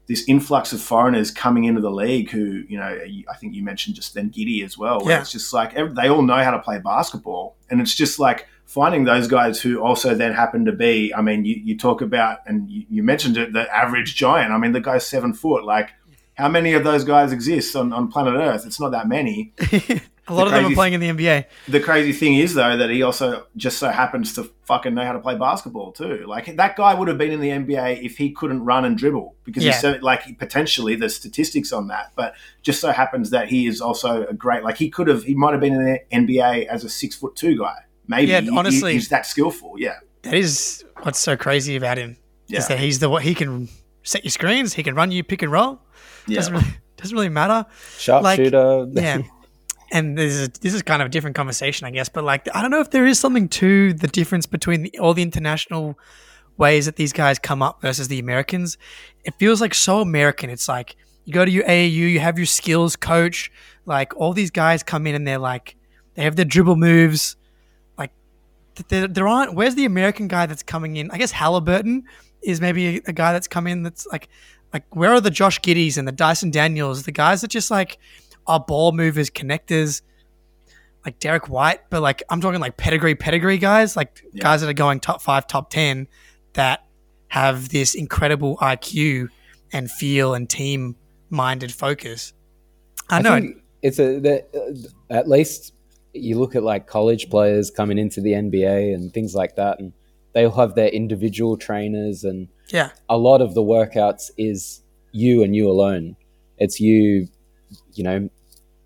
this 0.06 0.24
influx 0.28 0.72
of 0.72 0.80
foreigners 0.80 1.30
coming 1.30 1.64
into 1.64 1.80
the 1.80 1.90
league 1.90 2.30
who, 2.30 2.62
you 2.68 2.76
know, 2.76 2.98
I 3.30 3.36
think 3.36 3.54
you 3.54 3.62
mentioned 3.62 3.96
just 3.96 4.12
then 4.14 4.30
Giddey 4.30 4.62
as 4.62 4.76
well. 4.76 5.02
Yeah. 5.06 5.20
It's 5.20 5.32
just 5.32 5.52
like 5.52 5.74
they 5.74 6.08
all 6.08 6.22
know 6.22 6.42
how 6.44 6.50
to 6.50 6.58
play 6.58 6.78
basketball. 6.78 7.56
And 7.70 7.80
it's 7.80 7.94
just 7.94 8.18
like 8.18 8.46
finding 8.66 9.04
those 9.04 9.28
guys 9.28 9.60
who 9.60 9.80
also 9.80 10.14
then 10.14 10.34
happen 10.34 10.66
to 10.66 10.72
be, 10.72 11.14
I 11.14 11.22
mean, 11.22 11.44
you, 11.44 11.56
you 11.56 11.78
talk 11.78 12.02
about, 12.02 12.40
and 12.46 12.68
you, 12.68 12.84
you 12.90 13.02
mentioned 13.02 13.38
it, 13.38 13.54
the 13.54 13.74
average 13.74 14.14
giant. 14.14 14.52
I 14.52 14.58
mean, 14.58 14.72
the 14.72 14.80
guy's 14.80 15.06
seven 15.06 15.32
foot. 15.32 15.64
Like, 15.64 15.90
how 16.34 16.48
many 16.48 16.74
of 16.74 16.84
those 16.84 17.04
guys 17.04 17.32
exist 17.32 17.74
on, 17.74 17.92
on 17.92 18.08
planet 18.08 18.34
Earth? 18.34 18.66
It's 18.66 18.80
not 18.80 18.90
that 18.90 19.08
many. 19.08 19.54
A 20.26 20.34
lot 20.34 20.48
the 20.48 20.56
of 20.56 20.62
them 20.62 20.72
are 20.72 20.74
playing 20.74 20.94
in 20.94 21.00
the 21.00 21.08
NBA. 21.10 21.44
The 21.68 21.80
crazy 21.80 22.12
thing 22.12 22.36
is, 22.36 22.54
though, 22.54 22.76
that 22.76 22.88
he 22.88 23.02
also 23.02 23.46
just 23.56 23.78
so 23.78 23.90
happens 23.90 24.34
to 24.34 24.50
fucking 24.64 24.94
know 24.94 25.04
how 25.04 25.12
to 25.12 25.18
play 25.18 25.36
basketball 25.36 25.92
too. 25.92 26.24
Like 26.26 26.56
that 26.56 26.76
guy 26.76 26.94
would 26.94 27.08
have 27.08 27.18
been 27.18 27.30
in 27.30 27.40
the 27.40 27.50
NBA 27.50 28.02
if 28.02 28.16
he 28.16 28.30
couldn't 28.30 28.64
run 28.64 28.84
and 28.84 28.96
dribble 28.96 29.36
because 29.44 29.64
yeah. 29.64 29.72
he's 29.72 29.80
so 29.80 29.98
like 30.00 30.38
potentially 30.38 30.94
the 30.96 31.10
statistics 31.10 31.72
on 31.72 31.88
that. 31.88 32.12
But 32.16 32.34
just 32.62 32.80
so 32.80 32.90
happens 32.90 33.30
that 33.30 33.48
he 33.48 33.66
is 33.66 33.80
also 33.80 34.26
a 34.26 34.32
great. 34.32 34.64
Like 34.64 34.78
he 34.78 34.88
could 34.88 35.08
have, 35.08 35.24
he 35.24 35.34
might 35.34 35.52
have 35.52 35.60
been 35.60 35.74
in 35.74 35.84
the 35.84 36.00
NBA 36.10 36.66
as 36.66 36.84
a 36.84 36.88
six 36.88 37.14
foot 37.16 37.36
two 37.36 37.58
guy. 37.58 37.76
Maybe 38.06 38.32
yeah, 38.32 38.42
honestly, 38.52 38.92
he, 38.92 38.98
he's 38.98 39.08
that 39.08 39.26
skillful. 39.26 39.74
Yeah, 39.78 39.98
that 40.22 40.34
is 40.34 40.84
what's 41.02 41.18
so 41.18 41.36
crazy 41.36 41.76
about 41.76 41.98
him. 41.98 42.16
Yeah. 42.46 42.58
Is 42.58 42.68
that 42.68 42.78
he's 42.78 42.98
the 42.98 43.08
what 43.08 43.22
he 43.22 43.34
can 43.34 43.68
set 44.02 44.24
your 44.24 44.30
screens, 44.30 44.74
he 44.74 44.82
can 44.82 44.94
run 44.94 45.10
you 45.10 45.24
pick 45.24 45.42
and 45.42 45.50
roll. 45.50 45.80
Yeah. 46.26 46.36
Doesn't 46.36 46.54
really, 46.54 46.66
doesn't 46.96 47.14
really 47.16 47.28
matter. 47.28 47.66
Sharpshooter. 47.98 48.86
Like, 48.86 48.94
yeah. 49.02 49.22
And 49.94 50.18
this 50.18 50.34
is 50.34 50.48
this 50.48 50.74
is 50.74 50.82
kind 50.82 51.00
of 51.00 51.06
a 51.06 51.08
different 51.08 51.36
conversation, 51.36 51.86
I 51.86 51.92
guess. 51.92 52.08
But 52.08 52.24
like, 52.24 52.48
I 52.54 52.60
don't 52.60 52.72
know 52.72 52.80
if 52.80 52.90
there 52.90 53.06
is 53.06 53.18
something 53.18 53.48
to 53.50 53.94
the 53.94 54.08
difference 54.08 54.44
between 54.44 54.82
the, 54.82 54.98
all 54.98 55.14
the 55.14 55.22
international 55.22 55.96
ways 56.56 56.86
that 56.86 56.96
these 56.96 57.12
guys 57.12 57.38
come 57.38 57.62
up 57.62 57.80
versus 57.80 58.08
the 58.08 58.18
Americans. 58.18 58.76
It 59.24 59.34
feels 59.38 59.60
like 59.60 59.72
so 59.72 60.00
American. 60.00 60.50
It's 60.50 60.68
like 60.68 60.96
you 61.24 61.32
go 61.32 61.44
to 61.44 61.50
your 61.50 61.64
AAU, 61.64 61.92
you 61.92 62.18
have 62.18 62.38
your 62.38 62.46
skills 62.46 62.96
coach. 62.96 63.52
Like 63.86 64.14
all 64.16 64.32
these 64.32 64.50
guys 64.50 64.82
come 64.82 65.06
in 65.06 65.14
and 65.14 65.26
they're 65.26 65.38
like, 65.38 65.76
they 66.14 66.24
have 66.24 66.34
their 66.34 66.44
dribble 66.44 66.76
moves. 66.76 67.36
Like 67.96 68.10
there, 68.88 69.06
there 69.06 69.28
aren't. 69.28 69.54
Where's 69.54 69.76
the 69.76 69.84
American 69.84 70.26
guy 70.26 70.46
that's 70.46 70.64
coming 70.64 70.96
in? 70.96 71.08
I 71.12 71.18
guess 71.18 71.30
Halliburton 71.30 72.02
is 72.42 72.60
maybe 72.60 72.96
a, 72.96 73.00
a 73.06 73.12
guy 73.12 73.32
that's 73.32 73.46
come 73.46 73.68
in 73.68 73.84
that's 73.84 74.08
like, 74.08 74.28
like 74.72 74.84
where 74.96 75.12
are 75.12 75.20
the 75.20 75.30
Josh 75.30 75.60
Giddeys 75.60 75.96
and 75.98 76.08
the 76.08 76.12
Dyson 76.12 76.50
Daniels, 76.50 77.04
the 77.04 77.12
guys 77.12 77.42
that 77.42 77.48
just 77.48 77.70
like 77.70 77.98
are 78.46 78.60
ball 78.60 78.92
movers, 78.92 79.30
connectors. 79.30 80.02
like 81.04 81.18
Derrick 81.18 81.50
White, 81.50 81.80
but 81.90 82.00
like 82.00 82.22
I'm 82.30 82.40
talking 82.40 82.60
like 82.60 82.78
pedigree, 82.78 83.14
pedigree 83.14 83.58
guys, 83.58 83.94
like 83.94 84.24
Yeah. 84.32 84.42
guys 84.42 84.62
that 84.62 84.70
are 84.70 84.72
going 84.72 85.00
top 85.00 85.20
five, 85.20 85.46
top 85.46 85.68
ten, 85.68 86.08
that 86.54 86.86
have 87.28 87.68
this 87.68 87.94
incredible 87.94 88.56
IQ 88.56 89.28
and 89.72 89.90
feel 89.90 90.32
and 90.32 90.48
team 90.48 90.96
minded 91.28 91.72
focus. 91.72 92.32
I, 93.10 93.20
know. 93.20 93.34
think 93.34 93.62
it's 93.82 93.98
a 93.98 94.18
the, 94.18 94.44
uh, 95.10 95.14
at 95.14 95.28
least 95.28 95.74
you 96.14 96.38
look 96.38 96.56
at 96.56 96.62
like 96.62 96.86
college 96.86 97.28
players 97.28 97.70
coming 97.70 97.98
into 97.98 98.22
the 98.22 98.32
NBA 98.32 98.94
and 98.94 99.12
things 99.12 99.34
like 99.34 99.56
that, 99.56 99.78
and 99.80 99.92
they 100.32 100.44
all 100.46 100.52
have 100.56 100.74
their 100.74 100.88
individual 100.88 101.58
trainers, 101.58 102.24
and 102.24 102.48
yeah, 102.72 102.90
a 103.10 103.18
lot 103.18 103.42
of 103.42 103.52
the 103.52 103.62
workouts 103.62 104.30
is 104.38 104.82
you 105.12 105.42
and 105.42 105.54
you 105.54 105.68
alone. 105.68 106.16
It's 106.56 106.80
you, 106.80 107.28
you 107.94 108.04
know, 108.04 108.28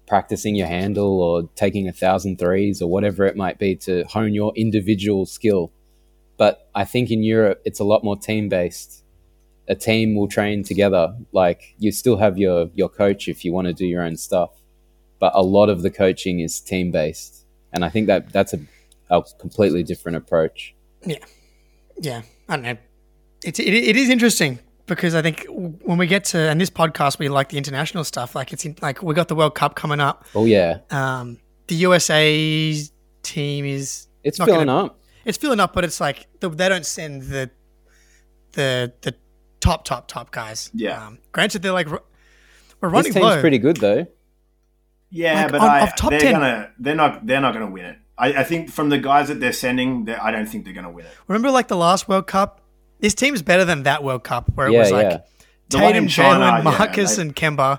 practicing 0.07 0.57
your 0.57 0.67
handle 0.67 1.21
or 1.21 1.49
taking 1.55 1.87
a 1.87 1.93
thousand 1.93 2.39
threes 2.39 2.81
or 2.81 2.91
whatever 2.91 3.27
it 3.27 3.37
might 3.37 3.59
be 3.59 3.77
to 3.77 4.05
hone 4.05 4.33
your 4.33 4.53
individual 4.57 5.27
skill. 5.27 5.71
But 6.39 6.69
I 6.75 6.85
think 6.85 7.11
in 7.11 7.23
Europe, 7.23 7.61
it's 7.65 7.81
a 7.81 7.85
lot 7.85 8.03
more 8.03 8.17
team 8.17 8.49
based. 8.49 9.05
A 9.69 9.75
team 9.75 10.15
will 10.15 10.29
train 10.29 10.63
together. 10.63 11.15
Like 11.33 11.75
you 11.79 11.93
still 11.93 12.17
have 12.17 12.39
your 12.39 12.71
your 12.75 12.89
coach 12.89 13.29
if 13.29 13.45
you 13.45 13.53
want 13.53 13.67
to 13.67 13.75
do 13.75 13.87
your 13.87 14.03
own 14.03 14.17
stuff, 14.17 14.51
but 15.19 15.33
a 15.35 15.43
lot 15.43 15.69
of 15.69 15.83
the 15.83 15.91
coaching 15.91 16.41
is 16.41 16.59
team 16.59 16.91
based, 16.91 17.45
and 17.73 17.85
I 17.85 17.91
think 17.91 18.07
that 18.07 18.33
that's 18.33 18.55
a, 18.55 18.61
a 19.11 19.23
completely 19.39 19.83
different 19.83 20.17
approach. 20.17 20.75
yeah, 21.05 21.19
Yeah. 22.01 22.23
I 22.49 22.57
don't 22.57 22.63
know. 22.63 22.77
It's 23.45 23.59
it, 23.59 23.75
it 23.75 23.97
is 23.97 24.09
interesting 24.09 24.59
because 24.89 25.15
I 25.15 25.23
think 25.23 25.47
when 25.49 25.99
we 25.99 26.07
get 26.07 26.25
to 26.27 26.39
and 26.39 26.61
this 26.61 26.71
podcast, 26.71 27.19
we 27.19 27.29
like 27.29 27.51
the 27.51 27.59
international 27.59 28.03
stuff. 28.05 28.35
Like 28.35 28.53
it's 28.53 28.65
in, 28.65 28.75
like 28.83 29.03
we 29.03 29.15
got 29.15 29.29
the 29.29 29.35
World 29.37 29.55
Cup 29.55 29.75
coming 29.77 30.01
up. 30.01 30.25
Oh 30.35 30.45
yeah, 30.45 30.79
Um, 30.91 31.39
the 31.69 31.77
USA 31.77 32.75
team 33.23 33.65
is 33.65 34.09
it's 34.25 34.39
Not 34.39 34.47
filling 34.47 34.67
gonna- 34.67 34.87
up. 34.87 34.99
it's 35.25 35.39
filling 35.39 35.61
up, 35.61 35.73
but 35.75 35.85
it's 35.85 36.01
like 36.01 36.27
the, 36.41 36.49
they 36.49 36.69
don't 36.69 36.87
send 36.87 37.23
the 37.23 37.51
the 38.53 38.93
the 39.03 39.15
top 39.61 39.85
top 39.85 40.09
top 40.09 40.31
guys. 40.31 40.71
Yeah. 40.75 41.07
Um, 41.07 41.19
granted, 41.33 41.63
they're 41.63 41.73
like 41.73 41.89
we're 41.89 42.01
running 42.89 43.05
This 43.13 43.15
team's 43.15 43.25
low. 43.27 43.41
pretty 43.41 43.59
good 43.59 43.77
though. 43.79 44.07
Yeah, 45.11 45.43
Like, 45.43 45.53
but 45.53 45.61
on- 45.61 45.69
I, 45.71 45.81
of 45.81 45.97
top 45.97 46.11
they're 46.11 46.21
10 46.21 46.33
gonna 46.33 46.71
they're 46.79 46.95
not 46.95 47.27
they're 47.27 47.41
not 47.41 47.53
gonna 47.55 47.71
win 47.71 47.85
it. 47.87 47.99
I, 48.17 48.33
I 48.41 48.45
think 48.45 48.71
from 48.71 48.89
the 48.89 48.99
guys 48.99 49.29
that 49.29 49.39
they're 49.41 49.53
sending, 49.53 50.05
they- 50.07 50.15
I 50.15 50.31
don't 50.33 50.47
think 50.47 50.65
they're 50.65 50.75
gonna 50.75 50.91
win 50.91 51.07
it. 51.07 51.13
Remember, 51.29 51.51
like 51.51 51.69
the 51.69 51.77
last 51.77 52.09
World 52.09 52.27
Cup, 52.27 52.61
this 53.01 53.15
team's 53.15 53.43
better 53.43 53.65
than 53.65 53.85
that 53.85 54.03
World 54.05 54.25
Cup 54.25 54.51
where 54.55 54.67
it 54.69 54.73
Yeah, 54.73 54.79
was 54.81 54.91
like 54.93 55.11
yeah. 55.11 55.19
Tatum, 55.71 56.05
in 56.05 56.09
China, 56.09 56.45
Jalen, 56.45 56.65
Marcus, 56.65 57.17
they- 57.17 57.23
and 57.23 57.37
Kemba. 57.37 57.79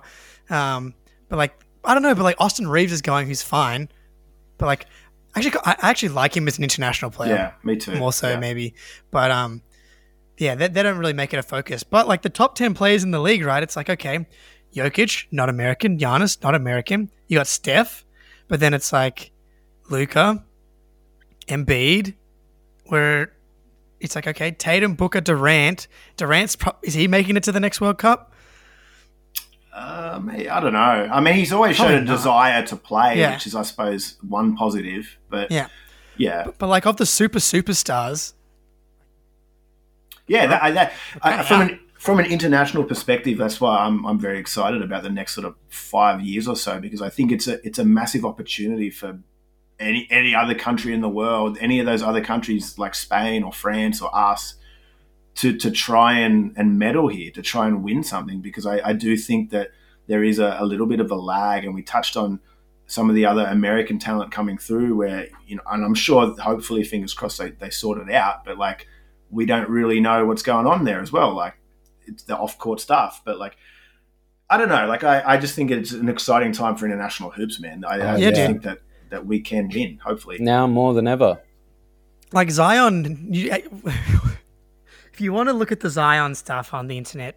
Um, 0.50 0.94
but 1.28 1.38
like 1.38 1.54
I 1.84 1.94
don't 1.94 2.04
know, 2.04 2.14
but 2.16 2.24
like 2.24 2.36
Austin 2.40 2.68
Reaves 2.68 2.92
is 2.92 3.02
going, 3.02 3.28
who's 3.28 3.42
fine. 3.42 3.90
But 4.58 4.66
like 4.68 4.86
actually, 5.36 5.54
I 5.66 5.76
I 5.82 5.90
actually 5.90 6.10
like 6.10 6.36
him 6.36 6.48
as 6.48 6.58
an 6.58 6.64
international 6.64 7.12
player. 7.12 7.34
Yeah, 7.36 7.52
me 7.64 7.76
too. 7.78 7.96
more 7.96 8.12
so 8.14 8.30
Yeah. 8.32 8.40
maybe. 8.40 8.74
But 9.12 9.32
um, 9.32 9.62
yeah, 10.38 10.56
they, 10.56 10.68
they 10.68 10.84
don't 10.84 10.98
really 10.98 11.14
make 11.14 11.34
it 11.34 11.38
a 11.38 11.44
focus. 11.44 11.84
But 11.84 12.08
like 12.08 12.22
the 12.22 12.30
top 12.30 12.56
ten 12.56 12.74
players 12.74 13.04
in 13.04 13.12
the 13.12 13.20
league, 13.20 13.44
right? 13.44 13.62
It's 13.64 13.76
like 13.76 13.90
okay, 13.90 14.26
Jokic, 14.76 15.26
not 15.32 15.50
American. 15.50 15.98
Giannis, 15.98 16.42
not 16.44 16.56
American. 16.56 17.10
You 17.28 17.38
got 17.40 17.48
Steph, 17.48 18.06
but 18.48 18.60
then 18.60 18.74
it's 18.74 18.92
like 18.94 19.32
Luka, 19.90 20.44
Embiid, 21.48 22.16
where 22.86 23.34
it's 24.00 24.16
like 24.16 24.28
okay, 24.28 24.52
Tatum, 24.52 24.94
Booker, 24.96 25.22
Durant. 25.22 25.88
Durant's 26.18 26.56
pro- 26.56 26.76
is 26.84 26.94
he 26.94 27.08
making 27.08 27.38
it 27.38 27.44
to 27.44 27.52
the 27.52 27.60
next 27.60 27.82
World 27.82 27.98
Cup? 27.98 28.34
Um, 29.74 30.30
I 30.30 30.60
don't 30.60 30.74
know. 30.74 30.80
I 30.80 31.20
mean, 31.22 31.36
he's 31.36 31.54
always 31.54 31.78
Probably 31.78 31.96
shown 31.96 32.04
a 32.04 32.06
not. 32.06 32.16
desire 32.16 32.66
to 32.68 32.76
play, 32.76 33.20
Yeah. 33.20 33.34
which 33.34 33.48
is, 33.48 33.56
I 33.56 33.62
suppose, 33.62 34.18
one 34.28 34.56
positive. 34.56 35.18
But 35.30 35.52
Yeah. 35.52 35.68
yeah, 36.18 36.48
But 36.58 36.68
like 36.68 36.86
of 36.86 36.98
the 36.98 37.06
super 37.06 37.40
superstars, 37.40 38.34
yeah. 40.28 40.48
That, 40.48 40.64
I- 40.64 40.72
that, 40.72 40.94
I, 41.22 41.44
from 41.44 41.62
an 41.62 41.80
from 41.94 42.20
an 42.20 42.26
international 42.28 42.84
perspective, 42.86 43.38
that's 43.38 43.60
why 43.60 43.78
I'm 43.78 44.06
I'm 44.06 44.20
very 44.20 44.40
excited 44.40 44.82
about 44.82 45.04
the 45.04 45.10
next 45.10 45.34
sort 45.36 45.46
of 45.46 45.56
five 45.70 46.22
years 46.22 46.48
or 46.48 46.56
so 46.56 46.80
because 46.80 47.02
I 47.02 47.10
think 47.10 47.32
it's 47.32 47.48
a 47.48 47.66
it's 47.66 47.80
a 47.80 47.86
massive 47.86 48.26
opportunity 48.26 48.90
for 48.90 49.20
any 49.80 50.08
any 50.10 50.36
other 50.36 50.56
country 50.56 50.94
in 50.94 51.02
the 51.02 51.10
world, 51.10 51.58
any 51.62 51.80
of 51.80 51.86
those 51.86 52.04
other 52.04 52.22
countries 52.22 52.78
like 52.78 52.94
Spain 52.94 53.44
or 53.44 53.54
France 53.54 54.02
or 54.02 54.14
us, 54.16 54.56
to 55.36 55.56
to 55.58 55.72
try 55.72 56.20
and 56.20 56.54
and 56.58 56.78
medal 56.78 57.08
here, 57.08 57.32
to 57.32 57.42
try 57.42 57.68
and 57.68 57.84
win 57.84 58.04
something. 58.04 58.42
Because 58.42 58.66
I, 58.66 58.90
I 58.90 58.94
do 58.94 59.16
think 59.16 59.52
that 59.52 59.70
there 60.08 60.24
is 60.24 60.40
a, 60.40 60.58
a 60.60 60.66
little 60.66 60.86
bit 60.86 61.00
of 61.00 61.12
a 61.12 61.16
lag, 61.16 61.66
and 61.66 61.74
we 61.74 61.82
touched 61.82 62.18
on 62.18 62.40
some 62.88 63.10
of 63.10 63.16
the 63.16 63.26
other 63.26 63.46
American 63.46 64.00
talent 64.00 64.32
coming 64.32 64.58
through, 64.58 64.96
where 64.96 65.28
you 65.46 65.56
know, 65.56 65.62
and 65.72 65.86
I'm 65.86 65.96
sure, 65.96 66.36
hopefully, 66.40 66.84
fingers 66.84 67.14
crossed, 67.14 67.38
they 67.38 67.52
they 67.52 67.70
sort 67.70 68.00
it 68.00 68.14
out. 68.14 68.44
But 68.44 68.58
like, 68.58 68.88
we 69.30 69.46
don't 69.46 69.70
really 69.70 70.00
know 70.00 70.26
what's 70.26 70.44
going 70.44 70.68
on 70.68 70.84
there 70.84 71.02
as 71.02 71.12
well. 71.12 71.34
Like, 71.34 71.56
it's 72.06 72.24
the 72.24 72.38
off 72.38 72.58
court 72.58 72.80
stuff, 72.80 73.22
but 73.26 73.40
like. 73.40 73.58
I 74.52 74.58
don't 74.58 74.70
know. 74.70 74.88
Like 74.88 75.04
I, 75.04 75.22
I 75.24 75.38
just 75.38 75.54
think 75.54 75.70
it's 75.70 75.92
an 75.92 76.10
exciting 76.10 76.54
time 76.54 76.76
for 76.76 76.88
international 76.88 77.30
hoops, 77.30 77.60
man. 77.60 77.86
I, 77.86 78.00
I 78.00 78.18
yeah, 78.18 78.32
think 78.32 78.64
that, 78.64 78.80
that 79.10 79.26
we 79.26 79.40
can 79.40 79.70
win. 79.74 80.00
Hopefully, 80.04 80.38
Now 80.40 80.68
more 80.68 80.94
than 80.94 81.08
ever. 81.08 81.40
like 82.32 82.50
Zion, 82.52 83.28
you, 83.32 83.52
if 85.14 85.20
you 85.22 85.34
want 85.34 85.50
to 85.50 85.54
look 85.54 85.72
at 85.72 85.80
the 85.80 85.90
Zion 85.90 86.36
stuff 86.36 86.74
on 86.74 86.88
the 86.88 86.98
internet, 86.98 87.36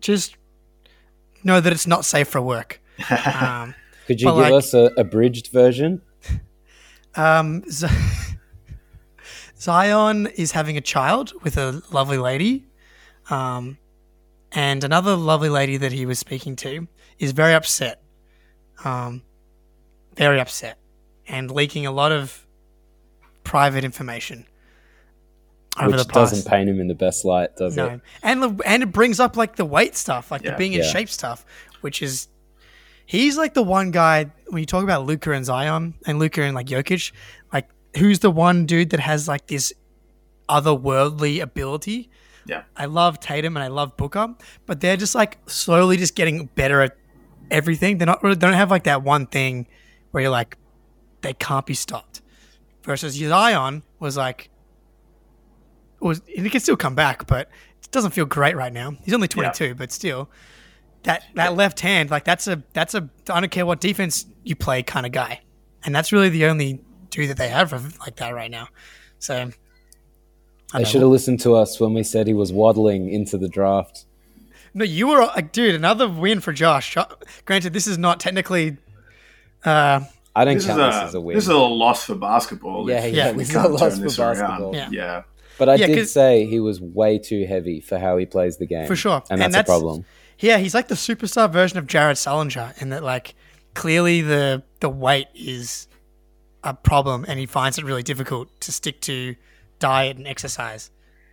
just 0.00 0.36
know 1.44 1.60
that 1.60 1.72
it's 1.72 1.86
not 1.86 2.04
safe 2.04 2.28
for 2.28 2.40
work. 2.40 2.80
Um, 3.10 3.74
Could 4.06 4.20
you 4.20 4.26
give 4.28 4.36
like- 4.36 4.52
us 4.52 4.74
a 4.74 4.90
abridged 4.96 5.48
version? 5.48 6.00
um, 7.14 7.62
Z- 7.70 7.86
Zion 9.60 10.26
is 10.36 10.52
having 10.52 10.76
a 10.76 10.80
child 10.80 11.32
with 11.42 11.56
a 11.56 11.82
lovely 11.92 12.18
lady, 12.18 12.64
um, 13.30 13.78
and 14.52 14.82
another 14.84 15.14
lovely 15.16 15.48
lady 15.48 15.76
that 15.76 15.92
he 15.92 16.06
was 16.06 16.18
speaking 16.18 16.56
to 16.56 16.86
is 17.18 17.32
very 17.32 17.54
upset, 17.54 18.00
um, 18.84 19.22
very 20.18 20.40
upset, 20.40 20.78
and 21.26 21.50
leaking 21.50 21.86
a 21.86 21.90
lot 21.92 22.12
of 22.12 22.46
private 23.44 23.84
information 23.84 24.46
over 25.80 25.92
Which 25.92 25.98
the 26.00 26.04
past. 26.12 26.32
doesn't 26.32 26.50
paint 26.50 26.68
him 26.68 26.80
in 26.80 26.88
the 26.88 26.94
best 26.94 27.24
light, 27.24 27.56
does 27.56 27.76
No, 27.76 27.86
it? 27.86 28.00
and 28.22 28.60
and 28.66 28.82
it 28.82 28.92
brings 28.92 29.20
up 29.20 29.36
like 29.36 29.56
the 29.56 29.64
weight 29.64 29.96
stuff, 29.96 30.30
like 30.30 30.42
Yeah. 30.42 30.50
the 30.52 30.56
being 30.58 30.72
in 30.74 30.80
Yeah. 30.80 30.90
shape 30.90 31.08
stuff, 31.08 31.44
which 31.80 32.02
is 32.02 32.28
he's 33.06 33.38
like 33.38 33.54
the 33.54 33.62
one 33.62 33.90
guy 33.90 34.26
when 34.48 34.60
you 34.60 34.66
talk 34.66 34.82
about 34.84 35.06
Luka 35.06 35.32
and 35.32 35.44
Zion 35.44 35.94
and 36.06 36.18
Luka 36.18 36.42
and 36.42 36.54
like 36.54 36.66
Jokic, 36.66 37.12
like 37.52 37.68
who's 37.96 38.18
the 38.18 38.30
one 38.30 38.66
dude 38.66 38.90
that 38.90 39.00
has 39.00 39.28
like 39.28 39.46
this 39.46 39.72
otherworldly 40.48 41.40
ability. 41.40 42.10
Yeah. 42.46 42.62
I 42.76 42.86
love 42.86 43.20
Tatum 43.20 43.56
and 43.56 43.62
I 43.64 43.68
love 43.68 43.96
Booker, 43.96 44.34
but 44.66 44.80
they're 44.80 44.96
just 44.96 45.14
like 45.14 45.38
slowly 45.46 45.96
just 45.96 46.14
getting 46.14 46.46
better 46.46 46.80
at 46.80 46.96
everything. 47.50 47.98
They're 47.98 48.06
not 48.06 48.22
really, 48.22 48.36
they 48.36 48.46
don't 48.46 48.54
have 48.56 48.70
like 48.70 48.84
that 48.84 49.02
one 49.02 49.26
thing 49.26 49.66
where 50.10 50.22
you're 50.22 50.30
like 50.30 50.56
they 51.20 51.34
can't 51.34 51.66
be 51.66 51.74
stopped. 51.74 52.22
Versus 52.82 53.14
Zion 53.14 53.82
was 53.98 54.16
like 54.16 54.50
was 56.00 56.22
he 56.26 56.48
can 56.48 56.60
still 56.60 56.76
come 56.76 56.94
back, 56.94 57.26
but 57.26 57.50
it 57.82 57.90
doesn't 57.90 58.12
feel 58.12 58.24
great 58.24 58.56
right 58.56 58.72
now. 58.72 58.92
He's 59.02 59.14
only 59.14 59.28
22, 59.28 59.74
but 59.74 59.90
still, 59.92 60.30
that 61.02 61.24
that 61.34 61.54
left 61.54 61.80
hand, 61.80 62.10
like 62.10 62.24
that's 62.24 62.46
a 62.46 62.62
that's 62.72 62.94
a 62.94 63.08
I 63.28 63.40
don't 63.40 63.50
care 63.50 63.66
what 63.66 63.80
defense 63.80 64.26
you 64.44 64.56
play 64.56 64.82
kind 64.82 65.06
of 65.06 65.12
guy, 65.12 65.40
and 65.84 65.94
that's 65.94 66.12
really 66.12 66.28
the 66.28 66.46
only 66.46 66.80
dude 67.10 67.30
that 67.30 67.36
they 67.36 67.48
have 67.48 67.98
like 67.98 68.16
that 68.16 68.34
right 68.34 68.50
now. 68.50 68.68
So 69.18 69.50
I 70.72 70.78
They 70.78 70.84
should 70.84 71.00
have 71.00 71.10
listened 71.10 71.40
to 71.40 71.54
us 71.56 71.80
when 71.80 71.94
we 71.94 72.02
said 72.02 72.26
he 72.26 72.34
was 72.34 72.52
waddling 72.52 73.12
into 73.12 73.38
the 73.38 73.48
draft. 73.48 74.04
no, 74.74 74.84
you 74.84 75.08
were 75.08 75.24
like, 75.24 75.52
dude, 75.52 75.74
another 75.74 76.08
win 76.08 76.40
for 76.40 76.52
Josh. 76.52 76.96
Granted, 77.44 77.72
this 77.72 77.86
is 77.86 77.98
not 77.98 78.20
technically. 78.20 78.76
Uh, 79.64 80.00
I 80.36 80.44
don't 80.44 80.54
this 80.54 80.64
is 80.64 80.68
count 80.68 80.78
this 80.80 80.94
a 80.94 81.04
as 81.04 81.14
a 81.14 81.20
win. 81.20 81.34
this 81.36 81.44
is 81.44 81.50
a 81.50 81.56
loss 81.56 82.04
for 82.04 82.14
basketball. 82.14 82.88
Yeah, 82.88 83.04
if 83.04 83.14
yeah, 83.14 83.32
we 83.32 83.38
this 83.38 83.50
is 83.50 83.56
a 83.56 83.60
can't 83.60 83.72
loss 83.72 83.80
turn 83.80 83.90
for 83.92 84.00
this 84.00 84.16
basketball. 84.16 84.74
Yeah. 84.74 84.88
yeah. 84.92 85.22
but 85.58 85.68
I 85.68 85.74
Yeah, 85.74 85.86
did 85.88 85.98
'cause- 85.98 86.12
say 86.12 86.46
he 86.46 86.60
was 86.60 86.80
way 86.80 87.18
too 87.18 87.44
heavy 87.46 87.80
for 87.80 87.98
how 87.98 88.16
he 88.18 88.26
plays 88.26 88.58
the 88.58 88.66
game. 88.66 88.86
For 88.86 88.94
sure. 88.96 89.22
And 89.30 89.42
And 89.42 89.52
that's, 89.52 89.66
that's- 89.66 89.68
a 89.68 89.80
problem. 89.80 90.04
yeah, 90.38 90.58
he's 90.58 90.74
like 90.74 90.88
the 90.88 90.94
superstar 90.94 91.50
version 91.52 91.78
of 91.78 91.86
Jared 91.88 92.16
Sullinger, 92.16 92.80
in 92.80 92.90
that 92.90 93.02
like 93.02 93.34
clearly 93.74 94.20
the 94.22 94.62
the 94.80 94.88
weight 94.88 95.26
is 95.34 95.88
a 96.62 96.74
problem, 96.74 97.24
and 97.26 97.38
he 97.38 97.46
finds 97.46 97.78
it 97.78 97.84
really 97.84 98.02
difficult 98.04 98.48
to 98.60 98.70
stick 98.72 99.00
to 99.02 99.34
diet 99.80 100.16
and 100.16 100.26
exercise. 100.26 100.90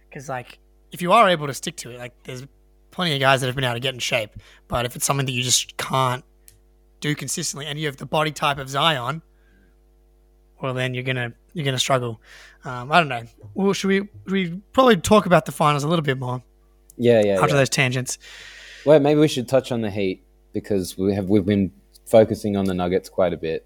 Because 0.09 0.27
like 0.29 0.57
if 0.91 1.01
you 1.01 1.11
are 1.11 1.29
able 1.29 1.45
to 1.47 1.53
stick 1.53 1.75
to 1.77 1.91
it, 1.91 1.99
like 1.99 2.13
there's 2.23 2.43
plenty 2.91 3.13
of 3.13 3.19
guys 3.19 3.41
that 3.41 3.47
have 3.47 3.55
been 3.55 3.65
able 3.65 3.73
to 3.75 3.79
get 3.79 3.93
in 3.93 3.99
shape, 3.99 4.31
but 4.67 4.85
if 4.85 4.95
it's 4.95 5.05
something 5.05 5.25
that 5.27 5.31
you 5.33 5.43
just 5.43 5.77
can't 5.77 6.23
do 6.99 7.15
consistently, 7.15 7.65
and 7.67 7.77
you 7.79 7.85
have 7.87 7.97
the 7.97 8.05
body 8.05 8.31
type 8.31 8.57
of 8.57 8.69
Zion, 8.69 9.21
well 10.61 10.73
then 10.73 10.93
you're 10.93 11.03
gonna 11.03 11.33
you're 11.53 11.65
gonna 11.65 11.79
struggle. 11.79 12.21
Um, 12.63 12.91
I 12.91 12.99
don't 12.99 13.09
know. 13.09 13.23
Well, 13.53 13.73
should 13.73 13.87
we 13.89 13.97
should 13.97 14.31
we 14.31 14.61
probably 14.73 14.97
talk 14.97 15.25
about 15.25 15.45
the 15.45 15.51
finals 15.51 15.83
a 15.83 15.87
little 15.87 16.03
bit 16.03 16.17
more 16.17 16.41
Yeah, 16.97 17.21
yeah. 17.23 17.33
after 17.35 17.49
yeah. 17.55 17.57
those 17.61 17.69
tangents? 17.69 18.17
Well, 18.85 18.99
maybe 18.99 19.19
we 19.19 19.27
should 19.27 19.47
touch 19.47 19.71
on 19.71 19.81
the 19.81 19.91
Heat 19.91 20.23
because 20.53 20.97
we 20.97 21.13
have 21.13 21.29
we've 21.29 21.45
been 21.45 21.71
focusing 22.05 22.55
on 22.55 22.65
the 22.65 22.73
Nuggets 22.73 23.09
quite 23.09 23.33
a 23.33 23.37
bit. 23.37 23.65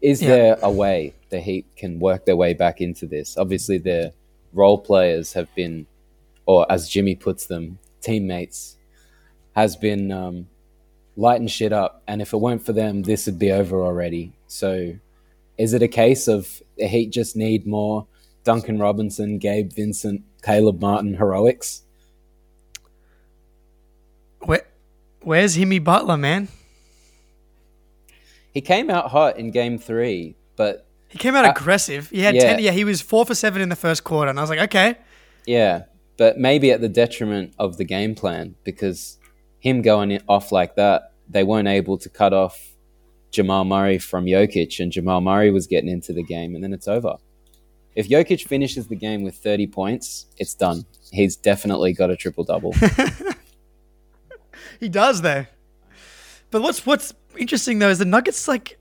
is 0.00 0.22
Yeah. 0.22 0.28
there 0.28 0.58
a 0.62 0.70
way 0.70 1.14
the 1.30 1.40
Heat 1.40 1.66
can 1.76 1.98
work 1.98 2.24
their 2.24 2.36
way 2.36 2.54
back 2.54 2.80
into 2.80 3.06
this? 3.06 3.36
Obviously, 3.36 3.78
their 3.78 4.12
role 4.52 4.78
players 4.78 5.32
have 5.34 5.52
been, 5.54 5.86
or 6.46 6.70
as 6.70 6.88
Jimmy 6.88 7.14
puts 7.14 7.46
them, 7.46 7.78
teammates, 8.00 8.76
has 9.54 9.76
been 9.76 10.10
um, 10.12 10.46
lighting 11.18 11.48
shit 11.48 11.72
up. 11.72 12.02
And 12.06 12.22
if 12.22 12.32
it 12.32 12.38
weren't 12.38 12.64
for 12.64 12.72
them, 12.72 13.02
this 13.02 13.26
would 13.26 13.38
be 13.38 13.50
over 13.52 13.82
already. 13.82 14.32
So, 14.46 14.94
is 15.58 15.74
it 15.74 15.82
a 15.82 15.88
case 15.88 16.28
of 16.28 16.62
the 16.78 16.86
Heat 16.86 17.10
just 17.10 17.36
need 17.36 17.66
more 17.66 18.06
Duncan 18.44 18.78
Robinson, 18.78 19.38
Gabe 19.38 19.72
Vincent, 19.72 20.22
Caleb 20.42 20.80
Martin 20.80 21.14
heroics? 21.14 21.82
Where, 24.40 24.62
where's 25.22 25.56
Himmy 25.56 25.82
Butler, 25.82 26.16
man? 26.16 26.48
He 28.54 28.60
came 28.60 28.88
out 28.90 29.10
hot 29.10 29.36
in 29.38 29.50
Game 29.50 29.78
Three, 29.78 30.36
but 30.56 30.86
He 31.08 31.18
came 31.18 31.34
out 31.34 31.44
Uh, 31.44 31.50
aggressive. 31.50 32.10
He 32.10 32.20
had 32.20 32.34
yeah. 32.34 32.42
ten. 32.42 32.58
Yeah, 32.60 32.70
he 32.72 32.84
was 32.84 33.00
four 33.00 33.26
for 33.26 33.34
seven 33.34 33.60
in 33.62 33.68
the 33.68 33.76
first 33.76 34.04
quarter, 34.04 34.30
and 34.30 34.38
I 34.38 34.42
was 34.42 34.50
like, 34.50 34.60
okay, 34.60 34.96
Yeah, 35.46 35.84
but 36.16 36.38
maybe 36.38 36.70
at 36.70 36.80
the 36.80 36.88
detriment 36.88 37.52
of 37.58 37.76
the 37.76 37.84
game 37.84 38.14
plan 38.14 38.54
because 38.64 39.18
him 39.60 39.82
going 39.82 40.20
off 40.28 40.50
like 40.52 40.76
that, 40.76 41.07
they 41.28 41.44
weren't 41.44 41.68
able 41.68 41.98
to 41.98 42.08
cut 42.08 42.32
off 42.32 42.58
Jamal 43.30 43.64
Murray 43.64 43.98
from 43.98 44.24
Jokic, 44.24 44.80
and 44.80 44.90
Jamal 44.90 45.20
Murray 45.20 45.50
was 45.50 45.66
getting 45.66 45.90
into 45.90 46.12
the 46.12 46.22
game, 46.22 46.54
and 46.54 46.64
then 46.64 46.72
it's 46.72 46.88
over. 46.88 47.16
If 47.94 48.08
Jokic 48.08 48.46
finishes 48.46 48.86
the 48.86 48.96
game 48.96 49.22
with 49.22 49.34
30 49.34 49.66
points, 49.66 50.26
it's 50.36 50.54
done. 50.54 50.84
He's 51.10 51.36
definitely 51.36 51.92
got 51.92 52.10
a 52.10 52.16
triple 52.16 52.44
double. 52.44 52.72
he 54.80 54.88
does 54.88 55.22
though. 55.22 55.46
But 56.50 56.62
what's 56.62 56.86
what's 56.86 57.12
interesting 57.36 57.80
though 57.80 57.88
is 57.88 57.98
the 57.98 58.04
Nuggets 58.04 58.46
like 58.46 58.78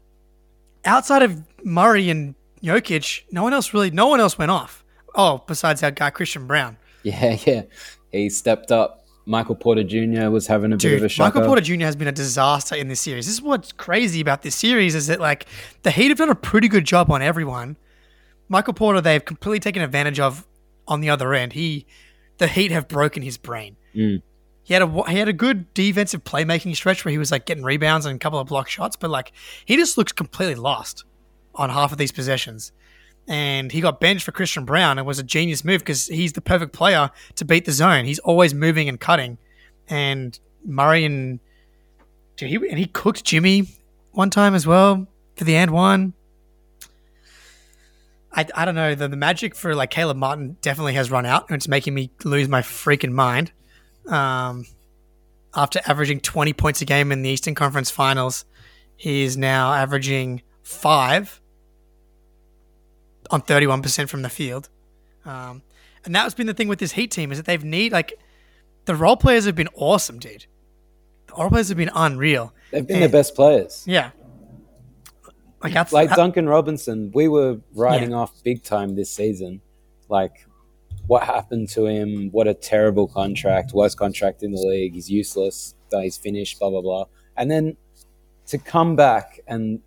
outside 0.86 1.24
of 1.24 1.42
Murray 1.64 2.10
and 2.10 2.36
Jokic, 2.64 3.24
no 3.32 3.44
one 3.44 3.54
else 3.54 3.74
really, 3.74 3.92
no 3.92 4.08
one 4.08 4.20
else 4.20 4.38
went 4.38 4.52
off. 4.52 4.84
Oh, 5.16 5.44
besides 5.48 5.82
that 5.82 5.96
guy 5.96 6.10
Christian 6.10 6.46
Braun. 6.46 6.78
yeah, 7.04 7.38
yeah. 7.46 7.64
He 8.12 8.30
stepped 8.30 8.72
up. 8.72 9.07
Michael 9.28 9.56
Porter 9.56 9.84
Jr. 9.84 10.30
was 10.30 10.48
having 10.48 10.72
a 10.72 10.78
bit 10.78 10.86
of 10.86 11.00
a 11.00 11.02
Dude, 11.02 11.12
shocker. 11.12 11.28
Michael 11.28 11.48
Porter 11.48 11.62
Jr. 11.62 11.84
has 11.84 11.98
been 11.98 12.08
a 12.08 12.14
disaster 12.14 12.76
in 12.76 12.88
this 12.88 13.02
series. 13.02 13.26
This 13.26 13.36
is 13.36 13.42
what's 13.42 13.74
crazy 13.74 14.22
about 14.22 14.42
this 14.42 14.56
series 14.56 14.96
is 14.96 15.08
that 15.08 15.20
like 15.20 15.46
the 15.84 15.92
Heat 15.92 16.08
have 16.08 16.18
done 16.18 16.30
a 16.30 16.36
pretty 16.36 16.70
good 16.70 16.86
job 16.86 17.12
on 17.12 17.22
everyone. 17.22 17.76
Michael 18.48 18.74
Porter, 18.74 19.02
they've 19.02 19.24
completely 19.24 19.60
taken 19.60 19.82
advantage 19.82 20.18
of 20.18 20.48
on 20.88 21.02
the 21.02 21.10
other 21.10 21.34
end. 21.34 21.54
He, 21.54 21.86
the 22.38 22.48
Heat 22.48 22.72
have 22.72 22.88
broken 22.88 23.22
his 23.22 23.38
brain. 23.38 23.76
Mm. 23.94 24.22
He 24.64 24.74
had 24.74 24.82
a 24.82 25.04
he 25.10 25.18
had 25.18 25.28
a 25.28 25.34
good 25.34 25.74
defensive 25.74 26.24
playmaking 26.24 26.74
stretch 26.76 27.04
where 27.04 27.12
he 27.12 27.18
was 27.18 27.30
like 27.30 27.46
getting 27.46 27.66
rebounds 27.66 28.06
and 28.06 28.16
a 28.16 28.20
couple 28.20 28.40
of 28.40 28.48
block 28.48 28.70
shots, 28.70 28.96
but 28.96 29.10
like 29.10 29.34
he 29.66 29.76
just 29.76 29.98
looks 29.98 30.14
completely 30.14 30.56
lost 30.56 31.04
on 31.54 31.70
half 31.70 31.92
of 31.92 31.98
these 31.98 32.14
possessions. 32.14 32.72
And 33.28 33.72
he 33.72 33.82
got 33.82 34.00
benched 34.00 34.24
for 34.24 34.32
Christian 34.32 34.64
Braun. 34.64 34.98
It 34.98 35.06
was 35.06 35.20
a 35.20 35.24
genius 35.24 35.66
move 35.66 35.80
because 35.82 36.08
he's 36.08 36.34
the 36.34 36.42
perfect 36.42 36.72
player 36.72 37.12
to 37.36 37.46
beat 37.46 37.66
the 37.66 37.74
zone. 37.74 38.06
He's 38.06 38.20
always 38.20 38.54
moving 38.54 38.88
and 38.88 39.00
cutting. 39.00 39.38
And 39.90 40.38
Murray 40.66 41.04
and 41.04 41.40
dude, 42.38 42.50
he 42.50 42.56
and 42.56 42.80
he 42.80 42.86
cooked 42.86 43.24
Jimmy 43.24 43.68
one 44.12 44.30
time 44.30 44.56
as 44.56 44.66
well 44.66 45.08
for 45.36 45.44
the 45.44 45.56
and 45.56 45.72
one. 45.72 46.14
I, 48.32 48.46
I 48.54 48.66
don't 48.66 48.76
know 48.76 48.96
the, 48.96 49.08
the 49.08 49.18
magic 49.18 49.56
for 49.56 49.74
like 49.74 49.90
Caleb 49.90 50.18
Martin 50.18 50.58
definitely 50.62 50.94
has 50.94 51.10
run 51.10 51.26
out 51.26 51.50
and 51.50 51.56
it's 51.56 51.68
making 51.68 51.94
me 51.94 52.12
lose 52.24 52.48
my 52.48 52.62
freaking 52.62 53.12
mind. 53.12 53.52
Um, 54.08 54.66
after 55.56 55.82
averaging 55.86 56.20
20 56.20 56.54
points 56.54 56.82
a 56.82 56.86
game 56.86 57.12
in 57.12 57.24
the 57.24 57.30
Eastern 57.30 57.56
Conference 57.56 57.90
Finals, 57.90 58.46
he 58.96 59.24
is 59.24 59.38
now 59.38 59.74
averaging 59.74 60.44
five 60.62 61.42
on 63.32 63.42
31% 63.42 64.10
from 64.10 64.22
the 64.22 64.30
field. 64.30 64.70
Um, 65.26 65.62
and 66.06 66.16
that's 66.16 66.34
been 66.34 66.48
the 66.48 66.54
thing 66.54 66.68
with 66.68 66.80
this 66.80 66.94
Heat 66.94 67.12
team 67.12 67.32
is 67.32 67.38
that 67.38 67.46
they've 67.46 67.64
need 67.64 67.92
like 67.92 68.14
the 68.86 68.96
role 68.96 69.18
players 69.18 69.46
have 69.46 69.56
been 69.56 69.70
awesome, 69.76 70.20
dude. 70.20 70.46
The 71.28 71.34
role 71.34 71.50
players 71.50 71.68
have 71.70 71.78
been 71.78 71.92
unreal. 71.94 72.54
They've 72.72 72.86
been 72.88 73.02
the 73.02 73.10
best 73.10 73.36
players. 73.36 73.84
Yeah. 73.86 74.12
Like 75.64 75.74
that's 75.74 75.92
like 75.92 76.10
that- 76.10 76.16
Duncan 76.18 76.48
Robinson, 76.48 77.12
we 77.14 77.28
were 77.28 77.60
riding 77.74 78.14
off 78.14 78.32
big 78.44 78.64
time 78.64 78.96
this 78.96 79.12
season. 79.12 79.62
Like, 80.08 80.46
what 81.08 81.24
happened 81.24 81.70
to 81.70 81.86
him? 81.88 82.30
What 82.32 82.48
a 82.48 82.54
terrible 82.54 83.08
contract, 83.08 83.74
worst 83.74 83.98
contract 83.98 84.44
in 84.44 84.52
the 84.52 84.60
league. 84.62 84.94
He's 84.94 85.10
useless. 85.10 85.74
He's 85.92 86.18
finished. 86.18 86.60
Blah 86.60 86.70
blah 86.70 86.82
blah. 86.82 87.06
And 87.36 87.50
then 87.50 87.76
to 88.48 88.58
come 88.58 88.96
back 88.96 89.40
and 89.48 89.80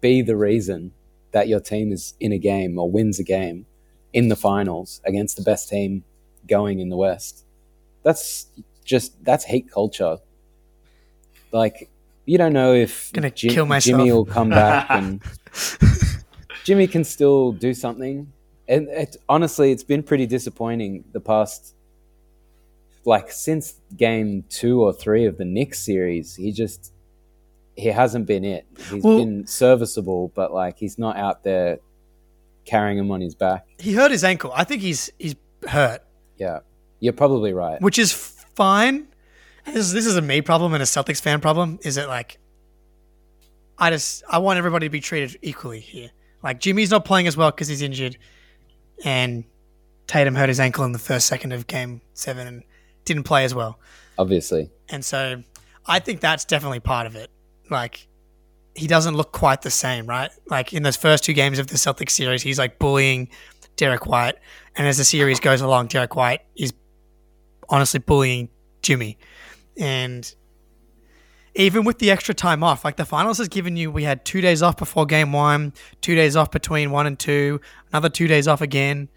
be 0.00 0.22
the 0.22 0.36
reason 0.36 0.92
that 1.32 1.48
your 1.48 1.60
team 1.60 1.92
is 1.92 2.14
in 2.20 2.32
a 2.32 2.38
game 2.38 2.78
or 2.78 2.90
wins 2.90 3.18
a 3.18 3.24
game 3.24 3.66
in 4.12 4.28
the 4.28 4.36
finals 4.36 5.00
against 5.04 5.36
the 5.36 5.42
best 5.42 5.68
team 5.68 6.04
going 6.46 6.78
in 6.78 6.88
the 6.88 6.96
West. 6.96 7.44
That's 8.02 8.46
just 8.84 9.24
that's 9.24 9.44
hate 9.44 9.70
culture. 9.70 10.18
Like 11.50 11.90
you 12.24 12.38
don't 12.38 12.52
know 12.52 12.72
if 12.74 13.12
Gonna 13.12 13.30
Ji- 13.30 13.48
kill 13.48 13.66
myself. 13.66 13.98
Jimmy 13.98 14.12
will 14.12 14.24
come 14.24 14.50
back 14.62 14.86
and 14.90 15.22
Jimmy 16.64 16.86
can 16.86 17.04
still 17.04 17.52
do 17.52 17.74
something. 17.74 18.32
And 18.68 18.88
it, 18.88 19.16
honestly, 19.28 19.72
it's 19.72 19.82
been 19.82 20.02
pretty 20.02 20.26
disappointing 20.26 21.04
the 21.12 21.20
past, 21.20 21.74
like 23.04 23.32
since 23.32 23.74
game 23.96 24.44
two 24.48 24.80
or 24.80 24.92
three 24.92 25.26
of 25.26 25.36
the 25.36 25.44
Knicks 25.44 25.80
series. 25.80 26.36
He 26.36 26.52
just 26.52 26.91
he 27.76 27.88
hasn't 27.88 28.26
been 28.26 28.44
it. 28.44 28.66
He's 28.90 29.02
Well- 29.02 29.18
been 29.18 29.46
serviceable, 29.46 30.28
but 30.34 30.52
like 30.52 30.78
he's 30.78 30.98
not 30.98 31.16
out 31.16 31.42
there 31.42 31.78
carrying 32.64 32.98
him 32.98 33.10
on 33.10 33.20
his 33.20 33.34
back. 33.34 33.66
he 33.78 33.94
hurt 33.94 34.10
his 34.10 34.22
ankle. 34.24 34.52
I 34.54 34.64
think 34.64 34.82
he's 34.82 35.10
he's 35.18 35.34
hurt, 35.68 36.02
Yeah, 36.38 36.60
you're 37.00 37.12
probably 37.12 37.52
right. 37.52 37.80
which 37.80 37.98
is 37.98 38.12
fine. 38.12 39.08
This 39.64 39.76
is, 39.76 39.92
this 39.92 40.06
is 40.06 40.16
a 40.16 40.22
me 40.22 40.40
problem 40.42 40.74
and 40.74 40.82
a 40.82 40.86
Celtics 40.86 41.20
fan 41.20 41.40
problem. 41.40 41.78
Is 41.82 41.96
it 41.96 42.08
like 42.08 42.38
I 43.78 43.90
just 43.90 44.22
I 44.28 44.38
want 44.38 44.58
everybody 44.58 44.86
to 44.86 44.90
be 44.90 45.00
treated 45.00 45.38
equally 45.42 45.80
here. 45.80 46.10
Like 46.42 46.60
Jimmy's 46.60 46.90
not 46.90 47.04
playing 47.04 47.26
as 47.26 47.36
well 47.36 47.50
because 47.50 47.68
he's 47.68 47.82
injured, 47.82 48.16
and 49.04 49.44
Tatum 50.06 50.34
hurt 50.34 50.48
his 50.48 50.60
ankle 50.60 50.84
in 50.84 50.92
the 50.92 50.98
first 50.98 51.26
second 51.26 51.52
of 51.52 51.66
Game 51.66 52.00
Seven 52.14 52.46
and 52.46 52.62
didn't 53.04 53.22
play 53.24 53.44
as 53.44 53.54
well. 53.54 53.78
Obviously, 54.18 54.70
And 54.88 55.04
so 55.04 55.42
I 55.86 55.98
think 56.00 56.20
that's 56.20 56.44
definitely 56.44 56.80
part 56.80 57.06
of 57.06 57.16
it. 57.16 57.30
Like 57.70 58.06
he 58.74 58.86
doesn't 58.86 59.16
look 59.16 59.32
quite 59.32 59.62
the 59.62 59.70
same, 59.70 60.06
right? 60.06 60.30
Like 60.46 60.72
in 60.72 60.82
those 60.82 60.96
first 60.96 61.24
two 61.24 61.32
games 61.32 61.58
of 61.58 61.66
the 61.66 61.76
Celtics 61.76 62.10
series, 62.10 62.42
he's 62.42 62.58
like 62.58 62.78
bullying 62.78 63.28
Derrick 63.76 64.06
White. 64.06 64.36
And 64.76 64.86
as 64.86 64.98
the 64.98 65.04
series 65.04 65.40
goes 65.40 65.60
along, 65.60 65.88
Derrick 65.88 66.16
White 66.16 66.40
is 66.56 66.72
honestly 67.68 68.00
bullying 68.00 68.48
Jimmy. 68.82 69.18
And 69.78 70.34
even 71.54 71.84
with 71.84 71.98
the 71.98 72.10
extra 72.10 72.34
time 72.34 72.64
off, 72.64 72.84
like 72.84 72.96
the 72.96 73.04
finals 73.04 73.38
has 73.38 73.48
given 73.48 73.76
you, 73.76 73.90
we 73.90 74.04
had 74.04 74.24
two 74.24 74.40
days 74.40 74.62
off 74.62 74.76
before 74.76 75.04
game 75.04 75.32
one, 75.32 75.74
two 76.00 76.14
days 76.14 76.34
off 76.36 76.50
between 76.50 76.90
one 76.90 77.06
and 77.06 77.18
two, 77.18 77.60
another 77.90 78.08
two 78.08 78.26
days 78.26 78.48
off 78.48 78.60
again. 78.60 79.08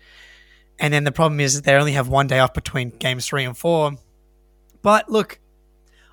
And 0.77 0.93
then 0.93 1.05
the 1.05 1.11
problem 1.11 1.39
is 1.39 1.61
they 1.61 1.73
only 1.73 1.93
have 1.93 2.09
one 2.09 2.27
day 2.27 2.39
off 2.39 2.53
between 2.53 2.89
games 2.89 3.25
three 3.25 3.45
and 3.45 3.57
four. 3.57 3.93
But 4.81 5.09
look, 5.09 5.39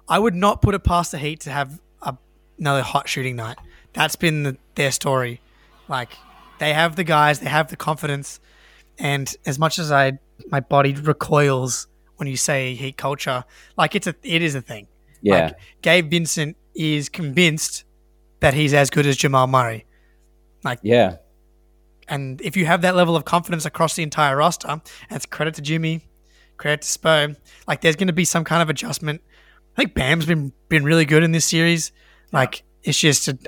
I 0.08 0.20
would 0.20 0.34
not 0.34 0.62
put 0.62 0.74
it 0.74 0.84
past 0.84 1.10
the 1.10 1.18
Heat 1.18 1.40
to 1.40 1.50
have 1.50 1.80
another 2.58 2.82
hot 2.82 3.08
shooting 3.08 3.36
night. 3.36 3.58
That's 3.92 4.16
been 4.16 4.42
the, 4.42 4.56
their 4.74 4.90
story. 4.92 5.40
Like 5.88 6.10
they 6.58 6.72
have 6.72 6.96
the 6.96 7.04
guys, 7.04 7.40
they 7.40 7.48
have 7.48 7.68
the 7.68 7.76
confidence, 7.76 8.40
and 8.98 9.34
as 9.46 9.58
much 9.58 9.78
as 9.78 9.92
I 9.92 10.18
my 10.50 10.60
body 10.60 10.94
recoils 10.94 11.86
when 12.16 12.28
you 12.28 12.36
say 12.36 12.74
Heat 12.74 12.96
culture, 12.96 13.44
like 13.76 13.94
it's 13.94 14.06
a 14.06 14.14
it 14.22 14.42
is 14.42 14.54
a 14.54 14.60
thing. 14.62 14.86
yeah, 15.20 15.46
Like 15.46 15.56
Gabe 15.82 16.10
Vincent 16.10 16.56
is 16.74 17.08
convinced 17.08 17.84
that 18.40 18.54
he's 18.54 18.72
as 18.74 18.90
good 18.90 19.06
as 19.06 19.16
Jamal 19.16 19.46
Murray. 19.46 19.86
Like 20.64 20.78
yeah, 20.82 21.16
And 22.08 22.40
if 22.40 22.56
you 22.56 22.66
have 22.66 22.82
that 22.82 22.94
level 22.94 23.16
of 23.16 23.24
confidence 23.24 23.64
across 23.66 23.96
the 23.96 24.02
entire 24.02 24.36
roster, 24.36 24.68
and 24.68 24.80
it's 25.10 25.26
credit 25.26 25.54
to 25.54 25.62
Jimmy, 25.62 26.08
credit 26.56 26.82
to 26.82 26.98
Spo, 26.98 27.36
like 27.66 27.80
there's 27.80 27.96
going 27.96 28.06
to 28.06 28.12
be 28.12 28.24
some 28.24 28.44
kind 28.44 28.62
of 28.62 28.70
adjustment. 28.70 29.20
I 29.76 29.82
think 29.82 29.94
Bam's 29.94 30.26
been 30.26 30.52
been 30.68 30.84
really 30.84 31.04
good 31.04 31.22
in 31.22 31.32
this 31.32 31.44
series. 31.44 31.90
Like 32.32 32.64
it's 32.82 32.98
just 32.98 33.28
a, 33.28 33.38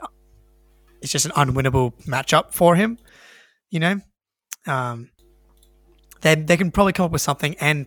it's 1.00 1.12
just 1.12 1.26
an 1.26 1.32
unwinnable 1.32 1.92
matchup 2.04 2.52
for 2.52 2.76
him. 2.76 2.98
You 3.70 3.80
know, 3.80 4.00
um, 4.66 5.10
they 6.20 6.34
they 6.34 6.56
can 6.56 6.70
probably 6.70 6.92
come 6.92 7.06
up 7.06 7.12
with 7.12 7.22
something, 7.22 7.56
and 7.60 7.86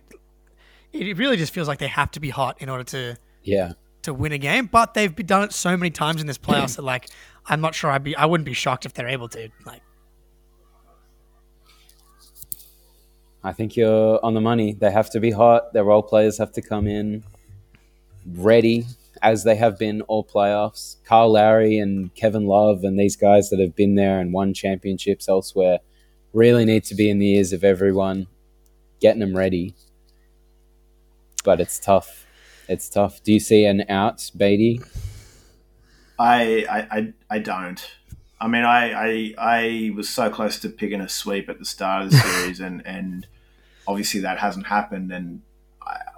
it 0.92 1.18
really 1.18 1.38
just 1.38 1.54
feels 1.54 1.68
like 1.68 1.80
they 1.80 1.88
have 1.88 2.12
to 2.12 2.20
be 2.20 2.30
hot 2.30 2.62
in 2.62 2.70
order 2.70 2.84
to 2.86 3.16
yeah. 3.44 3.74
to 4.04 4.14
win 4.14 4.32
a 4.32 4.38
game. 4.38 4.66
But 4.66 4.94
they've 4.94 5.16
done 5.16 5.44
it 5.44 5.54
so 5.54 5.78
many 5.78 5.92
times 5.92 6.22
in 6.22 6.28
this 6.28 6.38
playoffs 6.38 6.76
that 6.76 6.84
like 6.84 7.10
I'm 7.46 7.62
not 7.62 7.76
sure 7.76 7.92
I'd 7.92 8.04
be 8.04 8.16
I 8.16 8.26
wouldn't 8.26 8.46
be 8.46 8.54
shocked 8.54 8.86
if 8.86 8.94
they're 8.94 9.08
able 9.08 9.30
to. 9.30 9.50
Like 9.66 9.82
I 13.44 13.54
think 13.54 13.76
you're 13.76 14.24
on 14.26 14.34
the 14.34 14.42
money. 14.42 14.74
They 14.74 14.92
have 14.92 15.10
to 15.12 15.20
be 15.20 15.32
hot. 15.32 15.74
Their 15.74 15.84
role 15.84 16.04
players 16.04 16.38
have 16.38 16.52
to 16.54 16.62
come 16.62 16.88
in 16.88 17.24
ready 18.26 18.86
as 19.22 19.44
they 19.44 19.56
have 19.56 19.78
been 19.78 20.02
all 20.02 20.24
playoffs. 20.24 20.98
Kyle 21.04 21.32
Lowry 21.32 21.78
and 21.78 22.14
Kevin 22.16 22.46
Love 22.46 22.84
and 22.84 23.00
these 23.00 23.16
guys 23.16 23.50
that 23.50 23.60
have 23.60 23.76
been 23.76 23.96
there 23.96 24.20
and 24.20 24.34
won 24.34 24.54
championships 24.54 25.28
elsewhere 25.28 25.80
really 26.34 26.66
need 26.66 26.84
to 26.86 26.96
be 26.96 27.10
in 27.10 27.20
the 27.20 27.36
ears 27.36 27.54
of 27.54 27.64
everyone, 27.64 28.28
getting 29.00 29.20
them 29.20 29.36
ready. 29.36 29.76
But 31.44 31.60
it's 31.60 31.80
tough. 31.80 32.26
It's 32.68 32.90
tough. 32.90 33.24
Do 33.24 33.34
you 33.34 33.40
see 33.40 33.66
an 33.66 33.86
out, 33.90 34.18
Batey? 34.38 34.86
I, 36.20 36.66
I, 36.70 37.14
I, 37.30 37.40
don't. 37.40 37.96
I 38.42 38.48
mean, 38.48 38.64
I, 38.64 38.92
I, 38.92 39.34
I 39.38 39.92
was 39.96 40.10
so 40.10 40.30
close 40.30 40.60
to 40.60 40.70
picking 40.70 41.00
a 41.00 41.08
sweep 41.08 41.50
at 41.50 41.60
the 41.60 41.66
start 41.66 42.06
of 42.06 42.12
the 42.12 42.18
series, 42.18 42.60
and, 42.60 42.86
and 42.86 43.28
obviously 43.88 44.20
that 44.22 44.40
hasn't 44.40 44.68
happened. 44.68 45.12
And 45.12 45.42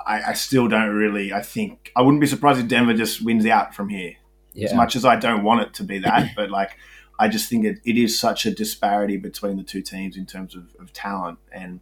I, 0.09 0.31
I 0.31 0.33
still 0.33 0.67
don't 0.67 0.89
really. 0.89 1.31
I 1.31 1.41
think 1.41 1.91
I 1.95 2.01
wouldn't 2.01 2.19
be 2.19 2.27
surprised 2.27 2.59
if 2.59 2.67
Denver 2.67 2.95
just 2.95 3.21
wins 3.23 3.45
out 3.45 3.75
from 3.75 3.89
here. 3.89 4.15
Yeah. 4.53 4.65
As 4.65 4.73
much 4.73 4.95
as 4.95 5.05
I 5.05 5.15
don't 5.15 5.43
want 5.43 5.61
it 5.61 5.73
to 5.75 5.83
be 5.83 5.99
that, 5.99 6.31
but 6.35 6.49
like 6.49 6.75
I 7.19 7.27
just 7.27 7.47
think 7.47 7.63
it, 7.63 7.79
it 7.85 7.95
is 7.95 8.19
such 8.19 8.45
a 8.47 8.51
disparity 8.51 9.17
between 9.17 9.57
the 9.57 9.63
two 9.63 9.83
teams 9.83 10.17
in 10.17 10.25
terms 10.25 10.55
of, 10.55 10.75
of 10.79 10.91
talent. 10.91 11.37
And 11.51 11.81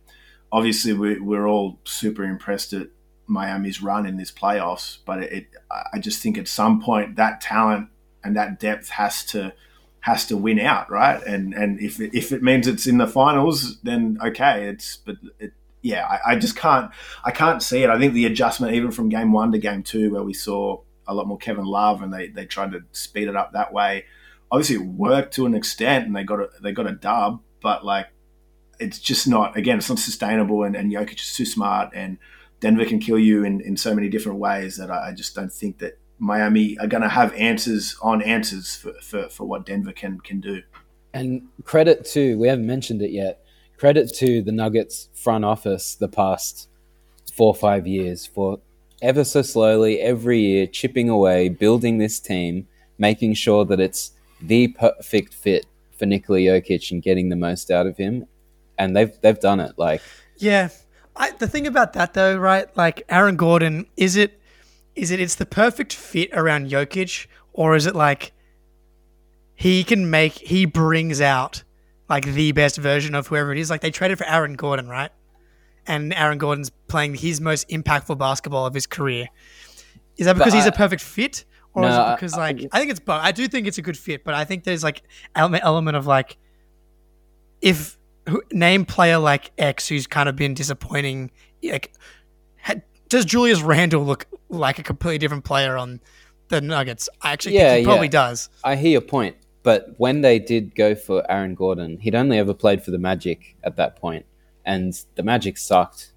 obviously, 0.51 0.91
we, 0.91 1.19
we're 1.19 1.47
all 1.47 1.79
super 1.85 2.25
impressed 2.25 2.73
at 2.73 2.89
Miami's 3.27 3.81
run 3.81 4.05
in 4.05 4.17
this 4.17 4.31
playoffs. 4.31 4.97
But 5.05 5.23
it, 5.23 5.31
it, 5.31 5.47
I 5.93 5.99
just 5.99 6.21
think 6.21 6.37
at 6.37 6.49
some 6.49 6.81
point 6.81 7.15
that 7.15 7.39
talent 7.39 7.87
and 8.25 8.35
that 8.35 8.59
depth 8.59 8.89
has 8.89 9.23
to 9.25 9.53
has 10.01 10.25
to 10.25 10.35
win 10.35 10.59
out, 10.59 10.91
right? 10.91 11.23
And 11.23 11.53
and 11.53 11.79
if 11.79 12.01
it, 12.01 12.13
if 12.13 12.33
it 12.33 12.43
means 12.43 12.67
it's 12.67 12.87
in 12.87 12.97
the 12.97 13.07
finals, 13.07 13.79
then 13.83 14.17
okay. 14.21 14.65
It's 14.65 14.97
but 14.97 15.15
it, 15.39 15.53
yeah, 15.87 16.05
I, 16.05 16.33
I, 16.33 16.35
just 16.35 16.57
can't 16.57 16.91
I 17.23 17.31
can't 17.31 17.63
see 17.63 17.83
it. 17.83 17.89
I 17.89 17.97
think 17.97 18.13
the 18.13 18.25
adjustment 18.25 18.73
even 18.73 18.91
from 18.91 19.07
game 19.07 19.31
one 19.31 19.53
to 19.53 19.57
game 19.57 19.83
two, 19.83 20.11
where 20.11 20.23
we 20.23 20.33
saw 20.33 20.81
a 21.07 21.13
lot 21.13 21.27
more 21.27 21.37
Kevin 21.37 21.65
Love 21.65 22.01
and 22.01 22.13
they, 22.13 22.27
they 22.27 22.45
tried 22.45 22.73
to 22.73 22.81
speed 22.91 23.29
it 23.29 23.35
up 23.35 23.53
that 23.53 23.71
way. 23.71 24.05
Obviously, 24.51 24.75
it 24.75 24.85
worked 24.85 25.33
to 25.35 25.45
an 25.45 25.55
extent, 25.55 26.05
and 26.05 26.15
they 26.15 26.23
got 26.23 26.39
a, 26.39 26.49
they 26.61 26.73
got 26.73 26.87
a 26.87 26.91
dub, 26.91 27.41
but 27.61 27.85
like 27.85 28.07
it's 28.79 28.99
just 28.99 29.27
not 29.27 29.55
again, 29.55 29.77
it's 29.77 29.89
not 29.89 29.99
sustainable. 29.99 30.63
And, 30.63 30.75
and 30.75 30.91
Jokic 30.91 31.21
is 31.21 31.33
too 31.33 31.45
smart, 31.45 31.91
and 31.93 32.17
Denver 32.59 32.85
can 32.85 32.99
kill 32.99 33.19
you 33.19 33.45
in, 33.45 33.61
in 33.61 33.77
so 33.77 33.95
many 33.95 34.09
different 34.09 34.39
ways 34.39 34.75
that 34.77 34.91
I, 34.91 35.09
I 35.09 35.13
just 35.13 35.35
don't 35.35 35.51
think 35.51 35.79
that 35.79 35.97
Miami 36.19 36.77
are 36.79 36.87
going 36.87 37.03
to 37.03 37.09
have 37.09 37.33
answers 37.33 37.95
on 38.01 38.21
answers 38.21 38.75
for, 38.75 38.93
for, 39.01 39.29
for 39.29 39.45
what 39.45 39.65
Denver 39.65 39.93
can 39.93 40.19
can 40.19 40.41
do. 40.41 40.61
And 41.13 41.47
credit 41.63 42.03
to 42.13 42.37
we 42.37 42.49
haven't 42.49 42.67
mentioned 42.67 43.01
it 43.01 43.11
yet 43.11 43.41
credit 43.77 44.13
to 44.15 44.41
the 44.41 44.51
Nuggets 44.51 45.09
front 45.13 45.45
office 45.45 45.95
the 45.95 46.07
past 46.07 46.69
four 47.33 47.49
or 47.49 47.55
five 47.55 47.85
years 47.85 48.25
for 48.25 48.59
ever 49.01 49.23
so 49.23 49.41
slowly 49.41 49.99
every 49.99 50.39
year 50.39 50.67
chipping 50.67 51.09
away, 51.09 51.49
building 51.49 51.97
this 51.97 52.19
team, 52.19 52.67
making 52.97 53.35
sure 53.35 53.63
that 53.65 53.79
it's 53.79 54.11
the 54.41 54.67
perfect 54.69 55.33
fit 55.33 55.65
for 55.97 56.05
Nikola 56.05 56.39
Jokic 56.39 56.91
and 56.91 57.01
getting 57.01 57.29
the 57.29 57.35
most 57.35 57.71
out 57.71 57.87
of 57.87 57.97
him. 57.97 58.25
And 58.77 58.95
they've 58.95 59.11
they've 59.21 59.39
done 59.39 59.59
it. 59.59 59.77
Like 59.77 60.01
Yeah. 60.37 60.69
I, 61.15 61.31
the 61.31 61.47
thing 61.47 61.65
about 61.65 61.93
that 61.93 62.13
though, 62.13 62.37
right? 62.37 62.75
Like 62.77 63.03
Aaron 63.09 63.37
Gordon, 63.37 63.87
is 63.95 64.15
it 64.15 64.39
is 64.95 65.11
it 65.11 65.19
it's 65.19 65.35
the 65.35 65.45
perfect 65.45 65.93
fit 65.93 66.29
around 66.33 66.69
Jokic, 66.69 67.27
or 67.53 67.75
is 67.75 67.85
it 67.85 67.95
like 67.95 68.33
he 69.55 69.83
can 69.83 70.09
make 70.09 70.33
he 70.33 70.65
brings 70.65 71.19
out 71.19 71.63
like 72.09 72.25
the 72.25 72.51
best 72.51 72.77
version 72.77 73.15
of 73.15 73.27
whoever 73.27 73.51
it 73.51 73.57
is. 73.57 73.69
Like 73.69 73.81
they 73.81 73.91
traded 73.91 74.17
for 74.17 74.25
Aaron 74.25 74.53
Gordon, 74.53 74.87
right? 74.87 75.11
And 75.85 76.13
Aaron 76.13 76.37
Gordon's 76.37 76.69
playing 76.69 77.15
his 77.15 77.39
most 77.39 77.69
impactful 77.69 78.17
basketball 78.17 78.65
of 78.65 78.73
his 78.73 78.87
career. 78.87 79.27
Is 80.17 80.25
that 80.25 80.37
because 80.37 80.53
he's 80.53 80.65
a 80.65 80.71
perfect 80.71 81.01
fit, 81.01 81.45
or 81.73 81.83
no, 81.83 81.89
is 81.89 81.95
it 81.95 82.15
because 82.15 82.35
like 82.35 82.61
I, 82.61 82.67
I 82.73 82.79
think 82.79 82.91
it's 82.91 82.99
both? 82.99 83.21
I 83.21 83.31
do 83.31 83.47
think 83.47 83.67
it's 83.67 83.77
a 83.77 83.81
good 83.81 83.97
fit, 83.97 84.23
but 84.23 84.33
I 84.33 84.45
think 84.45 84.63
there's 84.63 84.83
like 84.83 85.03
element 85.35 85.63
element 85.63 85.95
of 85.95 86.07
like 86.07 86.37
if 87.61 87.97
who, 88.27 88.41
name 88.51 88.85
player 88.85 89.17
like 89.17 89.51
X 89.57 89.87
who's 89.87 90.07
kind 90.07 90.27
of 90.27 90.35
been 90.35 90.53
disappointing. 90.53 91.31
Like, 91.63 91.93
had, 92.55 92.83
does 93.09 93.25
Julius 93.25 93.61
Randle 93.61 94.03
look 94.03 94.25
like 94.49 94.79
a 94.79 94.83
completely 94.83 95.17
different 95.17 95.43
player 95.43 95.77
on 95.77 96.01
the 96.49 96.61
Nuggets? 96.61 97.09
I 97.21 97.31
actually 97.31 97.55
yeah, 97.55 97.69
think 97.69 97.79
he 97.79 97.85
probably 97.85 98.07
yeah. 98.07 98.11
does. 98.11 98.49
I 98.63 98.75
hear 98.75 98.91
your 98.91 99.01
point, 99.01 99.35
but 99.67 99.95
when 99.97 100.21
they 100.21 100.39
did 100.39 100.75
go 100.75 100.95
for 100.95 101.29
Aaron 101.29 101.53
Gordon, 101.53 101.97
he'd 101.97 102.15
only 102.15 102.37
ever 102.37 102.53
played 102.53 102.81
for 102.81 102.91
the 102.91 102.97
Magic 102.97 103.57
at 103.65 103.75
that 103.75 103.97
point, 103.97 104.25
and 104.63 104.97
the 105.15 105.23
Magic 105.23 105.57
sucked. 105.57 106.13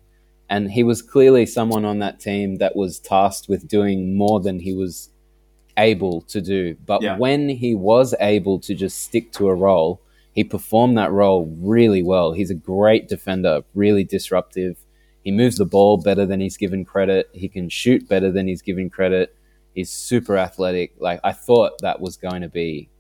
And 0.48 0.70
he 0.70 0.84
was 0.84 1.02
clearly 1.02 1.46
someone 1.46 1.84
on 1.84 1.98
that 1.98 2.20
team 2.20 2.58
that 2.58 2.76
was 2.76 3.00
tasked 3.00 3.48
with 3.48 3.66
doing 3.66 4.16
more 4.16 4.38
than 4.38 4.60
he 4.60 4.72
was 4.72 5.10
able 5.76 6.20
to 6.28 6.40
do. 6.40 6.76
But 6.86 7.02
yeah. 7.02 7.18
when 7.18 7.48
he 7.48 7.74
was 7.74 8.14
able 8.20 8.60
to 8.60 8.72
just 8.72 9.02
stick 9.02 9.32
to 9.32 9.48
a 9.48 9.54
role, 9.56 10.00
he 10.32 10.44
performed 10.44 10.96
that 10.98 11.10
role 11.10 11.52
really 11.58 12.04
well. 12.04 12.30
He's 12.30 12.52
a 12.52 12.54
great 12.54 13.08
defender, 13.08 13.64
really 13.74 14.04
disruptive. 14.04 14.76
He 15.24 15.32
moves 15.32 15.56
the 15.56 15.66
ball 15.66 15.96
better 15.96 16.24
than 16.24 16.38
he's 16.38 16.56
given 16.56 16.84
credit. 16.84 17.28
He 17.32 17.48
can 17.48 17.68
shoot 17.68 18.08
better 18.08 18.30
than 18.30 18.46
he's 18.46 18.62
given 18.62 18.90
credit. 18.90 19.34
He's 19.74 19.90
super 19.90 20.38
athletic. 20.38 20.92
Like 21.00 21.18
I 21.24 21.32
thought 21.32 21.80
that 21.80 22.00
was 22.00 22.16
going 22.16 22.42
to 22.42 22.48
be 22.48 22.90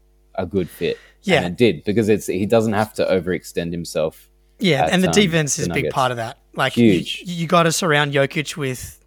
a 0.42 0.46
good 0.46 0.68
fit. 0.68 0.98
Yeah, 1.22 1.42
and 1.42 1.46
it 1.46 1.56
did 1.56 1.84
because 1.84 2.08
it's 2.08 2.26
he 2.26 2.46
doesn't 2.46 2.72
have 2.72 2.94
to 2.94 3.04
overextend 3.04 3.72
himself. 3.72 4.28
Yeah, 4.58 4.84
at, 4.84 4.92
and 4.92 5.02
the 5.02 5.08
um, 5.08 5.14
defense 5.14 5.58
is 5.58 5.66
a 5.66 5.70
big 5.70 5.90
part 5.90 6.10
of 6.10 6.16
that. 6.16 6.38
Like 6.54 6.74
huge. 6.74 7.22
You, 7.24 7.34
you 7.34 7.46
got 7.46 7.64
to 7.64 7.72
surround 7.72 8.12
Jokic 8.12 8.56
with 8.56 8.98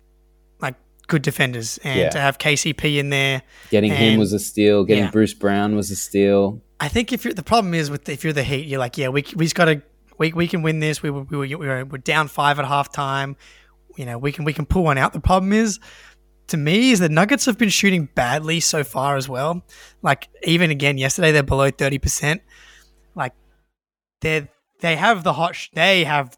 like 0.60 0.76
good 1.08 1.22
defenders, 1.22 1.80
and 1.84 2.00
yeah. 2.00 2.10
to 2.10 2.20
have 2.20 2.38
KCP 2.38 2.98
in 2.98 3.10
there, 3.10 3.42
getting 3.70 3.92
and, 3.92 4.00
him 4.00 4.20
was 4.20 4.34
a 4.34 4.40
steal. 4.40 4.84
Getting 4.84 5.06
yeah. 5.06 5.12
Bruce 5.12 5.34
Brown 5.34 5.76
was 5.76 5.90
a 5.92 5.96
steal. 5.96 6.62
I 6.80 6.88
think 6.88 7.14
if 7.14 7.26
you're 7.26 7.34
the 7.34 7.44
problem 7.44 7.74
is 7.74 7.90
with 7.90 8.08
if 8.10 8.24
you're 8.24 8.34
the 8.34 8.44
Heat, 8.44 8.68
you're 8.68 8.80
like, 8.80 8.98
yeah, 8.98 9.10
we 9.10 9.24
we 9.36 9.46
just 9.46 9.56
got 9.56 9.66
to 9.66 9.82
we, 10.18 10.34
we 10.34 10.48
can 10.48 10.62
win 10.62 10.80
this. 10.80 11.02
We 11.02 11.10
were, 11.10 11.24
we 11.24 11.38
were 11.38 11.58
we 11.58 11.68
were 11.68 11.86
we're 11.86 11.98
down 11.98 12.28
five 12.28 12.60
at 12.60 12.66
halftime. 12.66 13.36
You 13.98 14.06
know, 14.06 14.18
we 14.18 14.32
can 14.32 14.46
we 14.46 14.54
can 14.54 14.66
pull 14.66 14.84
one 14.84 14.98
out. 14.98 15.14
The 15.14 15.20
problem 15.20 15.54
is 15.54 15.80
to 16.48 16.58
me 16.58 16.92
is 16.92 17.00
the 17.00 17.10
Nuggets 17.10 17.46
have 17.46 17.58
been 17.58 17.70
shooting 17.70 18.10
badly 18.16 18.60
so 18.60 18.84
far 18.84 19.16
as 19.16 19.30
well. 19.30 19.64
Like 20.02 20.30
even 20.44 20.72
again 20.72 20.98
yesterday, 20.98 21.32
they're 21.32 21.44
below 21.44 21.72
thirty 21.72 21.98
percent. 21.98 22.42
Like 23.16 23.34
they 24.22 24.48
they 24.80 24.96
have 24.96 25.24
the 25.24 25.34
hot 25.34 25.56
sh- 25.56 25.70
they 25.74 26.04
have 26.04 26.38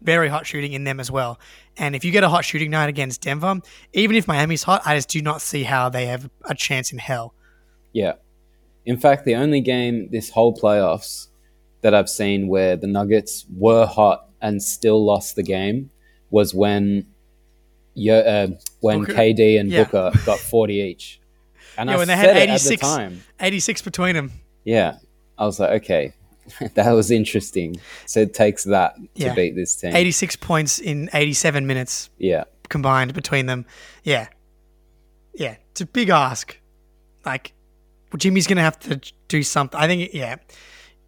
very 0.00 0.28
hot 0.28 0.46
shooting 0.46 0.72
in 0.72 0.84
them 0.84 1.00
as 1.00 1.10
well. 1.10 1.38
And 1.76 1.96
if 1.96 2.04
you 2.04 2.12
get 2.12 2.24
a 2.24 2.28
hot 2.28 2.44
shooting 2.44 2.70
night 2.70 2.88
against 2.88 3.22
Denver, 3.22 3.60
even 3.92 4.16
if 4.16 4.28
Miami's 4.28 4.62
hot, 4.62 4.82
I 4.84 4.96
just 4.96 5.08
do 5.08 5.20
not 5.22 5.40
see 5.40 5.62
how 5.62 5.88
they 5.88 6.06
have 6.06 6.30
a 6.44 6.54
chance 6.54 6.92
in 6.92 6.98
hell. 6.98 7.34
Yeah. 7.92 8.14
In 8.86 8.98
fact, 8.98 9.24
the 9.24 9.34
only 9.34 9.60
game 9.60 10.08
this 10.12 10.30
whole 10.30 10.54
playoffs 10.54 11.28
that 11.80 11.94
I've 11.94 12.08
seen 12.08 12.48
where 12.48 12.76
the 12.76 12.86
Nuggets 12.86 13.46
were 13.54 13.86
hot 13.86 14.28
and 14.40 14.62
still 14.62 15.04
lost 15.04 15.36
the 15.36 15.42
game 15.42 15.90
was 16.30 16.54
when 16.54 17.06
uh, 17.96 18.48
when 18.80 19.00
Booker, 19.00 19.14
KD 19.14 19.60
and 19.60 19.70
yeah. 19.70 19.84
Booker 19.84 20.12
got 20.24 20.38
40 20.50 20.74
each. 20.74 21.20
And 21.76 21.88
yeah, 21.88 21.96
I 21.96 21.98
when 21.98 22.08
they 22.08 22.16
had 22.16 22.36
86, 22.36 22.80
the 22.80 22.86
time. 22.86 23.22
86 23.40 23.82
between 23.82 24.14
them. 24.14 24.32
Yeah. 24.64 24.98
I 25.36 25.46
was 25.46 25.58
like, 25.58 25.82
okay, 25.82 26.12
that 26.74 26.92
was 26.92 27.10
interesting. 27.10 27.80
So 28.06 28.20
it 28.20 28.34
takes 28.34 28.64
that 28.64 28.96
yeah. 29.14 29.30
to 29.30 29.34
beat 29.34 29.56
this 29.56 29.74
team. 29.74 29.94
86 29.94 30.36
points 30.36 30.78
in 30.78 31.10
87 31.12 31.66
minutes. 31.66 32.10
Yeah. 32.18 32.44
Combined 32.68 33.14
between 33.14 33.46
them. 33.46 33.66
Yeah. 34.02 34.28
Yeah. 35.34 35.56
It's 35.70 35.80
a 35.80 35.86
big 35.86 36.10
ask. 36.10 36.58
Like, 37.24 37.52
well, 38.12 38.18
Jimmy's 38.18 38.46
going 38.46 38.56
to 38.56 38.62
have 38.62 38.78
to 38.80 39.00
do 39.28 39.42
something. 39.42 39.78
I 39.78 39.86
think, 39.86 40.14
yeah. 40.14 40.36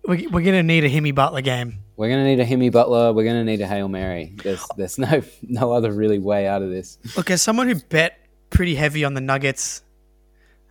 We're, 0.07 0.29
we're 0.31 0.43
going 0.43 0.55
to 0.55 0.63
need 0.63 0.85
a 0.85 0.91
Himmy 0.91 1.15
Butler 1.15 1.43
game. 1.43 1.81
We're 1.97 2.11
gonna 2.11 2.25
need 2.25 2.41
a 2.41 2.47
Himmy 2.47 2.71
Butler. 2.71 3.13
We're 3.13 3.25
gonna 3.25 3.45
need 3.45 3.61
a 3.61 3.67
Hail 3.67 3.89
Mary. 3.89 4.35
There's 4.43 4.67
there's 4.77 4.99
no 4.99 5.23
no 5.43 5.73
other 5.73 5.93
really 5.93 6.19
way 6.19 6.47
out 6.47 6.63
of 6.63 6.71
this. 6.71 6.99
Look, 7.17 7.31
as 7.31 7.43
someone 7.43 7.69
who 7.69 7.77
bet 7.77 8.19
pretty 8.51 8.75
heavy 8.75 9.05
on 9.05 9.15
the 9.15 9.21
Nuggets 9.21 9.83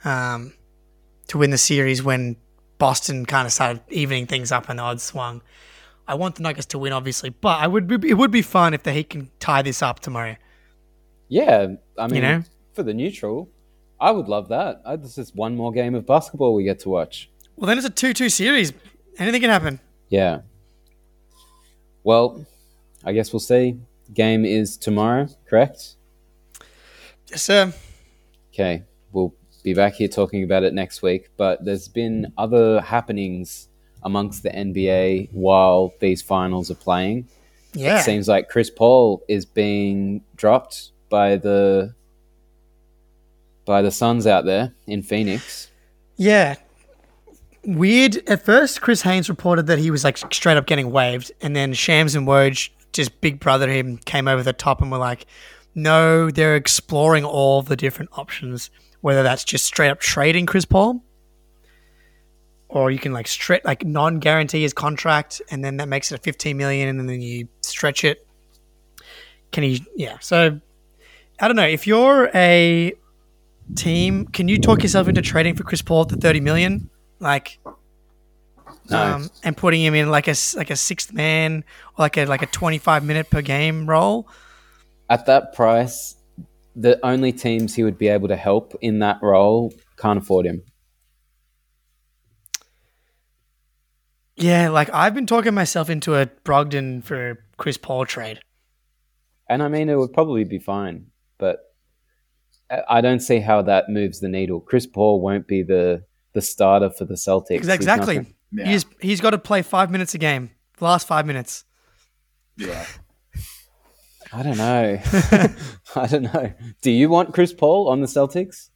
um, 0.03 0.53
to 1.27 1.37
win 1.37 1.49
the 1.49 1.57
series 1.57 2.03
when 2.03 2.35
Boston 2.77 3.25
kind 3.25 3.45
of 3.45 3.51
started 3.53 3.81
evening 3.89 4.27
things 4.27 4.51
up 4.51 4.69
and 4.69 4.79
the 4.79 4.83
odds 4.83 5.03
swung, 5.03 5.41
I 6.07 6.15
want 6.15 6.35
the 6.35 6.43
Nuggets 6.43 6.67
to 6.67 6.77
win, 6.77 6.93
obviously. 6.93 7.29
But 7.29 7.59
I 7.59 7.67
would 7.67 7.87
be, 7.87 8.09
it 8.09 8.15
would 8.15 8.31
be 8.31 8.41
fun 8.41 8.73
if 8.73 8.83
the 8.83 8.93
Heat 8.93 9.09
can 9.09 9.31
tie 9.39 9.61
this 9.61 9.81
up 9.81 9.99
tomorrow. 9.99 10.35
Yeah, 11.27 11.67
I 11.97 12.07
mean, 12.07 12.15
you 12.15 12.21
know? 12.21 12.43
for 12.73 12.83
the 12.83 12.93
neutral, 12.93 13.49
I 13.99 14.11
would 14.11 14.27
love 14.27 14.49
that. 14.49 14.81
I, 14.85 14.95
this 14.95 15.17
is 15.17 15.33
one 15.33 15.55
more 15.55 15.71
game 15.71 15.95
of 15.95 16.05
basketball 16.05 16.53
we 16.53 16.63
get 16.63 16.79
to 16.81 16.89
watch. 16.89 17.31
Well, 17.55 17.67
then 17.67 17.77
it's 17.77 17.87
a 17.87 17.89
two-two 17.89 18.29
series. 18.29 18.73
Anything 19.17 19.41
can 19.41 19.49
happen. 19.49 19.79
Yeah, 20.09 20.41
well, 22.05 22.45
I 23.03 23.11
guess 23.11 23.33
we'll 23.33 23.41
see. 23.41 23.77
Game 24.13 24.45
is 24.45 24.77
tomorrow, 24.77 25.27
correct? 25.49 25.95
Yes, 27.29 27.41
sir. 27.41 27.73
Okay, 28.53 28.83
we'll 29.11 29.33
be 29.63 29.73
back 29.73 29.95
here 29.95 30.07
talking 30.07 30.43
about 30.43 30.63
it 30.63 30.73
next 30.73 31.01
week. 31.01 31.31
But 31.35 31.65
there's 31.65 31.87
been 31.87 32.31
other 32.37 32.79
happenings 32.79 33.67
amongst 34.03 34.43
the 34.43 34.51
NBA 34.51 35.29
while 35.33 35.93
these 35.99 36.21
finals 36.21 36.69
are 36.69 36.75
playing. 36.75 37.27
Yeah. 37.73 37.99
It 37.99 38.03
seems 38.03 38.27
like 38.27 38.49
Chris 38.49 38.69
Paul 38.69 39.23
is 39.27 39.45
being 39.45 40.21
dropped 40.35 40.91
by 41.09 41.37
the 41.37 41.95
by 43.65 43.81
the 43.81 43.91
Suns 43.91 44.27
out 44.27 44.45
there 44.45 44.73
in 44.85 45.01
Phoenix. 45.01 45.71
Yeah. 46.17 46.55
Weird. 47.65 48.17
At 48.29 48.43
first, 48.45 48.81
Chris 48.81 49.01
Haynes 49.01 49.29
reported 49.29 49.67
that 49.67 49.79
he 49.79 49.89
was 49.91 50.03
like 50.03 50.17
straight 50.31 50.57
up 50.57 50.67
getting 50.67 50.91
waived, 50.91 51.31
and 51.41 51.55
then 51.55 51.73
Shams 51.73 52.15
and 52.15 52.27
Woj, 52.27 52.69
just 52.93 53.19
big 53.21 53.39
brother 53.39 53.69
him, 53.69 53.97
came 53.97 54.27
over 54.27 54.43
the 54.43 54.53
top 54.53 54.81
and 54.81 54.91
were 54.91 54.97
like, 54.97 55.25
no, 55.73 56.29
they're 56.29 56.55
exploring 56.55 57.25
all 57.25 57.61
the 57.61 57.75
different 57.75 58.11
options, 58.13 58.69
whether 59.01 59.23
that's 59.23 59.43
just 59.43 59.65
straight 59.65 59.89
up 59.89 59.99
trading 59.99 60.45
Chris 60.45 60.65
Paul, 60.65 61.03
or 62.69 62.91
you 62.91 62.99
can 62.99 63.13
like 63.13 63.27
stretch 63.27 63.63
like 63.65 63.83
non 63.83 64.19
guarantee 64.19 64.61
his 64.61 64.73
contract, 64.73 65.41
and 65.49 65.63
then 65.63 65.77
that 65.77 65.87
makes 65.87 66.11
it 66.11 66.19
a 66.19 66.21
15 66.21 66.55
million, 66.55 66.87
and 66.87 67.09
then 67.09 67.21
you 67.21 67.47
stretch 67.61 68.03
it. 68.03 68.27
Can 69.51 69.63
he? 69.63 69.85
Yeah. 69.95 70.17
So 70.19 70.59
I 71.39 71.47
don't 71.47 71.55
know 71.55 71.67
if 71.67 71.87
you're 71.87 72.29
a 72.35 72.93
team, 73.75 74.27
can 74.27 74.47
you 74.47 74.59
talk 74.59 74.83
yourself 74.83 75.07
into 75.07 75.21
trading 75.21 75.55
for 75.55 75.63
Chris 75.63 75.81
Paul 75.81 76.03
at 76.03 76.09
the 76.09 76.17
30 76.17 76.39
million? 76.39 76.89
Like, 77.19 77.59
um, 78.91 79.29
and 79.43 79.55
putting 79.55 79.81
him 79.81 79.93
in 79.93 80.09
like 80.09 80.27
a 80.27 80.35
like 80.55 80.69
a 80.69 80.75
sixth 80.75 81.13
man 81.13 81.63
or 81.97 82.03
like 82.03 82.17
a 82.17 82.25
like 82.25 82.41
a 82.41 82.47
25 82.47 83.03
minute 83.03 83.29
per 83.29 83.41
game 83.41 83.89
role. 83.89 84.27
At 85.09 85.25
that 85.27 85.53
price, 85.53 86.15
the 86.75 87.03
only 87.05 87.31
teams 87.31 87.75
he 87.75 87.83
would 87.83 87.97
be 87.97 88.07
able 88.07 88.27
to 88.27 88.35
help 88.35 88.75
in 88.81 88.99
that 88.99 89.19
role 89.21 89.73
can't 89.97 90.19
afford 90.19 90.45
him. 90.45 90.63
Yeah, 94.35 94.69
like 94.69 94.89
I've 94.93 95.13
been 95.13 95.27
talking 95.27 95.53
myself 95.53 95.89
into 95.89 96.15
a 96.15 96.25
Brogdon 96.25 97.03
for 97.03 97.45
Chris 97.57 97.77
Paul 97.77 98.05
trade. 98.05 98.39
And 99.49 99.63
I 99.63 99.69
mean, 99.69 99.89
it 99.89 99.95
would 99.95 100.11
probably 100.11 100.43
be 100.43 100.59
fine, 100.59 101.07
but 101.37 101.59
I 102.89 103.01
don't 103.01 103.19
see 103.19 103.39
how 103.39 103.61
that 103.61 103.89
moves 103.89 104.19
the 104.19 104.27
needle. 104.27 104.59
Chris 104.59 104.87
Paul 104.87 105.21
won't 105.21 105.47
be 105.47 105.61
the 105.61 106.03
the 106.35 106.41
starter 106.43 106.91
for 106.91 107.05
the 107.05 107.15
Celtics. 107.15 107.61
He's 107.61 107.69
Exactly. 107.69 108.15
gonna- 108.17 108.27
Yeah. 108.51 108.67
He's 108.67 108.85
he's 109.01 109.19
got 109.21 109.31
to 109.31 109.39
play 109.39 109.63
five 109.63 109.89
minutes 109.89 110.13
a 110.13 110.17
game. 110.19 110.51
The 110.77 110.85
last 110.85 111.07
five 111.07 111.25
minutes. 111.25 111.63
Yeah. 112.57 112.85
I 114.31 114.43
don't 114.43 114.57
know. 114.57 114.99
I 115.95 116.07
don't 116.07 116.23
know. 116.23 116.53
Do 116.81 116.91
you 116.91 117.09
want 117.09 117.33
Chris 117.33 117.53
Paul 117.53 117.87
on 117.89 118.01
the 118.01 118.07
Celtics? 118.07 118.69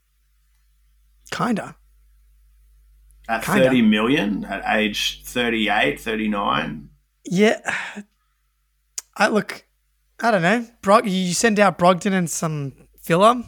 Kinda. 1.32 1.76
At 3.28 3.44
Kinda. 3.44 3.66
30 3.66 3.82
million, 3.84 4.46
at 4.46 4.64
age 4.78 5.22
38, 5.26 6.00
39. 6.00 6.90
Yeah. 7.26 7.60
I 9.16 9.28
look. 9.28 9.66
I 10.22 10.32
don't 10.32 10.42
know. 10.42 10.66
Brog, 10.82 11.08
you 11.08 11.34
send 11.34 11.60
out 11.60 11.78
Brogdon 11.78 12.14
and 12.14 12.30
some 12.30 12.74
filler, 13.02 13.44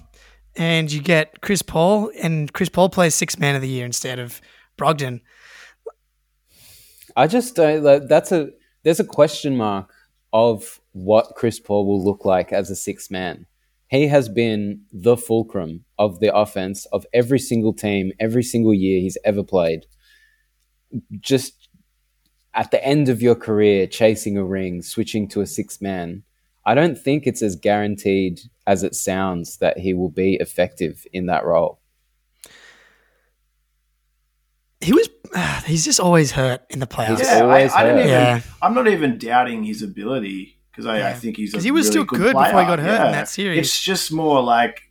and 0.56 0.91
you 0.91 1.02
get 1.02 1.41
Chris 1.41 1.62
Paul, 1.62 2.12
and 2.22 2.52
Chris 2.52 2.70
Paul 2.70 2.89
plays 2.89 3.16
six 3.16 3.39
man 3.39 3.56
of 3.56 3.62
the 3.62 3.70
year 3.70 3.86
instead 3.86 4.20
of 4.20 4.41
Brogdon. 4.78 5.22
I 7.16 7.28
just 7.28 7.56
don't. 7.56 7.84
Like, 7.84 8.08
that's 8.08 8.32
a 8.32 8.49
there's 8.84 8.99
a 8.99 9.06
question 9.06 9.58
mark 9.58 9.91
of 10.34 10.80
what 10.93 11.36
Chris 11.36 11.60
Paul 11.60 11.86
will 11.86 12.04
look 12.04 12.26
like 12.26 12.52
as 12.52 12.70
a 12.70 12.76
six 12.76 13.12
man. 13.12 13.45
He 13.88 14.08
has 14.08 14.30
been 14.30 14.84
the 14.93 15.18
fulcrum 15.18 15.84
of 15.99 16.22
the 16.22 16.34
offense 16.34 16.86
of 16.88 17.06
every 17.14 17.39
single 17.39 17.74
team, 17.74 18.14
every 18.20 18.43
single 18.43 18.74
year 18.74 19.02
he's 19.02 19.18
ever 19.26 19.43
played. 19.43 19.86
Just 21.20 21.68
at 22.54 22.72
the 22.72 22.84
end 22.86 23.10
of 23.10 23.22
your 23.22 23.36
career, 23.36 23.88
chasing 23.88 24.38
a 24.38 24.45
ring, 24.45 24.82
switching 24.82 25.28
to 25.30 25.41
a 25.41 25.45
six 25.45 25.82
man. 25.82 26.24
I 26.66 26.76
don't 26.76 26.97
think 26.97 27.26
it's 27.26 27.41
as 27.41 27.55
guaranteed 27.55 28.39
as 28.68 28.84
it 28.84 28.93
sounds 28.95 29.57
that 29.57 29.80
he 29.80 29.93
will 29.93 30.09
be 30.12 30.36
effective 30.36 31.05
in 31.12 31.26
that 31.28 31.43
role. 31.45 31.80
He 34.80 34.93
was. 34.93 35.09
he's 35.66 35.86
just 35.86 35.99
always 35.99 36.32
hurt 36.32 36.62
in 36.70 36.80
the 36.80 36.88
playoffs. 36.88 37.20
Yeah, 37.24 37.38
I, 37.38 37.41
always 37.41 37.74
I 37.74 37.84
don't 37.84 37.95
hurt. 37.95 37.99
even, 38.01 38.09
Yeah. 38.12 38.41
I'm 38.62 38.74
not 38.74 38.88
even 38.88 39.18
doubting 39.18 39.64
his 39.64 39.82
ability 39.82 40.57
because 40.72 40.86
I, 40.86 41.12
I 41.12 41.14
think 41.14 41.38
he's 41.38 41.53
a 41.53 41.57
'Cause 41.57 41.64
he 41.64 41.72
was 41.72 41.86
really 41.86 41.91
still 41.91 42.03
good, 42.05 42.20
good 42.20 42.34
before 42.34 42.59
he 42.62 42.68
got 42.68 42.80
hurt 42.80 43.05
in 43.07 43.12
that 43.14 43.30
series. 43.30 43.59
It's 43.59 43.82
just 43.82 44.12
more 44.12 44.41
like, 44.41 44.82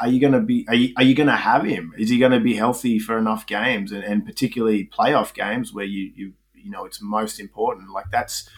are 0.00 0.08
you 0.08 0.20
going 0.20 0.32
to 0.34 0.40
be? 0.40 0.64
Are 0.68 0.74
you, 0.74 0.92
are 0.96 1.02
you 1.02 1.14
going 1.14 1.28
to 1.28 1.36
have 1.36 1.64
him? 1.64 1.92
Is 1.98 2.08
he 2.10 2.18
going 2.18 2.32
to 2.32 2.40
be 2.40 2.54
healthy 2.54 2.98
for 2.98 3.18
enough 3.18 3.46
games, 3.46 3.90
and, 3.92 4.04
and 4.04 4.24
particularly 4.24 4.88
playoff 4.96 5.34
games 5.34 5.72
where 5.72 5.84
you 5.84 6.12
you 6.14 6.32
you 6.54 6.70
know 6.70 6.84
it's 6.84 7.02
most 7.02 7.40
important? 7.40 7.90
Like 7.90 8.06
that's 8.12 8.48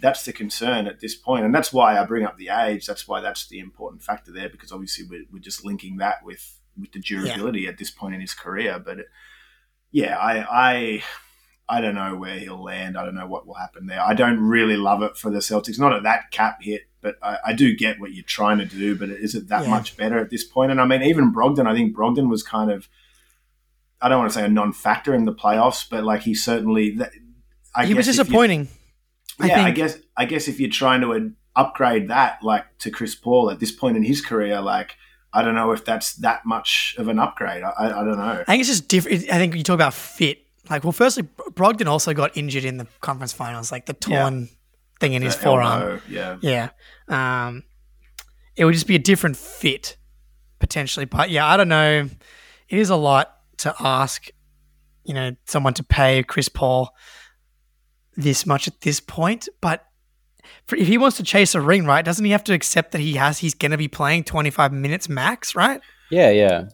that's 0.00 0.24
the 0.24 0.32
concern 0.32 0.86
at 0.86 1.00
this 1.00 1.14
point, 1.14 1.44
and 1.44 1.54
that's 1.54 1.72
why 1.72 1.98
I 2.00 2.04
bring 2.04 2.24
up 2.24 2.38
the 2.38 2.48
age. 2.48 2.86
That's 2.86 3.06
why 3.08 3.20
that's 3.20 3.46
the 3.48 3.58
important 3.58 4.02
factor 4.02 4.32
there 4.32 4.48
because 4.48 4.72
obviously 4.72 5.04
we're, 5.08 5.24
we're 5.32 5.38
just 5.40 5.64
linking 5.64 5.98
that 5.98 6.24
with 6.24 6.58
with 6.78 6.92
the 6.92 7.00
durability 7.00 7.66
at 7.66 7.78
this 7.78 7.90
point 7.90 8.14
in 8.14 8.20
his 8.20 8.32
career. 8.34 8.78
But 8.84 9.00
it, 9.00 9.06
yeah, 9.90 10.16
I 10.18 10.44
I 10.50 11.02
I 11.68 11.80
don't 11.80 11.94
know 11.94 12.16
where 12.16 12.38
he'll 12.38 12.62
land. 12.62 12.96
I 12.96 13.04
don't 13.04 13.14
know 13.14 13.26
what 13.26 13.46
will 13.46 13.54
happen 13.54 13.86
there. 13.86 14.00
I 14.00 14.14
don't 14.14 14.40
really 14.40 14.76
love 14.76 15.02
it 15.02 15.16
for 15.16 15.30
the 15.30 15.38
Celtics. 15.38 15.78
Not 15.78 15.92
at 15.92 16.02
that 16.04 16.30
cap 16.30 16.58
hit, 16.62 16.82
but 17.00 17.16
I, 17.22 17.36
I 17.46 17.52
do 17.52 17.76
get 17.76 18.00
what 18.00 18.12
you're 18.12 18.24
trying 18.24 18.58
to 18.58 18.64
do. 18.64 18.96
But 18.96 19.10
is 19.10 19.34
it 19.34 19.48
that 19.48 19.64
Yeah. 19.64 19.70
much 19.70 19.96
better 19.96 20.18
at 20.18 20.30
this 20.30 20.44
point? 20.44 20.70
And 20.70 20.80
I 20.80 20.86
mean, 20.86 21.02
even 21.02 21.32
Brogdon. 21.32 21.66
I 21.66 21.74
think 21.74 21.94
Brogdon 21.96 22.28
was 22.28 22.42
kind 22.42 22.70
of. 22.70 22.88
I 24.02 24.08
don't 24.08 24.18
want 24.18 24.32
to 24.32 24.38
say 24.38 24.44
a 24.46 24.48
non-factor 24.48 25.14
in 25.14 25.26
the 25.26 25.34
playoffs, 25.34 25.86
but 25.88 26.04
like 26.04 26.22
he 26.22 26.34
certainly. 26.34 26.92
that- 26.96 27.12
I 27.74 27.84
he 27.86 27.94
was 27.94 28.08
if 28.08 28.16
you- 28.16 28.22
disappointing. 28.24 28.68
I 29.40 29.46
yeah, 29.46 29.64
I, 29.64 29.70
guess. 29.70 29.98
I 30.16 30.24
guess 30.24 30.48
if 30.48 30.60
you're 30.60 30.70
trying 30.70 31.00
to 31.02 31.32
upgrade 31.56 32.08
that, 32.08 32.42
like 32.42 32.64
to 32.78 32.90
Chris 32.90 33.14
Paul 33.14 33.50
at 33.50 33.60
this 33.60 33.72
point 33.72 33.96
in 33.96 34.02
his 34.02 34.20
career, 34.20 34.60
like 34.60 34.96
I 35.32 35.42
don't 35.42 35.54
know 35.54 35.72
if 35.72 35.84
that's 35.84 36.14
that 36.16 36.44
much 36.44 36.94
of 36.98 37.08
an 37.08 37.18
upgrade. 37.18 37.62
I, 37.62 37.72
I, 37.78 38.04
don't 38.04 38.18
know. 38.18 38.42
I 38.42 38.44
think 38.44 38.60
it's 38.60 38.68
just 38.68 38.88
different. 38.88 39.30
I 39.30 39.38
think 39.38 39.54
you 39.54 39.62
talk 39.62 39.74
about 39.74 39.94
fit. 39.94 40.38
Like, 40.68 40.84
well, 40.84 40.92
firstly, 40.92 41.24
Brogdon 41.52 41.86
also 41.86 42.14
got 42.14 42.36
injured 42.36 42.64
in 42.64 42.76
the 42.76 42.86
conference 43.00 43.32
finals, 43.32 43.72
like 43.72 43.86
the 43.86 43.94
torn 43.94 44.48
thing 45.00 45.14
in 45.14 45.22
his 45.22 45.34
forearm. 45.34 45.82
elbow, 45.82 46.00
yeah. 46.08 46.36
Yeah. 46.40 46.68
Um, 47.08 47.64
it 48.56 48.64
would 48.64 48.74
just 48.74 48.86
be 48.86 48.94
a 48.94 49.00
different 49.00 49.36
fit 49.36 49.96
potentially. 50.58 51.06
But 51.06 51.30
yeah, 51.30 51.46
I 51.46 51.56
don't 51.56 51.68
know. 51.68 52.08
It 52.68 52.78
is 52.78 52.90
a 52.90 52.96
lot 52.96 53.36
to 53.58 53.74
ask, 53.80 54.28
you 55.04 55.14
know, 55.14 55.34
someone 55.46 55.74
to 55.74 55.82
pay 55.82 56.22
Chris 56.22 56.48
Paul 56.48 56.94
this 58.16 58.46
much 58.46 58.66
at 58.68 58.80
this 58.82 59.00
point. 59.00 59.48
But 59.60 59.86
for, 60.66 60.76
if 60.76 60.86
he 60.88 60.98
wants 60.98 61.16
to 61.18 61.22
chase 61.22 61.54
a 61.54 61.60
ring, 61.60 61.84
right, 61.86 62.04
doesn't 62.04 62.24
he 62.24 62.30
have 62.32 62.44
to 62.44 62.52
accept 62.54 62.92
that 62.92 63.00
he 63.00 63.14
has 63.14 63.38
he's 63.38 63.54
going 63.54 63.70
to 63.70 63.76
be 63.78 63.88
playing 63.88 64.24
25 64.24 64.72
minutes 64.72 65.08
max, 65.08 65.54
right? 65.54 65.80
Yeah, 66.10 66.30
yeah. 66.30 66.64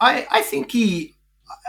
I, 0.00 0.26
I 0.30 0.42
think 0.42 0.70
he, 0.70 1.16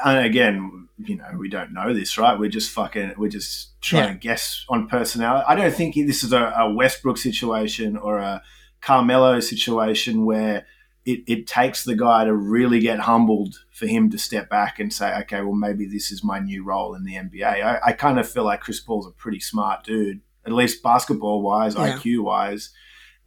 and 0.03 0.26
again, 0.26 0.88
you 0.97 1.15
know, 1.17 1.26
we 1.38 1.49
don't 1.49 1.73
know 1.73 1.93
this, 1.93 2.17
right? 2.17 2.38
We're 2.39 2.49
just 2.49 2.71
fucking, 2.71 3.13
we're 3.17 3.30
just 3.30 3.80
trying 3.82 4.03
Yeah. 4.03 4.13
to 4.13 4.17
guess 4.19 4.65
on 4.69 4.88
personality. 4.88 5.45
I 5.47 5.55
don't 5.55 5.73
think 5.73 5.95
he, 5.95 6.03
this 6.03 6.23
is 6.23 6.34
a, 6.34 6.53
a 6.57 6.73
Westbrook 6.73 7.17
situation 7.17 7.97
or 7.97 8.19
a 8.19 8.41
Carmelo 8.82 9.39
situation 9.39 10.26
where 10.26 10.65
it, 11.05 11.21
it 11.28 11.47
takes 11.47 11.84
the 11.84 11.95
guy 11.95 12.26
to 12.26 12.34
really 12.34 12.80
get 12.80 12.99
humbled 12.99 13.55
for 13.76 13.88
him 13.88 14.09
to 14.09 14.17
step 14.17 14.49
back 14.49 14.80
and 14.80 14.93
say, 14.93 15.13
okay, 15.19 15.41
well, 15.41 15.51
maybe 15.51 15.86
this 15.86 16.09
is 16.09 16.23
my 16.23 16.39
new 16.39 16.63
role 16.63 16.95
in 16.95 17.03
the 17.03 17.15
NBA. 17.15 17.43
I, 17.43 17.80
I 17.88 17.91
kind 17.91 18.17
of 18.17 18.30
feel 18.30 18.45
like 18.45 18.61
Chris 18.61 18.80
Paul's 18.80 19.05
a 19.05 19.11
pretty 19.11 19.41
smart 19.41 19.84
dude, 19.84 20.21
at 20.45 20.53
least 20.53 20.82
basketball 20.82 21.41
wise, 21.41 21.76
Yeah. 21.76 21.97
IQ 21.97 22.23
wise. 22.23 22.69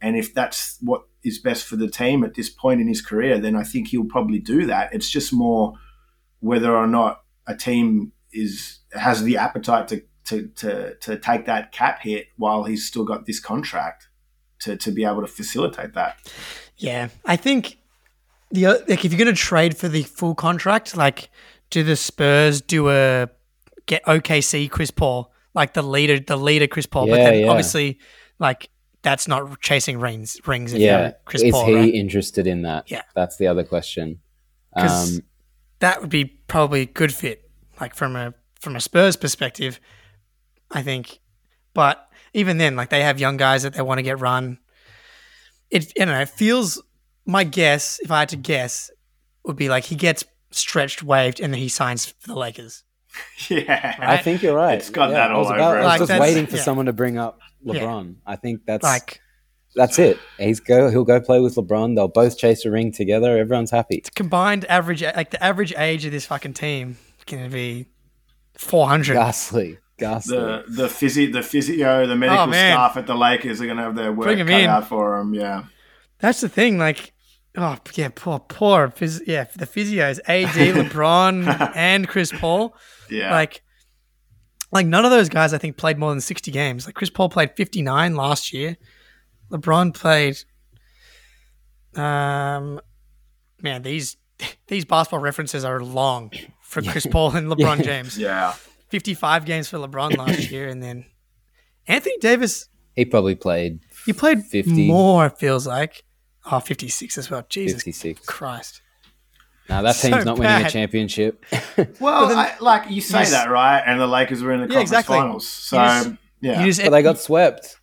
And 0.01 0.17
if 0.17 0.33
that's 0.33 0.79
what 0.81 1.03
is 1.23 1.37
best 1.37 1.65
for 1.67 1.75
the 1.75 1.87
team 1.87 2.23
at 2.23 2.33
this 2.33 2.49
point 2.49 2.81
in 2.81 2.87
his 2.87 2.99
career, 2.99 3.37
then 3.37 3.55
I 3.55 3.61
think 3.61 3.89
he'll 3.89 4.05
probably 4.05 4.39
do 4.39 4.65
that. 4.65 4.91
It's 4.91 5.11
just 5.11 5.31
more 5.31 5.73
whether 6.39 6.75
or 6.75 6.87
not 6.87 7.21
a 7.45 7.55
team 7.55 8.11
is 8.33 8.79
has 8.93 9.21
the 9.21 9.37
appetite 9.37 9.87
to 9.89 10.01
to, 10.25 10.47
to, 10.47 10.95
to 10.95 11.17
take 11.17 11.45
that 11.45 11.71
cap 11.71 12.01
hit 12.01 12.27
while 12.37 12.63
he's 12.63 12.87
still 12.87 13.03
got 13.03 13.25
this 13.27 13.39
contract 13.39 14.07
to, 14.59 14.75
to 14.77 14.91
be 14.91 15.03
able 15.03 15.21
to 15.21 15.27
facilitate 15.27 15.93
that. 15.93 16.17
Yeah, 16.77 17.09
I 17.25 17.35
think 17.35 17.78
the 18.51 18.65
like 18.87 19.05
if 19.05 19.11
you're 19.11 19.23
going 19.23 19.33
to 19.33 19.39
trade 19.39 19.77
for 19.77 19.87
the 19.87 20.03
full 20.03 20.35
contract, 20.35 20.95
like 20.97 21.29
do 21.69 21.83
the 21.83 21.95
Spurs 21.95 22.61
do 22.61 22.89
a 22.89 23.29
get 23.85 24.03
OKC 24.05 24.69
Chris 24.69 24.91
Paul 24.91 25.31
like 25.53 25.73
the 25.73 25.81
leader, 25.81 26.19
the 26.19 26.37
leader 26.37 26.67
Chris 26.67 26.85
Paul, 26.85 27.07
but 27.07 27.17
Yeah, 27.19 27.31
then 27.31 27.39
yeah. 27.41 27.47
obviously 27.47 27.99
like 28.39 28.69
that's 29.01 29.27
not 29.27 29.59
chasing 29.61 29.99
rings. 29.99 30.39
Rings 30.45 30.73
if 30.73 30.79
yeah. 30.79 31.01
you're 31.01 31.13
Chris 31.25 31.41
Is 31.43 31.51
Paul, 31.51 31.65
he 31.65 31.75
right? 31.75 31.93
interested 31.93 32.47
in 32.47 32.63
that? 32.63 32.89
Yeah. 32.91 33.03
That's 33.15 33.37
the 33.37 33.47
other 33.47 33.63
question. 33.63 34.19
Um, 34.75 35.21
that 35.79 36.01
would 36.01 36.09
be 36.09 36.25
probably 36.25 36.81
a 36.81 36.85
good 36.85 37.13
fit, 37.13 37.49
like 37.79 37.95
from 37.95 38.15
a 38.15 38.33
from 38.59 38.75
a 38.75 38.81
Spurs 38.81 39.15
perspective. 39.15 39.79
I 40.71 40.83
think, 40.83 41.19
but 41.73 42.07
even 42.33 42.57
then, 42.57 42.75
like 42.75 42.89
they 42.89 43.01
have 43.01 43.19
young 43.19 43.37
guys 43.37 43.63
that 43.63 43.73
they 43.73 43.81
want 43.81 43.97
to 43.97 44.03
get 44.03 44.19
run. 44.19 44.59
It 45.71 45.91
you 45.97 46.05
know 46.05 46.19
it 46.19 46.29
feels. 46.29 46.81
My 47.29 47.43
guess, 47.43 47.99
if 48.01 48.11
I 48.11 48.19
had 48.19 48.29
to 48.29 48.35
guess, 48.37 48.89
would 49.45 49.55
be 49.55 49.69
like 49.69 49.85
he 49.85 49.95
gets 49.95 50.23
stretched, 50.51 51.03
waived, 51.03 51.39
and 51.39 51.53
then 51.53 51.59
he 51.59 51.69
signs 51.69 52.05
for 52.07 52.27
the 52.27 52.35
Lakers. 52.35 52.83
Yeah. 53.49 53.95
I 53.99 54.17
think 54.17 54.43
you're 54.43 54.55
right. 54.55 54.77
It's 54.77 54.89
got 54.89 55.09
that 55.11 55.31
I 55.31 55.37
was 55.37 55.47
all 55.47 55.53
about- 55.53 55.69
over 55.71 55.79
it. 55.79 55.81
I 55.83 55.99
was 55.99 56.09
Like, 56.09 56.09
just 56.09 56.21
waiting 56.21 56.45
for 56.47 56.57
yeah. 56.57 56.61
someone 56.61 56.85
to 56.87 56.93
bring 56.93 57.17
up 57.17 57.39
Yeah. 57.63 57.73
LeBron. 57.81 58.15
I 58.25 58.35
think 58.35 58.61
that's 58.67 58.83
Like 58.83 59.19
That's 59.75 59.97
it. 59.99 60.17
He's 60.37 60.59
go. 60.59 60.89
He'll 60.89 61.03
go 61.03 61.19
play 61.21 61.39
with 61.39 61.55
LeBron. 61.55 61.95
They'll 61.95 62.07
both 62.07 62.37
chase 62.37 62.65
a 62.65 62.71
ring 62.71 62.91
together. 62.91 63.37
Everyone's 63.37 63.71
happy. 63.71 64.03
Combined 64.15 64.65
average, 64.65 65.01
like 65.03 65.29
the 65.31 65.43
average 65.43 65.73
age 65.77 66.05
of 66.05 66.11
this 66.11 66.25
fucking 66.25 66.53
team, 66.53 66.97
is 67.17 67.23
going 67.25 67.43
to 67.43 67.49
be 67.49 67.85
four 68.55 68.87
hundred. 68.87 69.13
Ghastly, 69.13 69.77
ghastly. 69.97 70.37
The 70.37 70.63
the 70.67 70.89
physio, 70.89 71.31
the 71.31 71.43
physio, 71.43 72.05
the 72.07 72.15
medical 72.15 72.45
Oh, 72.47 72.51
staff 72.51 72.97
at 72.97 73.05
the 73.07 73.15
Lakers 73.15 73.61
are 73.61 73.65
going 73.65 73.77
to 73.77 73.83
have 73.83 73.95
their 73.95 74.11
work 74.11 74.25
cut 74.27 74.39
in. 74.49 74.69
out 74.69 74.87
for 74.87 75.17
them. 75.19 75.33
Yeah, 75.35 75.65
That's 76.19 76.41
the 76.41 76.49
thing. 76.49 76.77
Like, 76.79 77.13
oh 77.59 77.77
yeah, 77.95 78.09
poor, 78.13 78.39
poor, 78.39 78.87
phys- 78.89 79.21
yeah, 79.27 79.45
the 79.55 79.65
physios, 79.67 80.19
AD, 80.27 80.47
LeBron, 80.89 81.71
and 81.75 82.07
Chris 82.07 82.31
Paul. 82.31 82.75
yeah. 83.09 83.31
Like, 83.31 83.61
like 84.71 84.85
none 84.85 85.03
of 85.05 85.11
those 85.11 85.29
guys 85.29 85.53
I 85.53 85.57
think 85.57 85.77
played 85.77 85.97
more 85.97 86.11
than 86.11 86.21
sixty 86.21 86.51
games. 86.51 86.85
Like 86.85 86.95
Chris 86.95 87.09
Paul 87.09 87.29
played 87.29 87.51
fifty 87.55 87.81
nine 87.81 88.15
last 88.15 88.53
year. 88.53 88.77
LeBron 89.51 89.93
played. 89.93 90.37
Um, 91.95 92.79
man, 93.61 93.81
these 93.81 94.17
these 94.67 94.85
basketball 94.85 95.19
references 95.19 95.65
are 95.65 95.81
long 95.81 96.31
for 96.61 96.81
Chris 96.81 97.05
Paul 97.05 97.35
and 97.35 97.47
LeBron 97.51 97.77
Yeah. 97.77 97.83
James. 97.83 98.17
yeah. 98.17 98.53
Fifty 98.89 99.13
five 99.13 99.45
games 99.45 99.67
for 99.69 99.77
LeBron 99.77 100.17
last 100.17 100.49
year, 100.51 100.67
and 100.67 100.81
then 100.81 101.05
Anthony 101.87 102.17
Davis. 102.19 102.69
he 102.95 103.05
probably 103.05 103.35
played 103.35 103.79
He 104.05 104.13
played 104.13 104.43
50. 104.43 104.87
more. 104.87 105.27
It 105.27 105.37
feels 105.37 105.65
like. 105.67 106.03
Oh, 106.51 106.59
56 106.59 107.17
as 107.17 107.29
well. 107.29 107.45
Jesus 107.49 107.83
56. 107.83 108.25
Christ. 108.25 108.81
Now 109.69 109.83
that 109.83 109.95
So 109.95 110.09
team's 110.09 110.25
not 110.25 110.39
winning 110.39 110.65
a 110.65 110.69
championship. 110.69 111.45
Well, 111.99 112.27
then- 112.27 112.37
I, 112.39 112.55
like 112.59 112.89
you 112.89 113.01
say 113.01 113.19
Yes. 113.19 113.31
that 113.31 113.49
right, 113.49 113.81
and 113.85 113.99
the 113.99 114.07
Lakers 114.07 114.41
were 114.41 114.51
in 114.53 114.61
the 114.61 114.65
Yeah, 114.65 114.81
conference 114.81 114.89
exactly. 114.91 115.17
finals. 115.17 115.47
So 115.47 115.77
just- 115.77 116.11
yeah. 116.41 116.65
Just, 116.65 116.81
but 116.81 116.89
they 116.91 117.03
got 117.03 117.19
swept. 117.19 117.77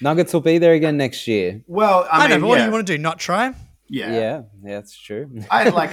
Nuggets 0.00 0.32
will 0.32 0.40
be 0.40 0.58
there 0.58 0.72
again 0.74 0.96
next 0.96 1.26
year. 1.26 1.62
well, 1.66 2.06
I, 2.10 2.24
I, 2.24 2.28
know, 2.28 2.34
mean, 2.34 2.40
but 2.42 2.46
what 2.48 2.54
yeah, 2.58 2.64
do 2.64 2.66
you 2.68 2.72
want 2.72 2.86
to 2.86 2.96
do? 2.96 3.02
Not 3.02 3.18
try? 3.18 3.54
Yeah. 3.88 4.10
Yeah, 4.12 4.42
yeah, 4.62 4.74
that's 4.74 4.96
true. 4.98 5.30
I 5.50 5.68
like. 5.68 5.90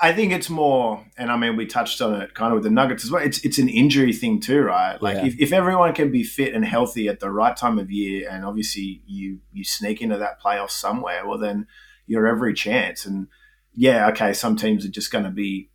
I 0.00 0.12
think 0.12 0.32
it's 0.32 0.50
more, 0.50 1.04
and 1.16 1.30
I 1.30 1.36
mean, 1.36 1.56
we 1.56 1.66
touched 1.66 2.00
on 2.02 2.20
it 2.20 2.34
kind 2.34 2.52
of 2.52 2.56
with 2.56 2.64
the 2.64 2.70
Nuggets 2.70 3.04
as 3.04 3.10
well. 3.10 3.22
It's 3.22 3.44
it's 3.44 3.58
an 3.58 3.68
injury 3.68 4.12
thing 4.12 4.40
too, 4.40 4.60
right? 4.62 5.00
Like 5.00 5.16
Yeah. 5.16 5.26
if, 5.26 5.40
if 5.40 5.52
everyone 5.52 5.94
can 5.94 6.10
be 6.10 6.22
fit 6.22 6.54
and 6.54 6.64
healthy 6.64 7.08
at 7.08 7.20
the 7.20 7.30
right 7.30 7.56
time 7.56 7.78
of 7.78 7.90
year, 7.90 8.28
and 8.30 8.44
obviously 8.44 9.02
you 9.06 9.40
you 9.52 9.64
sneak 9.64 10.02
into 10.02 10.18
that 10.18 10.40
playoff 10.42 10.70
somewhere, 10.70 11.26
well 11.26 11.38
then 11.38 11.66
you're 12.06 12.26
every 12.26 12.52
chance. 12.54 13.06
And 13.06 13.28
yeah, 13.72 14.08
okay, 14.10 14.32
some 14.34 14.56
teams 14.56 14.84
are 14.84 14.90
just 14.90 15.10
going 15.10 15.24
to 15.24 15.30
be 15.30 15.70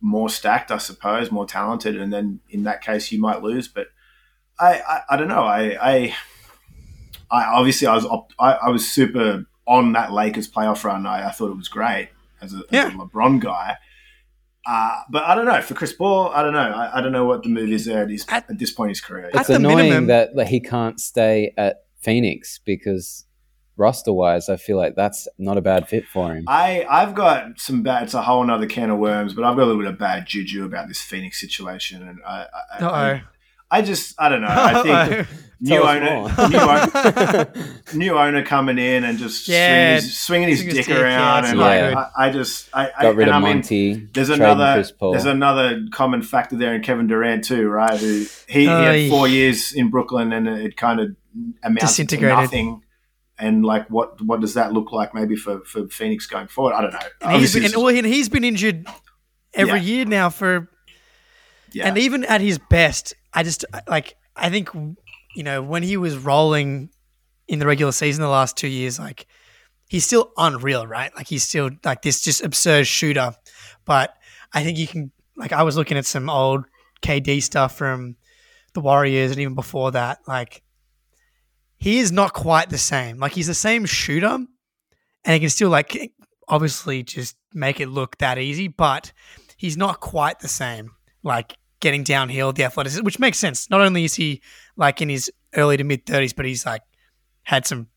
more 0.00 0.28
stacked, 0.30 0.70
I 0.70 0.78
suppose, 0.78 1.30
more 1.30 1.46
talented, 1.46 2.00
and 2.00 2.12
then 2.12 2.40
in 2.48 2.62
that 2.64 2.82
case 2.82 3.10
you 3.12 3.20
might 3.20 3.42
lose. 3.42 3.68
But 3.68 3.86
I 4.58 4.80
I, 4.80 5.00
I 5.10 5.16
don't 5.16 5.28
know. 5.28 5.44
I 5.44 5.76
I, 5.80 6.14
I 7.30 7.44
obviously 7.44 7.86
I 7.86 7.94
was 7.94 8.04
op- 8.04 8.32
I, 8.38 8.52
I 8.52 8.68
was 8.70 8.88
super 8.90 9.46
on 9.70 9.92
that 9.92 10.12
Lakers 10.12 10.50
playoff 10.50 10.82
run. 10.84 11.06
I, 11.06 11.28
I 11.28 11.30
thought 11.30 11.50
it 11.50 11.56
was 11.56 11.68
great 11.68 12.08
as 12.42 12.52
a, 12.52 12.58
as 12.58 12.62
Yeah. 12.72 12.88
a 12.88 12.90
LeBron 12.90 13.40
guy. 13.40 13.76
Uh, 14.66 15.02
but 15.08 15.22
I 15.24 15.34
don't 15.34 15.46
know 15.46 15.60
for 15.62 15.74
Chris 15.74 15.92
Paul. 15.92 16.28
I 16.28 16.42
don't 16.42 16.52
know. 16.52 16.58
I, 16.82 16.98
I 16.98 17.00
don't 17.00 17.12
know 17.12 17.24
what 17.24 17.42
the 17.44 17.48
move 17.48 17.70
is 17.70 17.86
there 17.86 18.02
at, 18.02 18.10
his, 18.10 18.26
At- 18.28 18.50
at 18.50 18.58
this 18.58 18.70
point 18.72 18.88
in 18.88 18.90
his 18.90 19.00
career. 19.00 19.30
It's 19.32 19.46
the 19.48 19.54
annoying 19.54 19.76
minimum- 19.88 20.06
that, 20.08 20.34
that 20.36 20.48
he 20.48 20.60
can't 20.60 21.00
stay 21.00 21.54
at 21.56 21.84
Phoenix 22.02 22.58
because 22.64 23.24
roster 23.76 24.12
wise, 24.12 24.48
I 24.50 24.56
feel 24.56 24.76
like 24.76 24.94
that's 24.96 25.26
not 25.38 25.56
a 25.56 25.62
bad 25.62 25.88
fit 25.88 26.04
for 26.06 26.34
him. 26.34 26.44
I 26.46 26.84
I've 26.90 27.14
got 27.14 27.58
some 27.58 27.82
bad. 27.82 28.02
It's 28.04 28.14
a 28.14 28.22
whole 28.22 28.48
other 28.50 28.66
can 28.66 28.90
of 28.90 28.98
worms, 28.98 29.32
but 29.34 29.44
I've 29.44 29.56
got 29.56 29.62
a 29.64 29.66
little 29.70 29.82
bit 29.82 29.90
of 29.92 29.98
bad 29.98 30.26
juju 30.26 30.64
about 30.66 30.88
this 30.88 31.00
Phoenix 31.00 31.40
situation, 31.40 32.06
and 32.06 32.18
I 32.26 32.46
I, 32.78 32.84
Uh 32.84 32.90
I, 32.90 33.22
I 33.70 33.82
just 33.82 34.14
I 34.18 34.28
don't 34.28 34.40
know. 34.42 34.48
I 34.50 34.82
think 35.06 35.28
new 35.60 35.82
owner, 35.82 36.34
new, 36.48 36.58
owner 36.58 37.52
new 37.94 38.18
owner 38.18 38.44
coming 38.44 38.78
in 38.78 39.04
and 39.04 39.18
just 39.18 39.46
Yeah, 39.46 39.66
swinging 39.66 39.94
his, 39.94 40.18
swinging 40.18 40.48
his 40.48 40.64
dick 40.64 40.86
dick, 40.86 40.88
around, 40.90 41.02
yeah, 41.04 41.36
and 41.36 41.46
it's 41.46 41.54
like 41.56 41.92
not 41.94 42.12
I, 42.16 42.26
I 42.26 42.30
just 42.30 42.68
I, 42.72 42.90
I 42.98 43.02
Got 43.02 43.16
rid 43.16 43.28
and 43.28 43.36
of 43.36 43.42
I 43.42 43.46
mean, 43.46 43.56
Monty. 43.58 44.08
There's 44.12 44.30
another 44.30 44.84
there's 45.00 45.24
another 45.26 45.86
common 45.92 46.22
factor 46.22 46.56
there 46.56 46.74
in 46.74 46.82
Kevin 46.82 47.06
Durant 47.06 47.44
too, 47.44 47.68
right? 47.68 47.98
Who 47.98 48.06
he, 48.48 48.60
he 48.60 48.64
had 48.66 49.08
four 49.10 49.28
years 49.28 49.72
in 49.72 49.90
Brooklyn 49.90 50.32
and 50.32 50.48
it 50.48 50.76
kind 50.76 50.98
of 51.00 51.14
amounted 51.62 52.08
to 52.08 52.20
nothing. 52.20 52.82
And 53.38 53.64
like, 53.64 53.88
what 53.88 54.20
what 54.20 54.40
does 54.40 54.54
that 54.54 54.72
look 54.74 54.92
like? 54.92 55.14
Maybe 55.14 55.34
for, 55.34 55.60
for 55.60 55.88
Phoenix 55.88 56.26
going 56.26 56.48
forward, 56.48 56.74
I 56.74 56.82
don't 56.82 56.92
know. 56.92 56.98
and, 57.22 57.40
he's 57.40 57.54
been, 57.54 57.64
and, 57.64 57.74
well, 57.74 57.88
and 57.88 58.06
he's 58.06 58.28
been 58.28 58.44
injured 58.44 58.86
every 59.54 59.80
Yeah. 59.80 59.86
year 59.86 60.04
now 60.04 60.28
for 60.28 60.68
yeah, 61.72 61.86
and 61.88 61.96
even 61.96 62.24
at 62.24 62.42
his 62.42 62.58
best, 62.68 63.14
I 63.32 63.42
just 63.42 63.64
like 63.88 64.16
I 64.36 64.50
think 64.50 64.70
you 65.34 65.42
know 65.42 65.62
when 65.62 65.82
he 65.82 65.96
was 65.96 66.16
rolling 66.16 66.90
in 67.48 67.58
the 67.58 67.66
regular 67.66 67.92
season 67.92 68.22
the 68.22 68.28
last 68.28 68.56
two 68.56 68.68
years, 68.68 68.98
like 68.98 69.26
he's 69.88 70.04
still 70.04 70.32
unreal, 70.36 70.86
right? 70.86 71.14
Like 71.16 71.28
he's 71.28 71.42
still 71.42 71.70
like 71.84 72.02
this 72.02 72.20
just 72.20 72.42
absurd 72.44 72.86
shooter. 72.86 73.34
But 73.84 74.14
I 74.52 74.62
think 74.62 74.78
you 74.78 74.86
can 74.86 75.10
like 75.36 75.52
I 75.52 75.62
was 75.62 75.76
looking 75.76 75.98
at 75.98 76.06
some 76.06 76.30
old 76.30 76.64
KD 77.02 77.42
stuff 77.42 77.76
from 77.76 78.16
the 78.72 78.80
Warriors 78.80 79.32
and 79.32 79.40
even 79.40 79.54
before 79.54 79.90
that, 79.92 80.20
like 80.28 80.62
he 81.76 81.98
is 81.98 82.12
not 82.12 82.32
quite 82.32 82.70
the 82.70 82.78
same. 82.78 83.18
Like 83.18 83.32
he's 83.32 83.46
the 83.48 83.54
same 83.54 83.84
shooter, 83.84 84.26
and 85.24 85.34
he 85.34 85.40
can 85.40 85.50
still 85.50 85.70
like 85.70 86.12
obviously 86.46 87.02
just 87.02 87.36
make 87.52 87.80
it 87.80 87.88
look 87.88 88.18
that 88.18 88.38
easy, 88.38 88.68
but 88.68 89.12
he's 89.56 89.76
not 89.76 90.00
quite 90.00 90.38
the 90.38 90.48
same. 90.48 90.92
Like 91.22 91.56
getting 91.80 92.04
downhill, 92.04 92.52
the 92.52 92.64
athleticism, 92.64 93.04
which 93.04 93.18
makes 93.18 93.38
sense. 93.38 93.68
Not 93.70 93.80
only 93.80 94.04
is 94.04 94.14
he 94.14 94.40
like 94.76 95.00
in 95.02 95.08
his 95.08 95.30
early 95.56 95.76
to 95.76 95.84
mid 95.84 96.06
thirties, 96.06 96.32
but 96.32 96.44
he's 96.46 96.64
like 96.66 96.82
had 97.44 97.66
some 97.66 97.88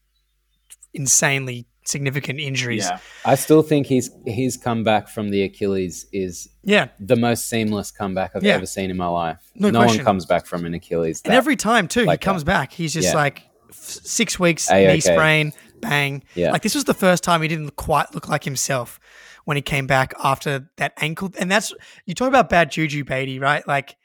insanely 0.94 1.66
significant 1.86 2.40
injuries. 2.40 2.86
yeah. 2.86 3.00
I 3.26 3.36
still 3.36 3.62
think 3.62 3.88
he's 3.88 4.10
his 4.26 4.56
comeback 4.56 5.10
from 5.10 5.32
the 5.32 5.44
Achilles 5.44 6.06
is 6.14 6.48
Yeah. 6.64 6.88
the 6.98 7.18
most 7.18 7.50
seamless 7.50 7.92
comeback 7.92 8.32
I've 8.36 8.44
Yeah. 8.44 8.54
ever 8.56 8.66
seen 8.66 8.90
in 8.90 8.96
my 8.96 9.08
life. 9.08 9.40
No 9.56 9.70
No, 9.70 9.80
one 9.86 10.00
comes 10.00 10.26
back 10.26 10.46
from 10.46 10.66
an 10.66 10.74
Achilles. 10.74 11.22
And 11.26 11.34
every 11.34 11.58
time 11.58 11.90
too, 11.90 12.06
like 12.06 12.22
he 12.22 12.26
comes 12.26 12.46
back. 12.46 12.72
He's 12.72 12.94
just 12.94 13.10
Yeah. 13.10 13.16
like 13.16 13.42
f- 13.70 13.76
six 13.76 14.40
weeks 14.40 14.70
A-okay. 14.72 14.94
knee 14.94 15.00
sprain, 15.02 15.52
bang. 15.82 16.24
Yeah. 16.36 16.52
Like 16.52 16.62
this 16.62 16.74
was 16.74 16.86
the 16.86 16.94
first 16.94 17.22
time 17.22 17.42
he 17.42 17.50
didn't 17.50 17.76
quite 17.76 18.14
look 18.14 18.30
like 18.30 18.46
himself 18.46 18.98
when 19.46 19.58
he 19.58 19.62
came 19.62 19.88
back 19.88 20.14
after 20.24 20.70
that 20.78 20.94
ankle. 20.98 21.32
And 21.39 21.52
that's 21.52 21.74
you 22.06 22.14
talk 22.14 22.28
about 22.28 22.50
bad 22.50 22.72
juju, 22.72 23.04
Batey, 23.04 23.41
right? 23.41 23.68
Like 23.68 23.96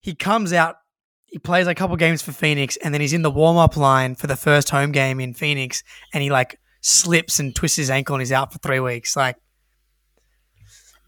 he 0.00 0.14
comes 0.14 0.52
out, 0.52 0.76
he 1.26 1.38
plays 1.38 1.66
a 1.66 1.74
couple 1.74 1.96
games 1.96 2.22
for 2.22 2.32
Phoenix, 2.32 2.76
and 2.76 2.92
then 2.92 3.00
he's 3.00 3.12
in 3.12 3.22
the 3.22 3.30
warm 3.30 3.56
up 3.56 3.76
line 3.76 4.14
for 4.14 4.26
the 4.26 4.36
first 4.36 4.70
home 4.70 4.92
game 4.92 5.20
in 5.20 5.34
Phoenix, 5.34 5.82
and 6.12 6.22
he 6.22 6.30
like 6.30 6.58
slips 6.82 7.38
and 7.38 7.54
twists 7.54 7.76
his 7.76 7.90
ankle 7.90 8.14
and 8.14 8.20
he's 8.20 8.32
out 8.32 8.52
for 8.52 8.58
three 8.58 8.80
weeks. 8.80 9.16
Like, 9.16 9.36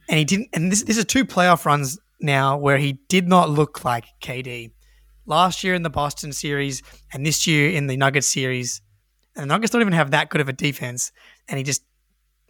and 0.09 0.18
he 0.18 0.25
didn't. 0.25 0.49
And 0.53 0.70
this 0.70 0.83
this 0.83 0.97
is 0.97 1.05
two 1.05 1.25
playoff 1.25 1.64
runs 1.64 1.99
now 2.20 2.57
where 2.57 2.79
he 2.79 2.99
did 3.09 3.29
not 3.29 3.51
look 3.51 3.85
like 3.85 4.05
KD. 4.22 4.72
Last 5.27 5.64
year 5.64 5.75
in 5.75 5.83
the 5.83 5.91
Boston 5.91 6.33
series 6.33 6.83
and 7.12 7.25
this 7.25 7.47
year 7.47 7.70
in 7.70 7.87
the 7.87 7.97
Nuggets 7.97 8.29
series, 8.29 8.83
and 9.35 9.45
the 9.45 9.47
Nuggets 9.47 9.72
don't 9.72 9.81
even 9.81 9.95
have 9.95 10.11
that 10.11 10.29
good 10.29 10.41
of 10.41 10.49
a 10.49 10.53
defense, 10.53 11.12
and 11.49 11.59
he 11.59 11.64
just. 11.64 11.83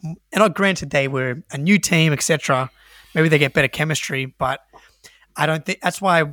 And 0.05 0.43
I 0.43 0.49
granted 0.49 0.91
they 0.91 1.09
were 1.09 1.43
a 1.51 1.59
new 1.59 1.79
team, 1.79 2.13
etc. 2.13 2.71
Maybe 3.15 3.29
they 3.29 3.39
get 3.39 3.55
better 3.55 3.69
chemistry, 3.69 4.27
but 4.27 4.61
I 5.37 5.47
don't 5.47 5.65
think 5.65 5.81
that's 5.81 6.01
why 6.01 6.25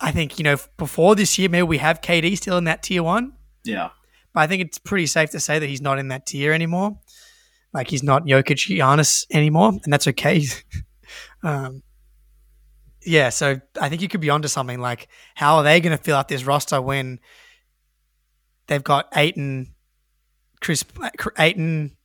I 0.00 0.12
think, 0.12 0.38
you 0.38 0.44
know, 0.44 0.56
before 0.76 1.14
this 1.16 1.38
year, 1.38 1.48
maybe 1.48 1.62
we 1.64 1.78
have 1.78 2.00
KD 2.00 2.36
still 2.36 2.58
in 2.58 2.64
that 2.64 2.82
tier 2.82 3.02
one, 3.02 3.32
Yeah. 3.64 3.90
but 4.32 4.40
I 4.40 4.46
think 4.46 4.62
it's 4.62 4.78
pretty 4.78 5.06
safe 5.06 5.30
to 5.30 5.40
say 5.40 5.58
that 5.58 5.66
he's 5.68 5.80
not 5.80 5.98
in 5.98 6.08
that 6.08 6.26
tier 6.26 6.52
anymore. 6.52 6.98
Like 7.72 7.88
he's 7.88 8.02
not 8.02 8.24
Jokic 8.24 8.76
Giannis 8.78 9.26
anymore, 9.30 9.68
and 9.82 9.92
that's 9.92 10.06
okay. 10.08 10.44
um, 11.42 11.82
yeah, 13.04 13.30
so 13.30 13.60
I 13.80 13.88
think 13.88 14.02
you 14.02 14.08
could 14.08 14.20
be 14.20 14.30
onto 14.30 14.48
something 14.48 14.78
like 14.80 15.08
how 15.34 15.56
are 15.56 15.62
they 15.62 15.80
going 15.80 15.96
to 15.96 16.02
fill 16.02 16.16
out 16.16 16.28
this 16.28 16.44
roster 16.44 16.80
when 16.80 17.18
they've 18.66 18.84
got 18.84 19.08
Ayton, 19.16 19.74
Chris, 20.60 20.84
Ayton, 21.38 21.96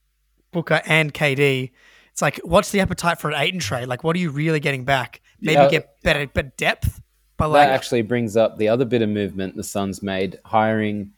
Booker, 0.58 0.82
and 0.86 1.14
KD. 1.14 1.72
It's 2.12 2.22
like, 2.22 2.39
what's 2.43 2.72
the 2.72 2.80
appetite 2.80 3.20
for 3.20 3.30
an 3.30 3.39
Ayton 3.39 3.60
trade? 3.60 3.88
Like, 3.88 4.03
what 4.03 4.16
are 4.16 4.20
you 4.20 4.32
really 4.32 4.60
getting 4.60 4.86
back? 4.86 5.22
Maybe 5.39 5.53
Yeah. 5.53 5.70
get 5.70 6.01
better, 6.01 6.26
better 6.26 6.51
depth, 6.58 6.99
but 7.38 7.49
like, 7.49 7.68
that 7.68 7.74
actually 7.76 8.01
brings 8.01 8.36
up 8.36 8.58
the 8.58 8.70
other 8.70 8.86
bit 8.86 9.03
of 9.03 9.10
movement 9.10 9.55
the 9.55 9.64
Suns 9.64 10.01
made, 10.01 10.39
hiring 10.45 11.12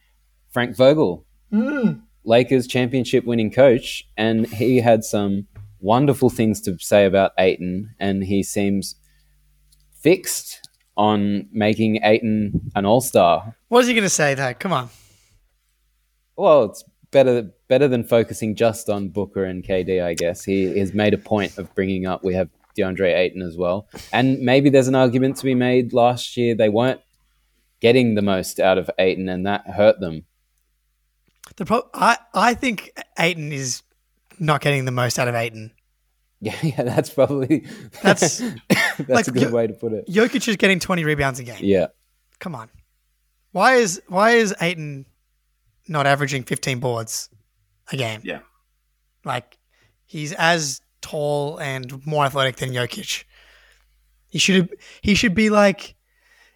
Frank 0.50 0.76
Vogel, 0.76 1.24
hmm. 1.50 1.92
Lakers 2.24 2.66
championship 2.66 3.24
winning 3.24 3.50
coach, 3.50 4.04
and 4.18 4.46
he 4.46 4.76
had 4.76 5.04
some 5.04 5.46
wonderful 5.80 6.28
things 6.28 6.60
to 6.60 6.78
say 6.78 7.06
about 7.06 7.32
Ayton, 7.38 7.94
and 7.98 8.22
he 8.24 8.42
seems 8.42 8.96
fixed 10.02 10.68
on 10.98 11.48
making 11.50 12.04
Ayton 12.04 12.70
an 12.74 12.84
All 12.84 13.00
Star. 13.00 13.56
what 13.68 13.80
is 13.80 13.86
he 13.86 13.94
going 13.94 14.04
to 14.04 14.10
say 14.10 14.34
though? 14.34 14.52
Come 14.52 14.74
on. 14.74 14.90
Well, 16.36 16.64
it's 16.64 16.84
better 17.10 17.50
better 17.68 17.88
than 17.88 18.04
focusing 18.04 18.54
just 18.54 18.88
on 18.88 19.08
Booker 19.08 19.44
and 19.44 19.64
KD, 19.64 20.02
I 20.02 20.14
guess. 20.14 20.44
He 20.44 20.78
has 20.78 20.94
made 20.94 21.14
a 21.14 21.18
point 21.18 21.58
of 21.58 21.74
bringing 21.74 22.06
up 22.06 22.24
we 22.24 22.34
have 22.34 22.48
DeAndre 22.78 23.16
Ayton 23.16 23.42
as 23.42 23.56
well, 23.56 23.88
and 24.12 24.38
maybe 24.40 24.70
there's 24.70 24.88
an 24.88 24.94
argument 24.94 25.36
to 25.38 25.44
be 25.44 25.54
made. 25.54 25.92
Last 25.92 26.36
year 26.36 26.54
they 26.54 26.68
weren't 26.68 27.00
getting 27.80 28.14
the 28.14 28.22
most 28.22 28.60
out 28.60 28.78
of 28.78 28.90
Ayton, 28.98 29.28
and 29.28 29.46
that 29.46 29.66
hurt 29.68 30.00
them. 30.00 30.24
The 31.56 31.64
pro- 31.64 31.88
I 31.92 32.16
I 32.34 32.54
think 32.54 32.92
Ayton 33.18 33.52
is 33.52 33.82
not 34.38 34.60
getting 34.60 34.84
the 34.84 34.92
most 34.92 35.18
out 35.18 35.28
of 35.28 35.34
Ayton. 35.34 35.72
Yeah, 36.40 36.56
yeah, 36.62 36.82
that's 36.82 37.10
probably 37.10 37.66
That's- 38.02 38.38
that's 38.68 39.08
like, 39.08 39.28
a 39.28 39.30
good 39.32 39.52
way 39.52 39.66
to 39.66 39.74
put 39.74 39.92
it. 39.92 40.06
Jokic 40.08 40.46
is 40.48 40.56
getting 40.56 40.78
20 40.80 41.04
rebounds 41.04 41.38
a 41.38 41.44
game. 41.44 41.58
Yeah, 41.60 41.88
Come 42.38 42.54
on. 42.54 42.70
Why 43.52 43.74
is 43.74 44.00
why 44.08 44.32
is 44.32 44.54
Ayton 44.60 45.04
not 45.90 46.06
averaging 46.06 46.44
15 46.44 46.78
boards 46.78 47.28
a 47.92 47.96
game? 47.96 48.20
Yeah. 48.24 48.40
Like 49.24 49.58
he's 50.06 50.32
as 50.32 50.80
tall 51.02 51.58
and 51.60 52.04
more 52.06 52.24
athletic 52.24 52.56
than 52.56 52.70
Jokic. 52.70 53.24
He 54.28 54.38
should 54.38 54.76
he 55.02 55.14
should 55.14 55.34
be 55.34 55.50
like 55.50 55.96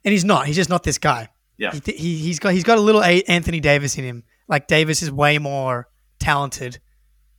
and 0.05 0.13
he's 0.13 0.25
not. 0.25 0.47
He's 0.47 0.57
just 0.57 0.71
not 0.71 0.83
this 0.83 0.99
guy. 0.99 1.29
Yeah. 1.57 1.73
He, 1.73 1.93
he 1.93 2.17
he's 2.19 2.39
got 2.39 2.53
he's 2.53 2.65
got 2.65 2.79
a 2.79 2.81
little 2.81 3.03
Anthony 3.03 3.61
Davis 3.61 3.99
in 3.99 4.05
him. 4.05 4.25
Like 4.49 4.67
Davis 4.67 5.03
is 5.03 5.11
way 5.11 5.39
more 5.39 5.89
talented 6.19 6.79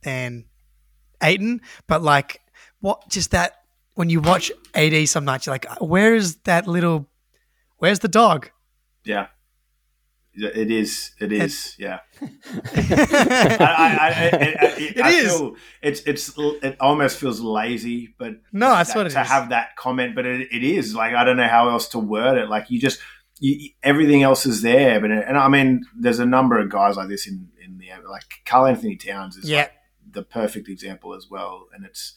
than 0.02 0.44
Ayton, 1.22 1.60
but 1.86 2.02
like 2.02 2.40
what 2.80 3.08
just 3.08 3.30
that 3.30 3.52
when 3.94 4.10
you 4.10 4.20
watch 4.20 4.52
AD 4.74 5.08
some 5.08 5.24
nights 5.24 5.46
you're 5.46 5.54
like 5.54 5.66
where 5.80 6.14
is 6.14 6.36
that 6.44 6.66
little 6.66 7.08
where's 7.78 8.00
the 8.00 8.08
dog? 8.08 8.50
Yeah. 9.04 9.28
It 10.36 10.70
is. 10.70 11.12
It 11.18 11.32
is. 11.32 11.74
Yeah. 11.78 12.00
I, 12.20 12.28
I, 13.60 13.96
I, 14.00 14.08
I, 14.30 14.56
I, 14.60 14.74
It 14.78 15.06
is. 15.06 15.42
It's 15.82 16.00
it's 16.02 16.32
it 16.62 16.76
almost 16.80 17.18
feels 17.18 17.40
lazy, 17.40 18.14
but 18.18 18.32
No, 18.52 18.70
that's 18.70 18.90
that- 18.92 18.96
what 18.98 19.06
it 19.06 19.10
to 19.10 19.20
is. 19.22 19.28
have 19.28 19.48
that 19.50 19.76
comment. 19.76 20.14
But 20.14 20.26
it, 20.26 20.48
it 20.52 20.62
is 20.62 20.94
like 20.94 21.14
I 21.14 21.24
don't 21.24 21.36
know 21.36 21.48
how 21.48 21.68
else 21.70 21.88
to 21.90 21.98
word 21.98 22.38
it. 22.38 22.48
Like 22.48 22.70
you 22.70 22.80
just 22.80 23.00
you, 23.40 23.70
everything 23.82 24.22
else 24.22 24.46
is 24.46 24.62
there, 24.62 25.00
but 25.00 25.10
and 25.10 25.36
I 25.38 25.48
mean, 25.48 25.84
there's 25.98 26.18
a 26.18 26.26
number 26.26 26.58
of 26.58 26.70
guys 26.70 26.96
like 26.96 27.08
this 27.08 27.26
in 27.26 27.48
in 27.64 27.78
the 27.78 27.88
like 28.08 28.24
Karl-Anthony 28.44 28.96
Towns 28.96 29.36
is 29.36 29.48
Yeah. 29.48 29.62
like 29.62 29.72
the 30.10 30.22
perfect 30.22 30.68
example 30.68 31.14
as 31.14 31.28
well, 31.30 31.66
and 31.74 31.84
it's. 31.84 32.14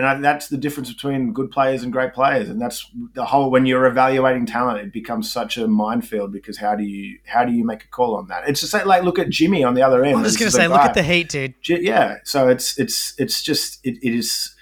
And 0.00 0.08
I, 0.08 0.14
that's 0.20 0.48
the 0.48 0.56
difference 0.56 0.90
between 0.92 1.32
good 1.32 1.50
players 1.50 1.82
and 1.82 1.92
great 1.92 2.14
players, 2.14 2.48
and 2.48 2.60
that's 2.60 2.88
the 3.14 3.24
whole. 3.26 3.50
When 3.50 3.66
you're 3.66 3.86
evaluating 3.86 4.46
talent, 4.46 4.78
it 4.80 4.92
becomes 4.92 5.30
such 5.30 5.58
a 5.58 5.68
minefield 5.68 6.32
because 6.32 6.56
how 6.56 6.74
do 6.74 6.84
you 6.84 7.18
how 7.26 7.44
do 7.44 7.52
you 7.52 7.64
make 7.64 7.84
a 7.84 7.88
call 7.88 8.16
on 8.16 8.28
that? 8.28 8.48
It's 8.48 8.60
just 8.60 8.72
like, 8.72 8.86
like 8.86 9.02
look 9.02 9.18
at 9.18 9.28
Jimmy 9.28 9.62
on 9.62 9.74
the 9.74 9.82
other 9.82 10.02
end. 10.04 10.16
I'm 10.16 10.24
just 10.24 10.38
gonna 10.38 10.48
is 10.48 10.54
a 10.54 10.58
say, 10.58 10.68
look 10.68 10.78
guy- 10.78 10.86
at 10.86 10.94
the 10.94 11.02
heat, 11.02 11.28
dude. 11.28 11.54
J- 11.62 11.82
yeah 11.82 12.16
so 12.24 12.48
it's 12.48 12.78
it's 12.78 13.14
it's 13.18 13.42
just 13.42 13.78
it, 13.84 13.98
it 14.02 14.14
is 14.14 14.54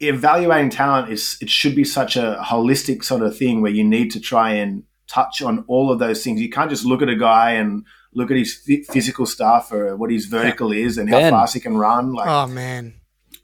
evaluating 0.00 0.70
talent 0.70 1.10
is 1.10 1.36
it 1.40 1.50
should 1.50 1.74
be 1.74 1.84
such 1.84 2.16
a 2.16 2.40
holistic 2.44 3.02
sort 3.04 3.22
of 3.22 3.36
thing 3.36 3.60
where 3.62 3.72
you 3.72 3.82
need 3.84 4.10
to 4.12 4.20
try 4.20 4.50
and 4.52 4.84
touch 5.08 5.42
on 5.42 5.64
all 5.66 5.90
of 5.90 5.98
those 5.98 6.22
things 6.22 6.40
you 6.40 6.48
can't 6.50 6.70
just 6.70 6.84
look 6.84 7.02
at 7.02 7.08
a 7.08 7.16
guy 7.16 7.52
and 7.52 7.84
look 8.14 8.30
at 8.30 8.36
his 8.36 8.54
phy- 8.54 8.84
physical 8.92 9.26
stuff 9.26 9.72
or 9.72 9.96
what 9.96 10.10
his 10.10 10.26
vertical 10.26 10.70
is 10.72 10.98
and 10.98 11.10
how 11.10 11.18
Ben. 11.18 11.32
fast 11.32 11.54
he 11.54 11.60
can 11.60 11.76
run 11.76 12.12
like 12.12 12.28
Oh 12.28 12.46
man, 12.46 12.94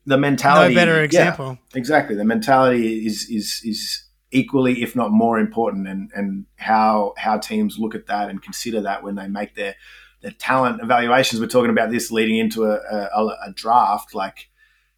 the 0.07 0.19
mentality. 0.19 0.75
no 0.75 0.75
mentality 0.75 0.75
better 0.75 0.97
yeah, 0.99 1.03
example. 1.05 1.59
exactly 1.75 2.15
the 2.17 2.25
mentality 2.25 3.07
is 3.07 3.29
is 3.31 3.61
is 3.65 4.05
equally 4.31 4.83
if 4.83 4.95
not 4.97 5.11
more 5.13 5.39
important 5.39 5.87
and 5.89 6.11
and 6.15 6.47
how 6.57 7.15
how 7.17 7.39
teams 7.39 7.79
look 7.79 7.95
at 7.95 8.07
that 8.07 8.29
and 8.29 8.43
consider 8.43 8.81
that 8.83 9.03
when 9.03 9.15
they 9.15 9.29
make 9.29 9.55
their 9.55 9.75
their 10.23 10.33
talent 10.33 10.81
evaluations 10.83 11.41
we're 11.41 11.47
talking 11.47 11.71
about 11.71 11.91
this 11.91 12.11
leading 12.11 12.37
into 12.39 12.65
a, 12.65 12.75
a, 12.77 13.27
a 13.47 13.53
draft 13.55 14.15
like 14.15 14.49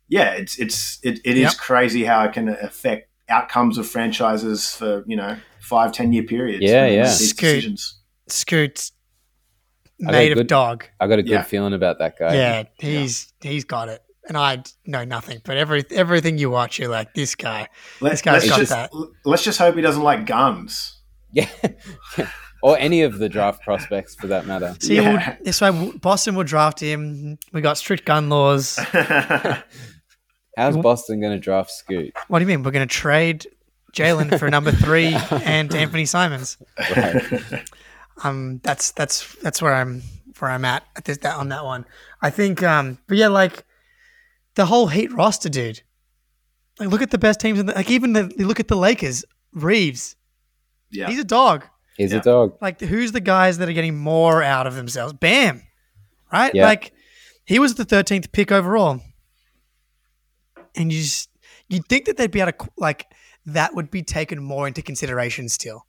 yeah 0.09 0.31
it's 0.33 0.59
it's 0.59 0.99
it, 1.03 1.19
it 1.25 1.37
is 1.37 1.53
Yep. 1.53 1.57
crazy 1.59 2.05
how 2.05 2.25
it 2.25 2.33
can 2.33 2.49
affect 2.49 3.11
outcomes 3.29 3.77
of 3.77 3.87
franchises 3.89 4.75
for 4.75 5.05
you 5.07 5.17
know 5.17 5.37
five 5.61 5.93
ten 5.93 6.13
year 6.13 6.23
periods 6.23 6.63
Yeah, 6.63 6.87
yeah. 6.87 7.03
these 7.05 7.31
Scoot. 7.31 7.41
decisions 7.57 8.01
Scoot's 8.29 8.93
got 10.03 10.13
made 10.13 10.33
of 10.33 10.37
good- 10.37 10.47
dog. 10.47 10.85
I 11.01 11.07
got 11.09 11.19
a 11.19 11.23
good 11.23 11.31
Yeah. 11.33 11.43
feeling 11.43 11.73
about 11.75 11.99
that 11.99 12.19
guy. 12.19 12.35
yeah, 12.35 12.63
he's 12.79 13.33
he's 13.41 13.65
got 13.65 13.89
it, 13.89 14.01
and 14.29 14.37
I 14.37 14.63
know 14.87 15.05
nothing. 15.05 15.41
But 15.45 15.57
every 15.57 15.85
everything 15.91 16.39
you 16.39 16.51
watch, 16.51 16.79
you're 16.79 16.89
like 16.89 17.15
this 17.15 17.35
guy. 17.35 17.69
Let, 18.01 18.11
This 18.11 18.23
guy's 18.23 18.43
us 18.45 18.49
got 18.51 18.59
just 18.59 18.71
that. 18.71 18.91
let's 19.25 19.43
just 19.45 19.59
hope 19.59 19.75
he 19.77 19.83
doesn't 19.83 20.03
like 20.03 20.27
guns 20.27 21.01
yeah, 21.33 21.49
or 22.63 22.79
any 22.79 23.03
of 23.03 23.19
the 23.19 23.29
draft 23.29 23.63
prospects 23.63 24.15
for 24.15 24.27
that 24.29 24.47
matter. 24.47 24.75
See, 24.81 24.97
Yeah. 24.97 25.37
we'll, 25.37 25.37
this 25.45 25.61
way 25.61 25.93
Boston 26.01 26.35
will 26.35 26.45
draft 26.45 26.81
him. 26.81 27.39
We 27.53 27.61
got 27.61 27.77
strict 27.79 28.05
gun 28.07 28.29
laws. 28.29 28.79
How's 30.57 30.77
Boston 30.79 31.21
going 31.21 31.33
to 31.35 31.39
draft 31.39 31.71
Scoot? 31.71 32.15
What 32.29 32.39
do 32.39 32.45
you 32.45 32.47
mean? 32.47 32.63
We're 32.63 32.71
going 32.71 32.87
to 32.89 32.95
trade 32.95 33.47
Jalen 33.93 34.39
for 34.39 34.49
number 34.51 34.73
three 34.73 35.09
and 35.15 35.69
Anfernee 35.71 36.09
Simons. 36.09 36.57
Right. 36.97 37.65
um 38.25 38.61
that's 38.63 38.93
that's 38.93 39.35
that's 39.43 39.61
where 39.61 39.75
I'm 39.75 40.03
where 40.39 40.51
I'm 40.51 40.65
at 40.65 40.85
at 40.97 41.05
this 41.05 41.19
that 41.19 41.37
on 41.37 41.51
that 41.51 41.65
one. 41.65 41.85
I 42.23 42.31
think 42.31 42.63
um 42.63 42.99
but 43.07 43.19
yeah, 43.19 43.29
like 43.29 43.65
the 44.57 44.67
whole 44.67 44.89
Heat 44.89 45.13
roster, 45.13 45.49
dude. 45.49 45.83
Like 46.79 46.89
look 46.91 47.01
at 47.03 47.11
the 47.11 47.19
best 47.19 47.41
teams 47.41 47.59
in 47.61 47.67
the 47.67 47.73
like 47.75 47.91
even 47.91 48.13
the 48.13 48.25
look 48.39 48.61
at 48.61 48.69
the 48.69 48.77
Lakers, 48.77 49.25
Reaves. 49.53 50.17
yeah 50.91 51.07
He's 51.09 51.19
a 51.21 51.25
dog. 51.25 51.65
He's 51.97 52.13
Yeah. 52.13 52.19
a 52.19 52.23
dog. 52.23 52.59
Like 52.61 52.81
who's 52.81 53.13
the 53.13 53.21
guys 53.21 53.57
that 53.59 53.69
are 53.69 53.73
getting 53.73 53.97
more 53.97 54.43
out 54.43 54.67
of 54.67 54.75
themselves? 54.75 55.15
Bam. 55.15 55.63
Right? 56.33 56.55
Yeah. 56.55 56.67
Like 56.67 56.93
he 57.47 57.59
was 57.59 57.77
the 57.77 57.87
13th 57.87 58.33
pick 58.33 58.53
overall. 58.53 59.01
And 60.75 60.93
you 60.93 61.01
just 61.01 61.31
you'd 61.69 61.87
think 61.89 62.05
that 62.07 62.17
they'd 62.19 62.31
be 62.31 62.41
able 62.41 62.53
to 62.53 62.69
like 62.77 63.07
that 63.47 63.75
would 63.75 63.91
be 63.91 64.03
taken 64.03 64.43
more 64.43 64.67
into 64.67 64.83
consideration 64.83 65.49
still. 65.49 65.87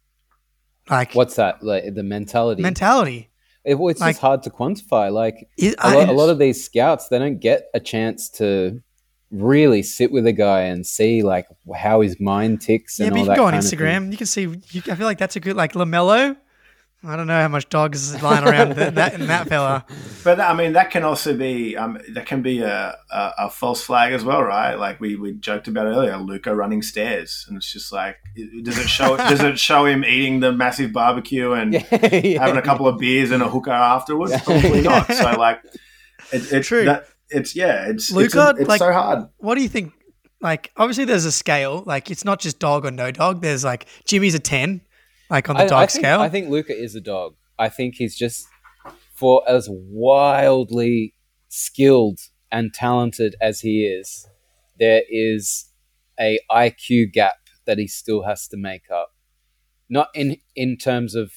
Like 0.89 1.13
What's 1.13 1.35
that? 1.35 1.61
Like 1.63 1.93
the 1.93 2.03
mentality. 2.03 2.61
mentality. 2.61 3.29
It- 3.67 3.77
it's 3.79 3.99
like- 4.01 4.15
just 4.15 4.21
hard 4.21 4.43
to 4.43 4.49
quantify. 4.49 5.11
Like 5.11 5.47
It- 5.57 5.75
a, 5.79 5.93
lot, 5.95 6.09
a 6.09 6.11
lot 6.13 6.29
of 6.29 6.39
these 6.39 6.63
scouts, 6.63 7.09
they 7.09 7.19
don't 7.19 7.39
get 7.39 7.67
a 7.73 7.79
chance 7.79 8.29
to 8.39 8.81
really 9.29 9.83
sit 9.83 10.09
with 10.11 10.25
a 10.25 10.31
guy 10.31 10.61
and 10.61 10.85
see 10.87 11.21
like 11.21 11.47
how 11.75 11.99
his 12.01 12.17
mind 12.19 12.61
ticks 12.61 12.97
Yeah, 12.99 13.07
and 13.07 13.13
but 13.13 13.19
all 13.19 13.25
you 13.25 13.29
can 13.31 13.35
go 13.35 13.45
on 13.45 13.51
kind 13.51 13.63
of 13.63 13.69
thing. 13.69 13.79
Instagram. 13.79 14.11
You 14.11 14.17
can 14.17 14.27
see. 14.27 14.41
You, 14.43 14.81
I 14.89 14.95
feel 14.95 15.05
like 15.05 15.17
that's 15.17 15.35
a 15.35 15.41
good 15.41 15.55
like 15.57 15.73
LaMelo. 15.73 16.37
I 17.03 17.15
don't 17.15 17.27
know 17.27 17.39
how 17.39 17.47
much 17.47 17.69
dogs 17.69 18.09
is 18.11 18.21
lying 18.23 18.43
around 18.43 18.73
that, 18.75 18.95
that 18.95 19.13
in 19.13 19.27
that 19.27 19.47
fella. 19.47 19.85
But 20.23 20.41
I 20.41 20.53
mean, 20.53 20.73
that 20.73 20.91
can 20.91 21.03
also 21.03 21.37
be 21.37 21.77
um, 21.77 21.97
that 22.13 22.25
can 22.25 22.41
be 22.41 22.59
a, 22.59 22.97
a, 23.11 23.31
a 23.37 23.49
false 23.49 23.81
flag 23.81 24.11
as 24.11 24.25
well, 24.25 24.41
right? 24.43 24.75
Like 24.75 24.99
we, 24.99 25.15
we 25.15 25.31
joked 25.33 25.69
about 25.69 25.85
earlier, 25.85 26.17
Luka 26.17 26.53
running 26.53 26.81
stairs, 26.81 27.45
and 27.47 27.55
it's 27.55 27.71
just 27.71 27.93
like, 27.93 28.17
does 28.63 28.77
it 28.77 28.89
show 28.89 29.15
does 29.15 29.41
it 29.41 29.57
show 29.69 29.85
him 29.85 30.03
eating 30.03 30.41
the 30.41 30.51
massive 30.51 30.91
barbecue 30.91 31.53
and 31.53 31.73
Yeah. 31.91 32.39
having 32.41 32.57
a 32.57 32.61
couple 32.61 32.87
of 32.87 32.97
beers 32.97 33.31
and 33.31 33.41
a 33.41 33.47
hookah 33.47 33.71
afterwards? 33.71 34.33
Probably 34.41 34.81
not. 34.81 35.09
So 35.13 35.31
like, 35.37 35.61
it, 36.33 36.51
it's 36.51 36.67
True. 36.67 36.85
That, 36.85 37.07
it's 37.29 37.55
yeah, 37.55 37.87
it's 37.87 38.11
Luka, 38.11 38.25
it's, 38.25 38.35
a- 38.35 38.61
it's 38.61 38.67
like- 38.69 38.79
so 38.79 38.91
hard. 38.91 39.29
What 39.37 39.55
do 39.55 39.61
you 39.61 39.69
think? 39.69 39.93
Like, 40.41 40.71
obviously, 40.77 41.05
there's 41.05 41.25
a 41.25 41.31
scale. 41.31 41.83
Like, 41.85 42.11
it's 42.11 42.23
not 42.25 42.39
just 42.39 42.59
dog 42.59 42.85
or 42.85 42.91
no 42.91 43.09
dog. 43.11 43.41
There's 43.41 43.63
like 43.63 43.87
Jimmy's 44.05 44.35
a 44.35 44.39
ten, 44.39 44.81
like 45.29 45.49
on 45.49 45.55
the 45.57 45.63
I, 45.63 45.67
dog 45.67 45.83
I 45.83 45.85
think, 45.87 46.01
scale. 46.05 46.19
I 46.21 46.29
think 46.29 46.49
Luka 46.49 46.75
is 46.77 46.95
a 46.95 47.01
dog. 47.01 47.35
I 47.59 47.69
think 47.69 47.95
he's 47.95 48.15
just 48.15 48.45
for 49.13 49.43
as 49.47 49.67
wildly 49.69 51.13
skilled 51.49 52.19
and 52.51 52.73
talented 52.73 53.35
as 53.41 53.61
he 53.61 53.85
is, 53.85 54.27
there 54.79 55.01
is 55.09 55.65
a 56.19 56.39
IQ 56.51 57.11
gap 57.11 57.35
that 57.65 57.77
he 57.77 57.87
still 57.87 58.23
has 58.23 58.47
to 58.47 58.57
make 58.57 58.89
up. 58.91 59.13
Not 59.89 60.09
in 60.13 60.37
in 60.55 60.77
terms 60.77 61.15
of 61.15 61.31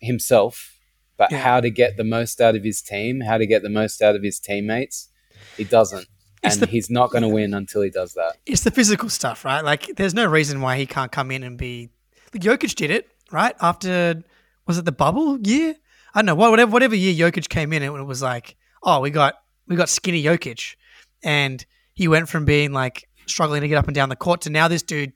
himself, 0.00 0.78
but 1.16 1.30
Yeah. 1.30 1.38
how 1.38 1.60
to 1.60 1.70
get 1.70 1.96
the 1.96 2.04
most 2.04 2.40
out 2.40 2.54
of 2.54 2.62
his 2.64 2.82
team, 2.82 3.20
how 3.20 3.38
to 3.38 3.46
get 3.46 3.62
the 3.62 3.70
most 3.70 4.02
out 4.02 4.14
of 4.16 4.22
his 4.22 4.38
teammates. 4.38 5.08
He 5.56 5.64
doesn't. 5.64 6.06
It's 6.42 6.54
and 6.56 6.62
the- 6.62 6.66
he's 6.66 6.90
not 6.90 7.10
going 7.10 7.22
to 7.22 7.28
win 7.28 7.54
until 7.54 7.82
he 7.82 7.90
does 7.90 8.12
that. 8.14 8.36
it's 8.46 8.62
the 8.64 8.70
physical 8.70 9.08
stuff, 9.08 9.44
right? 9.44 9.64
Like, 9.64 9.96
there's 9.96 10.12
no 10.14 10.26
reason 10.26 10.60
why 10.60 10.76
he 10.76 10.84
can't 10.86 11.10
come 11.10 11.30
in 11.30 11.42
and 11.42 11.56
be. 11.56 11.88
Like, 12.34 12.42
Jokic 12.42 12.74
did 12.74 12.90
it, 12.90 13.08
right? 13.32 13.54
After 13.60 14.22
was 14.66 14.78
it 14.78 14.84
the 14.84 14.92
bubble 14.92 15.38
year? 15.40 15.74
I 16.14 16.20
don't 16.20 16.26
know. 16.26 16.34
Whatever 16.34 16.70
whatever 16.70 16.94
year 16.96 17.12
Jokic 17.30 17.48
came 17.48 17.72
in, 17.72 17.82
it 17.82 17.90
was 17.90 18.22
like, 18.22 18.56
oh, 18.82 19.00
we 19.00 19.10
got 19.10 19.34
we 19.66 19.76
got 19.76 19.88
skinny 19.88 20.22
Jokic, 20.22 20.76
and 21.22 21.64
he 21.92 22.08
went 22.08 22.28
from 22.28 22.44
being 22.44 22.72
like 22.72 23.08
struggling 23.26 23.62
to 23.62 23.68
get 23.68 23.78
up 23.78 23.86
and 23.86 23.94
down 23.94 24.08
the 24.10 24.16
court 24.16 24.42
to 24.42 24.50
now 24.50 24.68
this 24.68 24.82
dude 24.82 25.12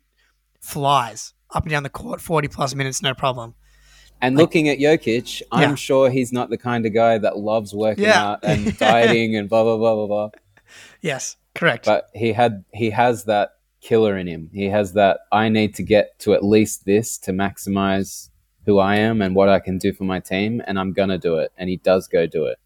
flies 0.60 1.34
up 1.54 1.64
and 1.64 1.70
down 1.70 1.82
the 1.82 1.90
court, 1.90 2.20
forty 2.20 2.48
plus 2.48 2.74
minutes, 2.74 3.02
no 3.02 3.14
problem. 3.14 3.54
And 4.20 4.36
looking 4.36 4.68
at 4.68 4.78
Jokic, 4.78 5.42
I'm 5.52 5.70
Yeah. 5.70 5.74
sure 5.76 6.10
he's 6.10 6.32
not 6.32 6.50
the 6.50 6.58
kind 6.58 6.84
of 6.84 6.92
guy 6.92 7.18
that 7.18 7.36
loves 7.38 7.72
working 7.72 8.04
Yeah. 8.04 8.30
out 8.30 8.40
and 8.42 8.76
dieting 8.78 9.36
and 9.36 9.48
blah 9.48 9.62
blah 9.62 9.76
blah 9.76 9.94
blah 9.94 10.06
blah. 10.06 10.30
Yes, 11.00 11.36
correct. 11.54 11.84
But 11.86 12.08
he 12.14 12.32
had 12.32 12.64
he 12.74 12.90
has 12.90 13.24
that 13.24 13.50
killer 13.80 14.16
in 14.16 14.26
him. 14.26 14.50
He 14.52 14.66
has 14.66 14.92
that 14.94 15.20
I 15.32 15.48
need 15.48 15.74
to 15.76 15.82
get 15.82 16.18
to 16.20 16.34
at 16.34 16.44
least 16.44 16.84
this 16.84 17.18
to 17.18 17.32
maximize 17.32 18.30
who 18.66 18.78
I 18.78 18.96
am 18.96 19.22
and 19.22 19.34
what 19.34 19.48
I 19.48 19.60
can 19.60 19.78
do 19.78 19.92
for 19.92 20.04
my 20.04 20.20
team, 20.20 20.60
and 20.66 20.78
I'm 20.78 20.92
gonna 20.92 21.18
do 21.18 21.36
it. 21.38 21.52
And 21.56 21.68
he 21.70 21.76
does 21.78 22.06
go 22.08 22.26
do 22.26 22.44
it. 22.46 22.58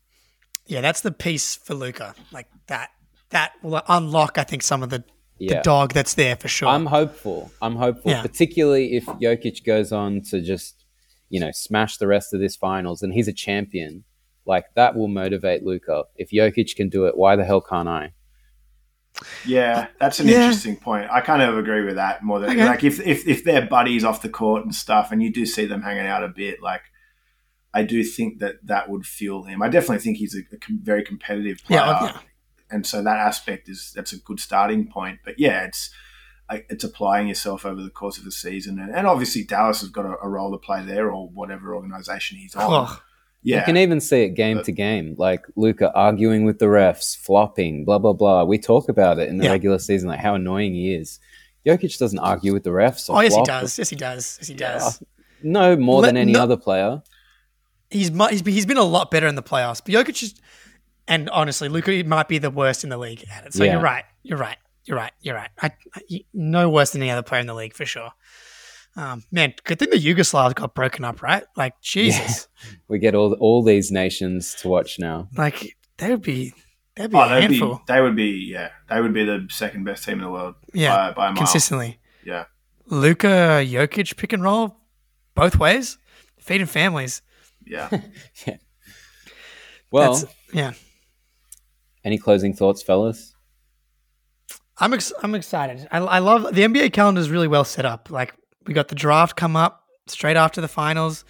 yeah, 0.66 0.80
that's 0.80 1.00
the 1.00 1.12
piece 1.12 1.54
for 1.56 1.74
Luka. 1.74 2.14
Like 2.32 2.48
that 2.68 2.90
that 3.30 3.52
will 3.62 3.82
unlock, 3.88 4.36
I 4.38 4.44
think, 4.44 4.62
some 4.62 4.82
of 4.82 4.90
the, 4.90 5.02
the 5.38 5.60
dog 5.64 5.92
that's 5.94 6.14
there 6.14 6.36
for 6.36 6.48
sure. 6.48 6.68
I'm 6.68 6.86
hopeful. 6.86 7.50
I'm 7.62 7.76
hopeful, 7.76 8.10
Yeah. 8.10 8.20
particularly 8.22 8.94
if 8.96 9.06
Jokic 9.06 9.64
goes 9.64 9.90
on 9.90 10.20
to 10.30 10.40
just, 10.42 10.84
you 11.30 11.40
know, 11.40 11.50
smash 11.52 11.96
the 11.96 12.06
rest 12.06 12.34
of 12.34 12.40
this 12.40 12.56
finals 12.56 13.02
and 13.02 13.12
he's 13.14 13.28
a 13.28 13.32
champion. 13.32 14.04
Like 14.44 14.66
that 14.74 14.94
will 14.96 15.08
motivate 15.08 15.62
Luka. 15.64 16.04
If 16.16 16.30
Jokic 16.30 16.76
can 16.76 16.88
do 16.90 17.06
it, 17.06 17.16
why 17.16 17.36
the 17.36 17.44
hell 17.44 17.60
can't 17.62 17.88
I? 17.88 18.12
Yeah, 19.44 19.88
that's 20.00 20.20
an 20.20 20.28
Yeah. 20.28 20.44
interesting 20.46 20.76
point. 20.76 21.10
I 21.10 21.20
kind 21.20 21.42
of 21.42 21.56
agree 21.58 21.84
with 21.84 21.96
that 21.96 22.22
more 22.22 22.40
than 22.40 22.50
Okay. 22.50 22.64
like 22.66 22.82
if, 22.84 22.98
if 23.00 23.26
if 23.28 23.44
they're 23.44 23.66
buddies 23.66 24.04
off 24.04 24.22
the 24.22 24.28
court 24.28 24.64
and 24.64 24.74
stuff, 24.74 25.12
and 25.12 25.22
you 25.22 25.32
do 25.32 25.46
see 25.46 25.66
them 25.66 25.82
hanging 25.82 26.06
out 26.06 26.24
a 26.24 26.28
bit, 26.28 26.62
like 26.62 26.82
I 27.74 27.82
do 27.82 28.02
think 28.04 28.40
that 28.40 28.56
that 28.66 28.88
would 28.88 29.06
fuel 29.06 29.44
him. 29.44 29.62
I 29.62 29.68
definitely 29.68 29.98
think 29.98 30.16
he's 30.18 30.34
a, 30.34 30.54
a 30.54 30.58
com- 30.58 30.80
very 30.82 31.02
competitive 31.04 31.58
player, 31.64 31.80
Yeah, 31.80 32.04
yeah. 32.04 32.18
and 32.70 32.86
so 32.86 33.02
that 33.02 33.16
aspect 33.18 33.68
is 33.68 33.92
that's 33.94 34.12
a 34.12 34.18
good 34.18 34.40
starting 34.40 34.88
point. 34.90 35.20
But 35.24 35.38
yeah, 35.38 35.64
it's 35.64 35.90
it's 36.50 36.84
applying 36.84 37.28
yourself 37.28 37.64
over 37.64 37.82
the 37.82 37.90
course 37.90 38.18
of 38.18 38.24
the 38.24 38.32
season, 38.32 38.78
and, 38.78 38.94
and 38.94 39.06
obviously 39.06 39.44
Dallas 39.44 39.80
has 39.80 39.88
got 39.90 40.04
a, 40.04 40.16
a 40.22 40.28
role 40.28 40.50
to 40.52 40.58
play 40.58 40.82
there, 40.84 41.10
or 41.10 41.28
whatever 41.28 41.74
organization 41.74 42.38
he's 42.38 42.54
on. 42.54 42.88
Oh, 42.88 43.00
You 43.44 43.60
can 43.62 43.76
even 43.76 44.00
see 44.00 44.22
it 44.22 44.30
game 44.30 44.58
But- 44.58 44.66
to 44.66 44.72
game, 44.72 45.14
like 45.18 45.44
Luka 45.56 45.92
arguing 45.94 46.44
with 46.44 46.58
the 46.60 46.66
refs, 46.66 47.16
flopping, 47.16 47.84
blah 47.84 47.98
blah 47.98 48.12
blah. 48.12 48.44
We 48.44 48.58
talk 48.58 48.88
about 48.88 49.18
it 49.18 49.28
in 49.28 49.38
the 49.38 49.44
Yeah. 49.46 49.50
regular 49.52 49.78
season, 49.78 50.08
like 50.08 50.20
how 50.20 50.34
annoying 50.34 50.74
he 50.74 50.94
is. 50.94 51.18
Jokic 51.66 51.98
doesn't 51.98 52.18
argue 52.18 52.52
with 52.52 52.62
the 52.64 52.70
refs. 52.70 53.08
Or 53.10 53.18
oh 53.18 53.20
yes, 53.20 53.34
he 53.34 53.42
does. 53.42 53.78
Yes, 53.78 53.88
he 53.90 53.96
does. 53.96 54.36
Yes, 54.40 54.48
he 54.48 54.54
Yeah. 54.54 54.72
does. 54.78 55.02
No 55.42 55.76
more 55.76 56.00
Let- 56.02 56.08
than 56.10 56.16
any 56.18 56.32
no- 56.32 56.42
other 56.42 56.56
player. 56.56 57.02
He's, 57.90 58.08
he's 58.30 58.40
he's 58.40 58.66
been 58.66 58.78
a 58.78 58.84
lot 58.84 59.10
better 59.10 59.26
in 59.26 59.34
the 59.34 59.42
playoffs. 59.42 59.82
But 59.84 59.92
Jokic 59.94 60.22
is, 60.22 60.34
and 61.06 61.28
honestly, 61.30 61.68
Luka 61.68 62.02
might 62.04 62.28
be 62.28 62.38
the 62.38 62.50
worst 62.50 62.84
in 62.84 62.90
the 62.90 62.96
league 62.96 63.24
at 63.30 63.44
it. 63.46 63.52
So 63.54 63.64
Yeah. 63.64 63.72
you're 63.72 63.82
right. 63.82 64.04
You're 64.22 64.38
right. 64.38 64.56
You're 64.84 64.96
right. 64.96 65.12
You're 65.20 65.34
right. 65.36 65.50
I, 65.60 65.72
I, 65.94 66.00
no 66.32 66.70
worse 66.70 66.90
than 66.90 67.02
any 67.02 67.10
other 67.10 67.22
player 67.22 67.40
in 67.40 67.46
the 67.46 67.54
league 67.54 67.74
for 67.74 67.84
sure. 67.84 68.10
Um, 68.94 69.22
man, 69.32 69.54
good 69.64 69.78
thing 69.78 69.88
the 69.90 69.96
Yugoslavs 69.96 70.54
got 70.54 70.74
broken 70.74 71.04
up, 71.04 71.22
right? 71.22 71.44
Like 71.56 71.80
Jesus, 71.80 72.48
We 72.88 72.98
get 72.98 73.14
all 73.14 73.32
all 73.34 73.62
these 73.62 73.90
nations 73.90 74.54
to 74.60 74.68
watch 74.68 74.98
now. 74.98 75.28
like 75.36 75.76
they 75.98 76.10
would 76.10 76.20
be 76.22 76.52
that'd 76.96 77.10
be 77.10 77.16
oh, 77.16 77.20
a 77.22 77.28
they'd 77.28 77.48
be 77.48 77.56
handful. 77.58 77.80
they 77.88 78.00
would 78.02 78.14
be 78.16 78.50
yeah 78.52 78.68
they 78.90 79.00
would 79.00 79.14
be 79.14 79.24
the 79.24 79.46
second 79.50 79.84
best 79.84 80.04
team 80.04 80.18
in 80.18 80.24
the 80.24 80.30
world 80.30 80.56
Yeah, 80.74 80.94
by, 80.94 81.12
by 81.12 81.26
a 81.28 81.30
mile. 81.30 81.36
consistently. 81.36 82.00
Yeah. 82.24 82.44
Luka 82.86 83.62
Jokic 83.64 84.16
pick 84.16 84.32
and 84.34 84.42
roll 84.42 84.76
both 85.34 85.56
ways, 85.58 85.96
feeding 86.38 86.66
families. 86.66 87.22
Yeah, 87.64 87.88
yeah. 88.46 88.56
Well, 89.90 90.14
That's, 90.16 90.32
yeah, 90.52 90.72
any 92.04 92.18
closing 92.18 92.52
thoughts, 92.52 92.82
fellas? 92.82 93.34
I'm 94.78 94.92
ex- 94.94 95.12
I'm 95.22 95.34
excited. 95.34 95.86
I, 95.90 95.98
I 95.98 96.18
love 96.18 96.54
the 96.54 96.62
NBA 96.62 96.92
calendar 96.92 97.20
is 97.20 97.30
really 97.30 97.48
well 97.48 97.64
set 97.64 97.84
up. 97.86 98.10
Like 98.10 98.34
we 98.66 98.74
got 98.74 98.88
the 98.88 98.94
draft 98.94 99.36
come 99.36 99.56
up 99.56 99.84
straight 100.06 100.36
after 100.36 100.60
the 100.60 100.68
finals. 100.68 101.24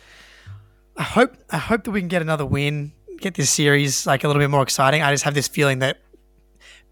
I 0.97 1.03
hope 1.03 1.37
I 1.51 1.59
hope 1.59 1.85
that 1.85 1.91
we 1.91 2.01
can 2.01 2.09
get 2.09 2.23
another 2.23 2.45
win, 2.47 2.93
get 3.19 3.35
this 3.35 3.51
series 3.51 4.07
like 4.07 4.25
a 4.25 4.27
little 4.27 4.41
bit 4.41 4.51
more 4.51 4.63
exciting. 4.63 5.03
I 5.03 5.11
just 5.13 5.25
have 5.25 5.35
this 5.35 5.49
feeling 5.49 5.79
that 5.81 5.99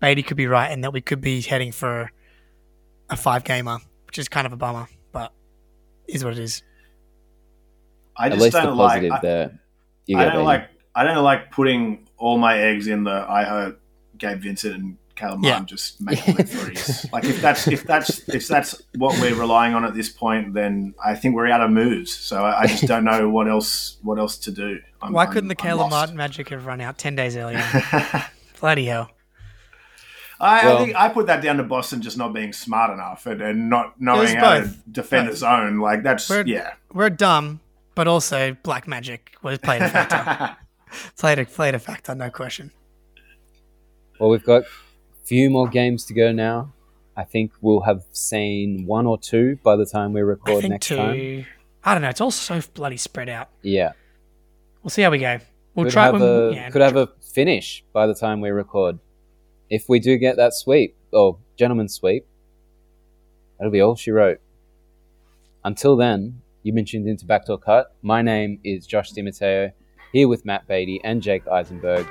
Batey 0.02 0.26
could 0.26 0.36
be 0.36 0.46
right 0.46 0.70
and 0.70 0.82
that 0.84 0.92
we 0.92 1.00
could 1.00 1.20
be 1.20 1.40
heading 1.42 1.72
for 1.72 2.10
a 3.10 3.16
five 3.16 3.44
gamer, 3.44 3.78
which 4.06 4.18
is 4.18 4.28
kind 4.28 4.46
of 4.46 4.52
a 4.52 4.56
bummer, 4.56 4.88
but 5.12 5.32
is 6.08 6.24
what 6.24 6.32
it 6.34 6.38
is. 6.38 6.62
I 8.16 8.26
At 8.26 8.38
least 8.38 8.52
the 8.52 8.62
don't 8.62 8.76
like. 8.76 8.88
positive 8.90 9.12
I, 9.12 9.18
there. 9.20 9.60
You 10.06 10.18
I 10.18 10.24
don't 10.24 10.36
that. 10.36 10.42
like. 10.42 10.70
I 10.94 11.04
don't 11.04 11.22
like 11.22 11.50
putting 11.52 12.08
all 12.16 12.36
my 12.38 12.58
eggs 12.58 12.86
in 12.88 13.04
the. 13.04 13.10
I 13.28 13.44
hope 13.44 13.80
Gabe 14.16 14.40
Vincent 14.40 14.74
and 14.74 14.96
Caleb 15.20 15.40
Yeah. 15.44 15.50
Martin 15.50 15.66
just 15.66 16.00
make 16.00 16.26
all 16.26 16.34
threes. 16.34 17.06
like 17.12 17.24
if 17.24 17.42
that's 17.42 17.68
if 17.68 17.84
that's 17.84 18.26
if 18.28 18.48
that's 18.48 18.80
what 18.96 19.20
we're 19.20 19.34
relying 19.34 19.74
on 19.74 19.84
at 19.84 19.92
this 19.94 20.08
point, 20.08 20.54
then 20.54 20.94
I 21.04 21.14
think 21.14 21.34
we're 21.34 21.48
out 21.48 21.60
of 21.60 21.70
moves. 21.70 22.10
So 22.14 22.42
I, 22.42 22.62
I 22.62 22.66
just 22.66 22.86
don't 22.86 23.04
know 23.04 23.28
what 23.28 23.46
else 23.46 23.98
what 24.02 24.18
else 24.18 24.38
to 24.38 24.50
do. 24.50 24.78
I'm, 25.02 25.12
Why 25.12 25.26
couldn't 25.26 25.48
the 25.48 25.56
I'm 25.58 25.66
Caleb. 25.66 25.90
Martin 25.90 26.16
magic 26.16 26.48
have 26.48 26.64
run 26.64 26.80
out 26.80 26.96
ten 26.96 27.14
days 27.14 27.36
earlier? 27.36 27.62
Bloody 28.60 28.86
hell! 28.86 29.10
I, 30.40 30.64
Well- 30.64 30.78
I 30.78 30.84
think 30.84 30.96
I 30.96 31.08
put 31.10 31.26
that 31.26 31.42
down 31.42 31.58
to 31.58 31.64
Boston 31.64 32.00
just 32.00 32.16
not 32.16 32.32
being 32.32 32.52
smart 32.54 32.90
enough 32.90 33.26
and, 33.26 33.42
and 33.42 33.68
not 33.68 33.88
was 33.88 34.00
knowing 34.00 34.36
how 34.36 34.54
to 34.60 34.74
defend 34.90 35.26
Both. 35.26 35.34
its 35.34 35.42
own. 35.42 35.78
Like 35.80 36.02
that's 36.02 36.28
We're- 36.30 36.44
yeah. 36.50 36.72
We're 36.94 37.10
dumb, 37.10 37.60
but 37.94 38.08
also 38.08 38.56
black 38.62 38.88
magic 38.88 39.32
was 39.42 39.58
played 39.58 39.82
a 39.82 39.88
factor. 39.90 40.56
played 41.18 41.38
a 41.38 41.44
played 41.44 41.74
a 41.74 41.78
factor, 41.78 42.14
no 42.14 42.30
question. 42.30 42.70
Well, 44.18 44.28
we've 44.30 44.44
got 44.44 44.62
a 44.62 44.66
few 45.30 45.48
more 45.48 45.68
games 45.68 46.04
to 46.06 46.12
go 46.12 46.32
now. 46.32 46.72
I 47.16 47.22
think 47.22 47.52
we'll 47.60 47.82
have 47.82 48.02
seen 48.10 48.84
one 48.84 49.06
or 49.06 49.16
two 49.16 49.60
by 49.62 49.76
the 49.76 49.86
time 49.86 50.12
we 50.12 50.22
record 50.22 50.68
next 50.68 50.88
to 50.88 50.96
time. 50.96 51.46
I 51.84 51.94
don't 51.94 52.02
know. 52.02 52.08
It's 52.08 52.20
all 52.20 52.32
so 52.32 52.60
bloody 52.74 52.96
spread 52.96 53.28
out. 53.28 53.48
Yeah, 53.62 53.92
We'll 54.82 54.90
see 54.90 55.02
how 55.02 55.10
we 55.12 55.18
go. 55.18 55.38
We'll 55.76 55.86
could 55.86 55.92
try. 55.92 56.06
have 56.06 56.20
a 56.20 56.50
yeah. 56.52 56.70
could 56.70 56.82
have 56.82 56.96
a 56.96 57.10
finish 57.20 57.84
by 57.92 58.08
the 58.08 58.14
time 58.14 58.40
we 58.40 58.50
record. 58.50 58.98
If 59.68 59.88
we 59.88 60.00
do 60.00 60.16
get 60.16 60.36
that 60.36 60.52
sweep, 60.52 60.96
or 61.12 61.38
gentleman's 61.56 61.94
sweep, 61.94 62.26
that'll 63.56 63.70
be 63.70 63.80
all 63.80 63.94
she 63.94 64.10
wrote. 64.10 64.40
Until 65.62 65.96
then, 65.96 66.42
you've 66.64 66.74
been 66.74 66.86
tuned 66.86 67.06
into 67.06 67.24
Backdoor 67.24 67.58
Cut. 67.58 67.94
My 68.02 68.20
name 68.20 68.58
is 68.64 68.84
Josh 68.84 69.12
DiMatteo, 69.12 69.70
here 70.12 70.26
with 70.26 70.44
Matt 70.44 70.66
Batey 70.66 70.98
and 71.04 71.22
Jake 71.22 71.46
Eisenberg. 71.46 72.04